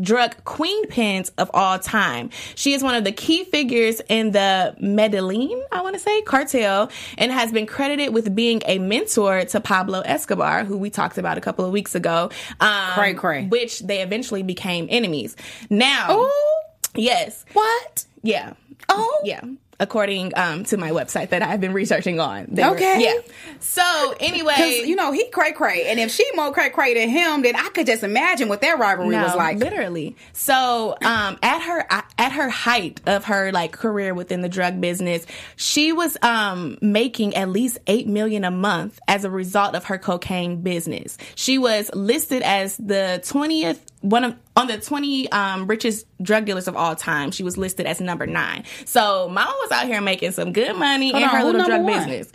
drug 0.00 0.34
queen 0.44 0.86
pins 0.88 1.30
of 1.38 1.50
all 1.54 1.78
time. 1.78 2.30
She 2.56 2.72
is 2.74 2.82
one 2.82 2.94
of 2.96 3.04
the 3.04 3.12
key 3.12 3.44
figures 3.44 4.00
in 4.08 4.32
the 4.32 4.74
Medellin, 4.80 5.62
I 5.70 5.82
want 5.82 5.94
to 5.94 6.00
say, 6.00 6.20
cartel, 6.22 6.90
and 7.16 7.30
has 7.30 7.52
been 7.52 7.66
credited 7.66 8.12
with 8.12 8.34
being 8.34 8.60
a 8.66 8.78
mentor 8.78 9.44
to 9.44 9.60
Pablo 9.60 10.00
Escobar, 10.00 10.64
who 10.64 10.76
we 10.76 10.90
talked 10.90 11.16
about 11.18 11.38
a 11.38 11.40
couple 11.40 11.64
of 11.64 11.70
weeks 11.72 11.94
ago. 11.94 12.30
Um, 12.60 12.90
Cray, 12.94 13.14
cray. 13.14 13.46
Which 13.46 13.80
they 13.80 14.00
eventually 14.02 14.42
became 14.42 14.88
enemies. 14.90 15.36
Now, 15.70 16.06
Oh, 16.10 16.62
yes, 16.96 17.44
what? 17.52 18.04
yeah. 18.22 18.54
Oh. 18.88 19.20
Yeah. 19.24 19.40
According 19.80 20.32
um, 20.36 20.64
to 20.64 20.76
my 20.76 20.90
website 20.90 21.30
that 21.30 21.42
I've 21.42 21.60
been 21.60 21.72
researching 21.72 22.20
on. 22.20 22.46
They 22.48 22.62
were- 22.62 22.74
Okay. 22.76 23.02
yeah. 23.02 23.20
So 23.60 24.14
anyway, 24.20 24.82
you 24.86 24.94
know 24.96 25.12
he 25.12 25.26
cray 25.28 25.52
cray, 25.52 25.86
and 25.86 25.98
if 25.98 26.10
she 26.10 26.24
more 26.34 26.52
cray 26.52 26.70
cray 26.70 26.94
than 26.94 27.08
him, 27.08 27.42
then 27.42 27.56
I 27.56 27.68
could 27.70 27.86
just 27.86 28.02
imagine 28.02 28.48
what 28.48 28.60
their 28.60 28.76
rivalry 28.76 29.16
was 29.16 29.34
like. 29.34 29.58
Literally. 29.58 30.16
So, 30.32 30.96
um, 31.02 31.38
at 31.42 31.60
her 31.62 31.84
at 32.18 32.32
her 32.32 32.48
height 32.48 33.00
of 33.06 33.24
her 33.24 33.52
like 33.52 33.72
career 33.72 34.14
within 34.14 34.42
the 34.42 34.48
drug 34.48 34.80
business, 34.80 35.26
she 35.56 35.92
was 35.92 36.16
um 36.22 36.78
making 36.80 37.34
at 37.34 37.48
least 37.48 37.78
eight 37.86 38.06
million 38.06 38.44
a 38.44 38.50
month 38.50 39.00
as 39.08 39.24
a 39.24 39.30
result 39.30 39.74
of 39.74 39.84
her 39.84 39.98
cocaine 39.98 40.62
business. 40.62 41.16
She 41.34 41.58
was 41.58 41.90
listed 41.94 42.42
as 42.42 42.76
the 42.76 43.22
twentieth 43.24 43.84
one 44.04 44.22
of 44.22 44.36
on 44.54 44.66
the 44.66 44.78
20 44.78 45.32
um, 45.32 45.66
richest 45.66 46.06
drug 46.22 46.44
dealers 46.44 46.68
of 46.68 46.76
all 46.76 46.94
time. 46.94 47.30
She 47.30 47.42
was 47.42 47.56
listed 47.56 47.86
as 47.86 48.00
number 48.02 48.26
nine. 48.26 48.64
So 48.84 49.28
mama 49.30 49.54
was 49.62 49.72
out 49.72 49.86
here 49.86 50.00
making 50.02 50.32
some 50.32 50.52
good 50.52 50.76
money 50.76 51.10
Hold 51.10 51.22
in 51.22 51.28
on, 51.30 51.34
her 51.36 51.44
little 51.44 51.64
drug 51.64 51.82
one? 51.82 51.92
business. 52.08 52.30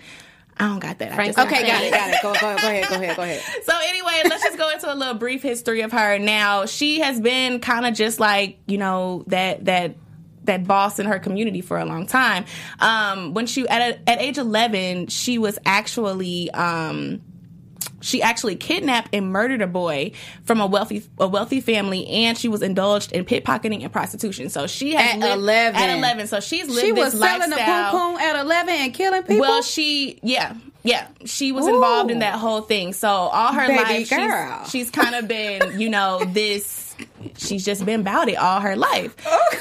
I 0.58 0.68
don't 0.68 0.80
got 0.80 0.98
that. 1.00 1.14
Frank- 1.14 1.36
just 1.36 1.48
Okay, 1.48 1.66
got 1.66 1.84
it, 1.84 1.92
got 1.92 2.10
it. 2.10 2.18
Go, 2.22 2.34
go, 2.34 2.40
go 2.40 2.48
ahead, 2.68 2.90
go 2.90 2.96
ahead, 2.96 3.16
go 3.16 3.22
ahead. 3.24 3.42
so 3.64 3.74
anyway, 3.84 4.22
let's 4.26 4.44
just 4.44 4.58
go 4.58 4.70
into 4.72 4.92
a 4.92 4.96
little 4.96 5.14
brief 5.14 5.42
history 5.42 5.82
of 5.82 5.92
her. 5.92 6.18
Now, 6.18 6.66
she 6.66 7.00
has 7.02 7.22
been 7.22 7.60
kind 7.60 7.86
of 7.86 7.94
just 7.94 8.20
like, 8.20 8.58
you 8.66 8.78
know, 8.78 9.24
that 9.28 9.66
that 9.66 9.96
that 10.46 10.66
boss 10.66 10.98
in 11.00 11.06
her 11.06 11.20
community 11.20 11.62
for 11.62 11.78
a 11.78 11.86
long 11.86 12.08
time. 12.08 12.44
Um, 12.80 13.34
when 13.36 13.46
she 13.46 13.68
at 13.70 13.82
a, 13.82 14.10
at 14.10 14.20
age 14.20 14.38
11, 14.40 15.08
she 15.08 15.38
was 15.38 15.60
actually 15.66 16.50
um 16.52 17.22
she 18.02 18.22
actually 18.22 18.56
kidnapped 18.56 19.10
and 19.14 19.32
murdered 19.32 19.62
a 19.62 19.68
boy 19.68 20.12
from 20.43 20.62
a 20.62 20.66
wealthy 20.68 21.04
a 21.20 21.28
wealthy 21.28 21.62
family, 21.62 22.08
and 22.08 22.38
she 22.38 22.47
was 22.47 22.62
indulged 22.62 23.12
in 23.12 23.26
pickpocketing 23.26 23.84
and 23.84 23.91
prostitution. 23.91 24.50
So 24.50 24.68
she 24.68 24.93
has 24.95 25.16
At 25.16 25.20
lived, 25.20 25.38
11. 25.41 25.76
At 25.82 25.97
eleven, 25.97 26.28
so 26.28 26.39
she's 26.39 26.68
lived 26.68 26.80
She 26.86 26.91
this 26.91 27.14
was 27.14 27.20
selling 27.22 27.50
lifestyle. 27.52 27.91
poom 27.91 28.16
poom 28.16 28.20
at 28.22 28.36
eleven 28.43 28.74
and 28.76 28.93
killing 28.93 29.22
people. 29.24 29.39
Well, 29.41 29.62
she, 29.62 30.20
yeah, 30.24 30.56
yeah, 30.84 31.08
she 31.26 31.52
was 31.52 31.68
involved 31.68 32.10
in 32.12 32.20
that 32.20 32.36
whole 32.36 32.62
thing. 32.62 32.93
So 32.93 33.08
all 33.10 33.54
her 33.54 33.68
Baby 33.68 33.84
life, 33.84 34.10
girl. 34.10 34.60
she's, 34.64 34.72
she's 34.72 34.91
kind 34.91 35.16
of 35.16 35.28
been, 35.28 35.80
you 35.80 35.89
know, 35.89 36.24
this. 36.28 36.89
She's 37.40 37.66
just 37.66 37.86
been 37.86 38.02
about 38.02 38.30
it 38.30 38.36
all 38.36 38.60
her 38.60 38.76
life. 38.76 39.16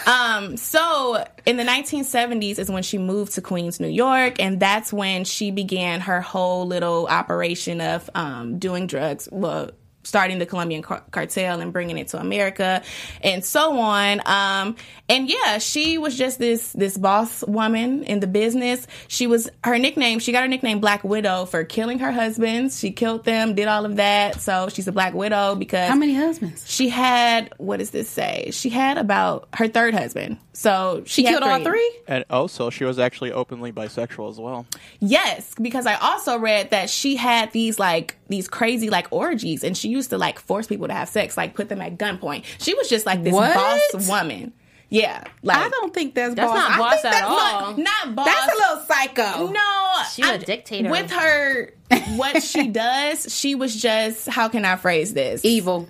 Um, 0.07 0.57
so 0.57 1.25
in 1.47 1.57
the 1.57 1.65
1970s 1.65 2.59
is 2.59 2.71
when 2.71 2.83
she 2.83 2.99
moved 2.99 3.33
to 3.35 3.43
Queens, 3.43 3.79
New 3.81 3.89
York, 3.89 4.41
and 4.41 4.59
that's 4.59 4.93
when 4.93 5.25
she 5.25 5.51
began 5.51 6.01
her 6.01 6.21
whole 6.21 6.67
little 6.67 7.07
operation 7.07 7.81
of 7.81 8.09
um, 8.15 8.59
doing 8.59 8.87
drugs. 8.87 9.29
Well, 9.31 9.71
starting 10.09 10.39
the 10.39 10.47
Colombian 10.47 10.83
car- 10.83 11.05
cartel 11.11 11.61
and 11.61 11.73
bringing 11.73 11.99
it 11.99 12.09
to 12.09 12.19
America 12.21 12.83
and 13.23 13.45
so 13.45 13.79
on. 13.79 14.21
Um, 14.27 14.77
and 15.09 15.29
yeah, 15.29 15.59
she 15.59 15.99
was 15.99 16.17
just 16.17 16.39
this 16.39 16.73
this 16.73 16.97
boss 16.97 17.45
woman 17.47 18.03
in 18.05 18.21
the 18.21 18.27
business. 18.27 18.87
She 19.07 19.27
was 19.27 19.49
her 19.63 19.79
nickname. 19.79 20.19
She 20.19 20.33
got 20.33 20.43
her 20.43 20.49
nickname 20.49 20.81
Black 20.81 21.05
Widow 21.05 21.45
for 21.45 21.65
killing 21.65 21.99
her 22.01 22.11
husbands. 22.13 22.79
She 22.79 22.91
killed 22.91 23.25
them, 23.25 23.55
did 23.55 23.69
all 23.69 23.85
of 23.85 23.97
that. 23.97 24.41
So 24.41 24.69
she's 24.69 24.89
a 24.89 24.93
Black 24.93 25.15
Widow 25.15 25.55
because 25.55 25.89
How 25.89 25.95
many 25.97 26.15
husbands? 26.15 26.69
she 26.71 26.89
had 26.89 27.53
what 27.59 27.79
does 27.79 27.91
this 27.91 28.09
say? 28.09 28.51
She 28.53 28.71
had 28.71 28.99
about 28.99 29.49
her 29.55 29.69
third 29.69 29.95
husband. 29.95 30.39
So 30.53 31.03
she, 31.07 31.23
She 31.23 31.25
had 31.27 31.39
killed 31.39 31.45
all 31.45 31.63
three. 31.63 31.93
And 32.09 32.25
also, 32.31 32.69
she 32.71 32.83
was 32.85 32.99
actually 32.99 33.31
openly 33.31 33.71
bisexual 33.71 34.29
as 34.31 34.41
well. 34.41 34.67
Yes, 34.99 35.55
because 35.61 35.87
I 35.87 35.95
also 35.95 36.37
read 36.37 36.71
that 36.71 36.91
she 36.91 37.15
had 37.15 37.53
these 37.53 37.79
like 37.79 38.17
these 38.29 38.49
crazy 38.49 38.91
like 38.91 39.07
orgies, 39.11 39.65
and 39.65 39.77
she 39.77 39.89
used 39.89 40.11
to 40.11 40.19
like 40.19 40.39
force 40.39 40.67
people 40.67 40.89
to 40.89 40.95
have 40.95 41.09
sex, 41.09 41.37
like 41.37 41.55
put 41.55 41.69
them 41.69 41.81
at 41.81 41.99
gunpoint. 41.99 42.45
She 42.59 42.75
was 42.75 42.89
just 42.89 43.07
like 43.07 43.23
this 43.23 43.33
What? 43.33 43.55
boss 43.55 44.09
woman. 44.09 44.53
Yeah, 44.91 45.23
like 45.43 45.59
I 45.59 45.69
don't 45.69 45.93
think 45.93 46.15
that's, 46.15 46.35
That's 46.35 46.51
boss. 46.51 46.57
not 46.59 46.71
I 46.73 46.79
boss 46.79 46.93
think 47.03 47.05
at 47.07 47.11
that's 47.13 47.27
all. 47.27 47.71
Not, 47.73 47.79
not 47.79 48.15
boss. 48.15 48.27
that's 48.27 48.53
a 48.53 48.57
little 48.57 48.85
psycho. 48.87 49.53
no. 49.53 49.93
She 50.15 50.23
a 50.23 50.39
dictator. 50.39 50.91
With 50.91 51.11
her, 51.11 51.75
what 52.17 52.43
she 52.43 52.69
does, 52.69 53.35
she 53.35 53.55
was 53.55 53.77
just 53.81 54.29
how 54.29 54.49
can 54.49 54.65
I 54.65 54.77
phrase 54.77 55.13
this? 55.13 55.45
evil. 55.45 55.89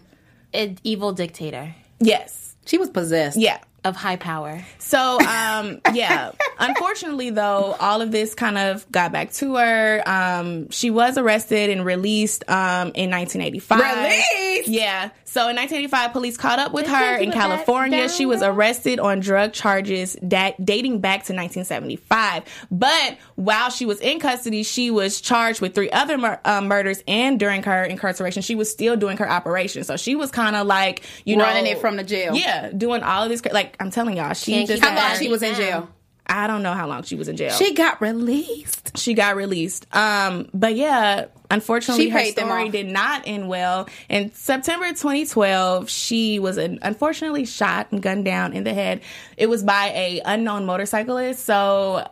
An 0.54 0.78
evil 0.82 1.12
dictator 1.12 1.74
Yes. 2.00 2.56
She 2.66 2.78
was 2.78 2.90
possessed. 2.90 3.36
Yeah. 3.38 3.58
Of 3.84 3.96
high 3.96 4.16
power. 4.16 4.62
So, 4.78 5.20
um, 5.20 5.80
yeah. 5.94 6.32
Unfortunately, 6.58 7.30
though, 7.30 7.76
all 7.78 8.02
of 8.02 8.10
this 8.10 8.34
kind 8.34 8.58
of 8.58 8.90
got 8.90 9.12
back 9.12 9.32
to 9.34 9.54
her. 9.56 10.02
Um, 10.06 10.68
she 10.70 10.90
was 10.90 11.16
arrested 11.16 11.70
and 11.70 11.84
released 11.84 12.42
um, 12.48 12.92
in 12.94 13.10
1985. 13.10 13.80
Released? 13.80 14.68
Yeah. 14.68 15.10
So 15.24 15.42
in 15.42 15.56
1985, 15.56 16.12
police 16.12 16.36
caught 16.36 16.58
up 16.58 16.72
with 16.72 16.86
They 16.86 16.90
her 16.92 17.14
in 17.14 17.18
keep 17.18 17.28
it 17.28 17.34
back 17.34 17.48
California. 17.48 18.08
She 18.08 18.26
was 18.26 18.42
arrested 18.42 18.98
on 18.98 19.20
drug 19.20 19.52
charges 19.52 20.16
that 20.22 20.64
dating 20.64 21.00
back 21.00 21.24
to 21.26 21.34
1975. 21.34 22.42
But 22.70 23.18
while 23.36 23.70
she 23.70 23.86
was 23.86 24.00
in 24.00 24.18
custody, 24.18 24.62
she 24.62 24.90
was 24.90 25.20
charged 25.20 25.60
with 25.60 25.74
three 25.74 25.90
other 25.90 26.18
mur- 26.18 26.40
uh, 26.44 26.60
murders, 26.60 27.02
and 27.06 27.38
during 27.38 27.62
her 27.64 27.84
incarceration, 27.84 28.42
she 28.42 28.54
was 28.54 28.70
still 28.70 28.96
doing 28.96 29.18
her 29.18 29.30
operation. 29.30 29.84
So 29.84 29.96
she 29.96 30.16
was 30.16 30.30
kind 30.30 30.56
of 30.56 30.66
like, 30.66 31.04
you 31.24 31.36
know, 31.36 31.44
Running 31.44 31.66
it 31.66 31.78
from 31.78 31.96
the 31.96 32.04
jail. 32.04 32.34
Yeah, 32.34 32.70
doing 32.70 33.02
all 33.02 33.22
of 33.22 33.28
this. 33.28 33.44
Like 33.44 33.76
I'm 33.80 33.90
telling 33.90 34.16
y'all, 34.16 34.34
she 34.34 34.52
Can't 34.52 34.68
just 34.68 34.82
How 34.82 34.94
long 34.94 35.18
she 35.18 35.28
was 35.28 35.42
in 35.42 35.54
jail? 35.54 35.88
I 36.30 36.46
don't 36.46 36.62
know 36.62 36.74
how 36.74 36.86
long 36.86 37.04
she 37.04 37.14
was 37.16 37.28
in 37.28 37.38
jail. 37.38 37.52
She 37.52 37.72
got 37.72 38.02
released. 38.02 38.98
she 38.98 39.14
got 39.14 39.34
released. 39.34 39.86
Um, 39.96 40.50
but 40.52 40.76
yeah, 40.76 41.26
unfortunately, 41.50 42.04
She 42.04 42.10
her 42.10 42.24
story 42.26 42.68
did 42.68 42.86
not 42.86 43.22
end 43.26 43.48
well. 43.48 43.88
In 44.10 44.32
September 44.34 44.88
2012, 44.88 45.88
she 45.88 46.38
was 46.38 46.58
un- 46.58 46.80
unfortunately 46.82 47.46
shot 47.46 47.92
and 47.92 48.02
gunned 48.02 48.26
down 48.26 48.52
in 48.52 48.64
the 48.64 48.74
head. 48.74 49.00
It 49.38 49.48
was 49.48 49.62
by 49.62 49.86
a 49.94 50.20
unknown 50.24 50.66
motorcyclist. 50.66 51.44
So 51.46 52.06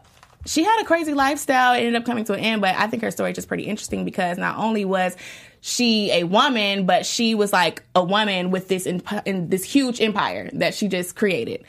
she 0.47 0.63
had 0.65 0.81
a 0.81 0.85
crazy 0.87 1.13
lifestyle. 1.13 1.75
It 1.75 1.79
ended 1.81 1.97
up 1.97 2.07
coming 2.07 2.25
to 2.25 2.33
an 2.33 2.41
end, 2.41 2.63
but 2.63 2.75
I 2.75 2.87
think 2.87 3.03
her 3.03 3.11
story 3.11 3.33
is 3.33 3.35
just 3.35 3.49
pretty 3.49 3.65
interesting 3.65 4.07
because 4.07 4.39
not 4.39 4.57
only 4.57 4.85
was 4.87 5.15
she 5.67 6.13
a 6.13 6.23
woman, 6.23 6.87
but 6.87 7.05
she 7.05 7.35
was 7.35 7.53
like 7.53 7.83
a 7.97 8.05
woman 8.05 8.53
with 8.53 8.69
this 8.69 8.87
imp- 8.87 9.27
in 9.27 9.49
this 9.49 9.65
huge 9.65 10.01
empire 10.01 10.49
that 10.53 10.77
she 10.77 10.87
just 10.87 11.17
created. 11.17 11.65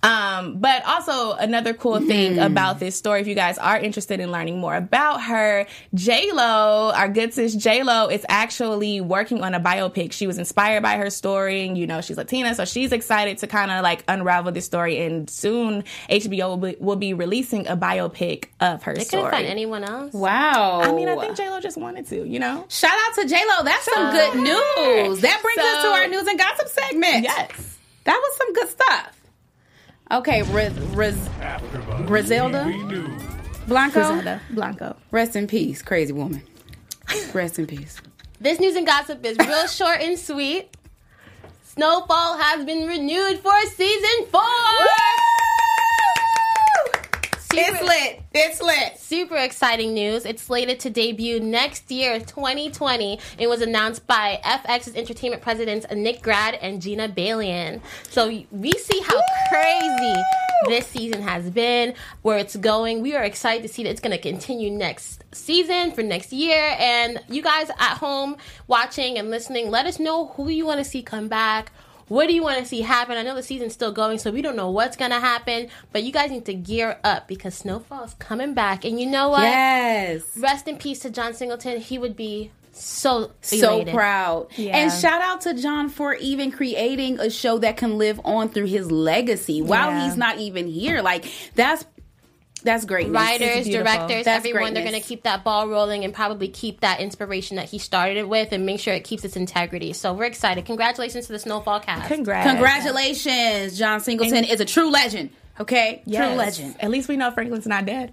Um, 0.00 0.58
but 0.60 0.84
also 0.86 1.32
another 1.32 1.74
cool 1.74 2.00
thing 2.00 2.34
Hmm. 2.34 2.38
about 2.40 2.78
this 2.78 2.94
story, 2.94 3.20
if 3.20 3.26
you 3.26 3.34
guys 3.34 3.58
are 3.58 3.76
interested 3.76 4.20
in 4.20 4.30
learning 4.30 4.58
more 4.60 4.76
about 4.76 5.22
her, 5.22 5.66
J 5.92 6.30
Lo, 6.32 6.92
our 6.94 7.08
good 7.08 7.34
sis 7.34 7.54
J 7.56 7.82
Lo, 7.82 8.06
is 8.06 8.24
actually 8.28 9.00
working 9.00 9.42
on 9.42 9.54
a 9.54 9.60
biopic. 9.60 10.12
She 10.12 10.28
was 10.28 10.38
inspired 10.38 10.84
by 10.84 10.96
her 10.98 11.10
story, 11.10 11.66
and 11.66 11.76
you 11.76 11.86
know 11.88 12.00
she's 12.00 12.16
Latina, 12.16 12.54
so 12.54 12.64
she's 12.64 12.92
excited 12.92 13.38
to 13.38 13.48
kind 13.48 13.72
of 13.72 13.82
like 13.82 14.04
unravel 14.06 14.52
this 14.52 14.64
story. 14.66 15.00
And 15.04 15.28
soon 15.28 15.82
HBO 16.08 16.48
will 16.50 16.56
be, 16.58 16.76
will 16.78 16.96
be 16.96 17.12
releasing 17.12 17.66
a 17.66 17.76
biopic 17.76 18.44
of 18.60 18.84
her 18.84 18.94
They 18.94 19.02
story. 19.02 19.24
couldn't 19.24 19.32
find 19.36 19.46
anyone 19.48 19.82
else. 19.82 20.12
Wow. 20.12 20.80
I 20.80 20.92
mean, 20.92 21.08
I 21.08 21.16
think 21.16 21.36
J 21.36 21.50
Lo 21.50 21.58
just 21.58 21.76
wanted 21.76 22.06
to, 22.10 22.24
you 22.24 22.38
know. 22.38 22.64
Shout 22.68 22.92
out 22.92 23.14
to 23.16 23.28
J 23.28 23.36
Lo. 23.48 23.64
That's 23.64 23.84
some 23.84 24.12
good 24.12 24.34
news. 24.36 25.20
That 25.22 25.42
brings 25.42 25.58
us 25.58 25.82
to 25.82 25.88
our 25.88 26.06
news 26.06 26.26
and 26.28 26.38
gossip 26.38 26.68
segment. 26.68 27.24
Yes. 27.24 27.78
That 28.04 28.16
was 28.16 28.36
some 28.38 28.52
good 28.54 28.68
stuff. 28.68 29.17
Okay, 30.10 30.42
Riz, 30.44 30.72
Riz, 30.94 31.28
Griselda 32.06 32.64
Blanco. 33.66 34.00
Griselda 34.00 34.40
Blanco. 34.50 34.96
Rest 35.10 35.36
in 35.36 35.46
peace, 35.46 35.82
crazy 35.82 36.12
woman. 36.12 36.42
Rest 37.34 37.58
in 37.58 37.66
peace. 37.66 38.00
This 38.40 38.58
news 38.58 38.74
and 38.76 38.86
gossip 38.86 39.24
is 39.24 39.36
real 39.38 39.66
short 39.68 40.00
and 40.00 40.18
sweet. 40.18 40.74
Snowfall 41.64 42.38
has 42.38 42.64
been 42.64 42.86
renewed 42.88 43.38
for 43.40 43.52
season 43.66 44.26
four. 44.30 44.40
It's 47.52 47.82
lit. 47.82 48.22
It's 48.34 48.60
lit. 48.60 48.98
Super 48.98 49.36
exciting 49.36 49.94
news. 49.94 50.26
It's 50.26 50.42
slated 50.42 50.80
to 50.80 50.90
debut 50.90 51.40
next 51.40 51.90
year, 51.90 52.20
2020. 52.20 53.18
It 53.38 53.46
was 53.46 53.62
announced 53.62 54.06
by 54.06 54.38
FX's 54.44 54.94
entertainment 54.96 55.40
presidents 55.40 55.86
Nick 55.90 56.20
Grad 56.20 56.54
and 56.56 56.82
Gina 56.82 57.08
Balian. 57.08 57.80
So 58.10 58.26
we 58.50 58.72
see 58.72 59.00
how 59.00 59.18
crazy 59.48 60.22
this 60.66 60.86
season 60.88 61.22
has 61.22 61.48
been, 61.48 61.94
where 62.20 62.36
it's 62.36 62.56
going. 62.56 63.00
We 63.00 63.16
are 63.16 63.24
excited 63.24 63.62
to 63.62 63.72
see 63.72 63.84
that 63.84 63.90
it's 63.90 64.00
going 64.00 64.14
to 64.14 64.22
continue 64.22 64.70
next 64.70 65.24
season 65.32 65.92
for 65.92 66.02
next 66.02 66.30
year. 66.30 66.76
And 66.78 67.20
you 67.30 67.40
guys 67.40 67.70
at 67.78 67.96
home 67.96 68.36
watching 68.66 69.18
and 69.18 69.30
listening, 69.30 69.70
let 69.70 69.86
us 69.86 69.98
know 69.98 70.26
who 70.26 70.50
you 70.50 70.66
want 70.66 70.78
to 70.78 70.84
see 70.84 71.00
come 71.02 71.28
back. 71.28 71.72
What 72.08 72.26
do 72.28 72.34
you 72.34 72.42
want 72.42 72.58
to 72.58 72.64
see 72.64 72.80
happen? 72.80 73.16
I 73.16 73.22
know 73.22 73.34
the 73.34 73.42
season's 73.42 73.72
still 73.74 73.92
going, 73.92 74.18
so 74.18 74.30
we 74.30 74.42
don't 74.42 74.56
know 74.56 74.70
what's 74.70 74.96
going 74.96 75.10
to 75.10 75.20
happen, 75.20 75.68
but 75.92 76.02
you 76.02 76.12
guys 76.12 76.30
need 76.30 76.44
to 76.46 76.54
gear 76.54 76.98
up 77.04 77.28
because 77.28 77.54
Snowfall 77.54 78.04
is 78.04 78.14
coming 78.14 78.54
back. 78.54 78.84
And 78.84 78.98
you 79.00 79.06
know 79.06 79.28
what? 79.30 79.42
Yes. 79.42 80.22
Rest 80.36 80.68
in 80.68 80.76
peace 80.78 81.00
to 81.00 81.10
John 81.10 81.34
Singleton. 81.34 81.80
He 81.80 81.98
would 81.98 82.16
be 82.16 82.50
so 82.72 83.32
So 83.40 83.74
elated. 83.74 83.94
proud. 83.94 84.46
And 84.58 84.92
shout 84.92 85.20
out 85.20 85.40
to 85.42 85.54
John 85.54 85.88
for 85.88 86.14
even 86.14 86.52
creating 86.52 87.18
a 87.18 87.28
show 87.28 87.58
that 87.58 87.76
can 87.76 87.98
live 87.98 88.20
on 88.24 88.48
through 88.50 88.66
his 88.66 88.90
legacy 88.92 89.60
while 89.62 89.90
Yeah. 89.90 90.04
he's 90.06 90.16
not 90.16 90.38
even 90.38 90.68
here. 90.68 91.02
Like 91.02 91.24
that's 91.56 91.84
that's 92.62 92.84
great. 92.84 93.08
Writers, 93.10 93.66
directors, 93.68 94.24
That's 94.24 94.28
everyone, 94.44 94.74
they're 94.74 94.84
going 94.84 95.00
to 95.00 95.06
keep 95.06 95.22
that 95.24 95.44
ball 95.44 95.68
rolling 95.68 96.04
and 96.04 96.12
probably 96.12 96.48
keep 96.48 96.80
that 96.80 97.00
inspiration 97.00 97.56
that 97.56 97.66
he 97.66 97.78
started 97.78 98.16
it 98.16 98.28
with 98.28 98.52
and 98.52 98.66
make 98.66 98.80
sure 98.80 98.94
it 98.94 99.04
keeps 99.04 99.24
its 99.24 99.36
integrity. 99.36 99.92
So 99.92 100.12
we're 100.12 100.24
excited. 100.24 100.64
Congratulations 100.66 101.26
to 101.26 101.32
the 101.32 101.38
Snowfall 101.38 101.80
cast. 101.80 102.08
Congrats. 102.08 102.48
Congratulations, 102.50 103.78
John 103.78 104.00
Singleton 104.00 104.44
is 104.44 104.60
a 104.60 104.64
true 104.64 104.90
legend. 104.90 105.30
Okay, 105.60 106.02
Yes. 106.06 106.26
true 106.28 106.36
legend. 106.36 106.76
At 106.80 106.90
least 106.90 107.08
we 107.08 107.16
know 107.16 107.30
Franklin's 107.30 107.66
not 107.66 107.84
dead. 107.84 108.12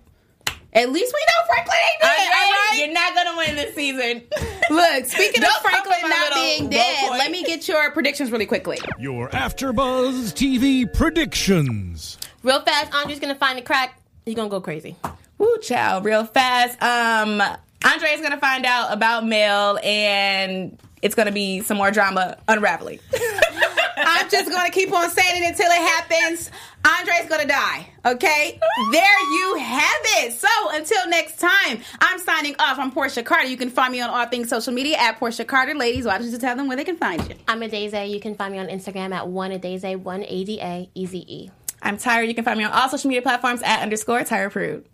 At 0.73 0.91
least 0.91 1.13
we 1.13 1.19
know 1.21 1.47
Franklin 1.47 1.77
ain't 1.77 2.01
dead. 2.01 2.07
All 2.33 2.43
All 2.43 2.51
right. 2.51 2.77
You're 2.79 2.93
not 2.93 3.15
gonna 3.15 3.37
win 3.37 3.55
this 3.55 3.75
season. 3.75 4.23
Look, 4.69 5.05
speaking 5.05 5.41
of 5.43 5.49
Franklin 5.61 5.97
not 6.09 6.33
being 6.33 6.69
dead, 6.69 7.07
point. 7.07 7.19
let 7.19 7.31
me 7.31 7.43
get 7.43 7.65
your 7.67 7.91
predictions 7.91 8.29
really 8.29 8.45
quickly. 8.45 8.79
Your 8.99 9.29
AfterBuzz 9.29 10.33
TV 10.33 10.91
predictions. 10.91 12.17
Real 12.43 12.59
fast, 12.61 12.93
Andre's 12.93 13.19
going 13.19 13.33
to 13.33 13.39
find 13.39 13.57
the 13.57 13.61
crack. 13.61 13.99
Going 14.25 14.35
to 14.35 14.49
go 14.49 14.61
crazy. 14.61 14.95
Woo, 15.37 15.57
child, 15.59 16.05
real 16.05 16.25
fast. 16.25 16.81
Um, 16.81 17.41
Andre 17.85 18.09
is 18.09 18.21
gonna 18.21 18.39
find 18.39 18.65
out 18.65 18.91
about 18.91 19.27
Mel, 19.27 19.77
and 19.83 20.75
it's 21.03 21.13
gonna 21.13 21.31
be 21.31 21.61
some 21.61 21.77
more 21.77 21.91
drama 21.91 22.35
unraveling. 22.47 22.99
I'm 23.97 24.27
just 24.29 24.49
gonna 24.49 24.71
keep 24.71 24.91
on 24.91 25.09
saying 25.11 25.43
it 25.43 25.47
until 25.47 25.67
it 25.69 25.77
happens. 25.77 26.49
Andre's 26.83 27.29
gonna 27.29 27.47
die. 27.47 27.87
Okay? 28.05 28.59
There 28.91 29.19
you 29.33 29.55
have 29.59 30.01
it. 30.17 30.33
So 30.33 30.47
until 30.71 31.07
next 31.09 31.39
time, 31.39 31.79
I'm 31.99 32.19
signing 32.19 32.55
off. 32.57 32.79
I'm 32.79 32.91
Portia 32.91 33.21
Carter. 33.21 33.47
You 33.47 33.57
can 33.57 33.69
find 33.69 33.91
me 33.91 34.01
on 34.01 34.09
all 34.09 34.25
things 34.27 34.49
social 34.49 34.73
media 34.73 34.97
at 34.97 35.17
Portia 35.19 35.45
Carter. 35.45 35.75
Ladies, 35.75 36.05
why 36.05 36.17
don't 36.17 36.29
you 36.29 36.37
tell 36.39 36.55
them 36.55 36.67
where 36.67 36.77
they 36.77 36.83
can 36.83 36.97
find 36.97 37.27
you? 37.29 37.35
I'm 37.47 37.59
Adaeze. 37.59 38.09
You 38.09 38.19
can 38.19 38.33
find 38.35 38.51
me 38.51 38.59
on 38.59 38.67
Instagram 38.67 39.13
at 39.13 39.27
one 39.27 39.51
Adaeze, 39.51 39.95
one 39.97 40.23
A 40.23 40.43
D 40.43 40.59
A 40.59 40.89
E 40.95 41.05
Z 41.05 41.25
E. 41.27 41.51
I'm 41.81 41.97
Tyra. 41.97 42.27
You 42.27 42.33
can 42.35 42.43
find 42.45 42.57
me 42.57 42.63
on 42.63 42.71
all 42.71 42.89
social 42.89 43.09
media 43.09 43.21
platforms 43.21 43.61
at 43.63 43.81
underscore 43.81 44.21
Tyra 44.21 44.51
Prude. 44.51 44.85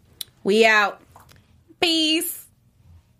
We 0.44 0.66
out. 0.66 1.02
Peace. 1.80 2.42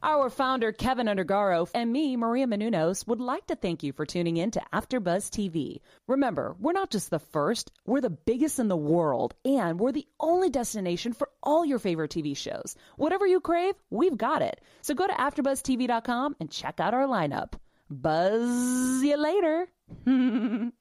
Our 0.04 0.32
founder, 0.32 0.72
Kevin 0.72 1.06
Undergaro, 1.06 1.70
and 1.76 1.94
me, 1.94 2.18
Maria 2.18 2.48
Menounos, 2.48 3.06
would 3.08 3.22
like 3.22 3.46
to 3.48 3.56
thank 3.56 3.84
you 3.84 3.94
for 3.94 4.04
tuning 4.04 4.38
in 4.38 4.50
to 4.52 4.62
AfterBuzz 4.74 5.30
TV. 5.30 5.80
Remember, 6.08 6.56
we're 6.60 6.72
not 6.72 6.90
just 6.90 7.12
the 7.12 7.20
first, 7.20 7.72
we're 7.86 8.02
the 8.02 8.10
biggest 8.10 8.58
in 8.58 8.68
the 8.68 8.76
world, 8.76 9.36
and 9.46 9.80
we're 9.80 9.92
the 9.92 10.08
only 10.20 10.50
destination 10.50 11.14
for 11.14 11.30
all 11.44 11.64
your 11.64 11.78
favorite 11.78 12.10
TV 12.10 12.36
shows. 12.36 12.76
Whatever 12.98 13.28
you 13.28 13.42
crave, 13.42 13.76
we've 13.92 14.18
got 14.18 14.42
it. 14.42 14.60
So 14.82 14.96
go 14.96 15.06
to 15.06 15.14
AfterBuzzTV.com 15.14 16.36
and 16.40 16.50
check 16.50 16.80
out 16.80 16.96
our 16.96 17.06
lineup. 17.06 17.54
Buzz 17.92 19.04
you 19.04 19.18
later. 19.18 20.72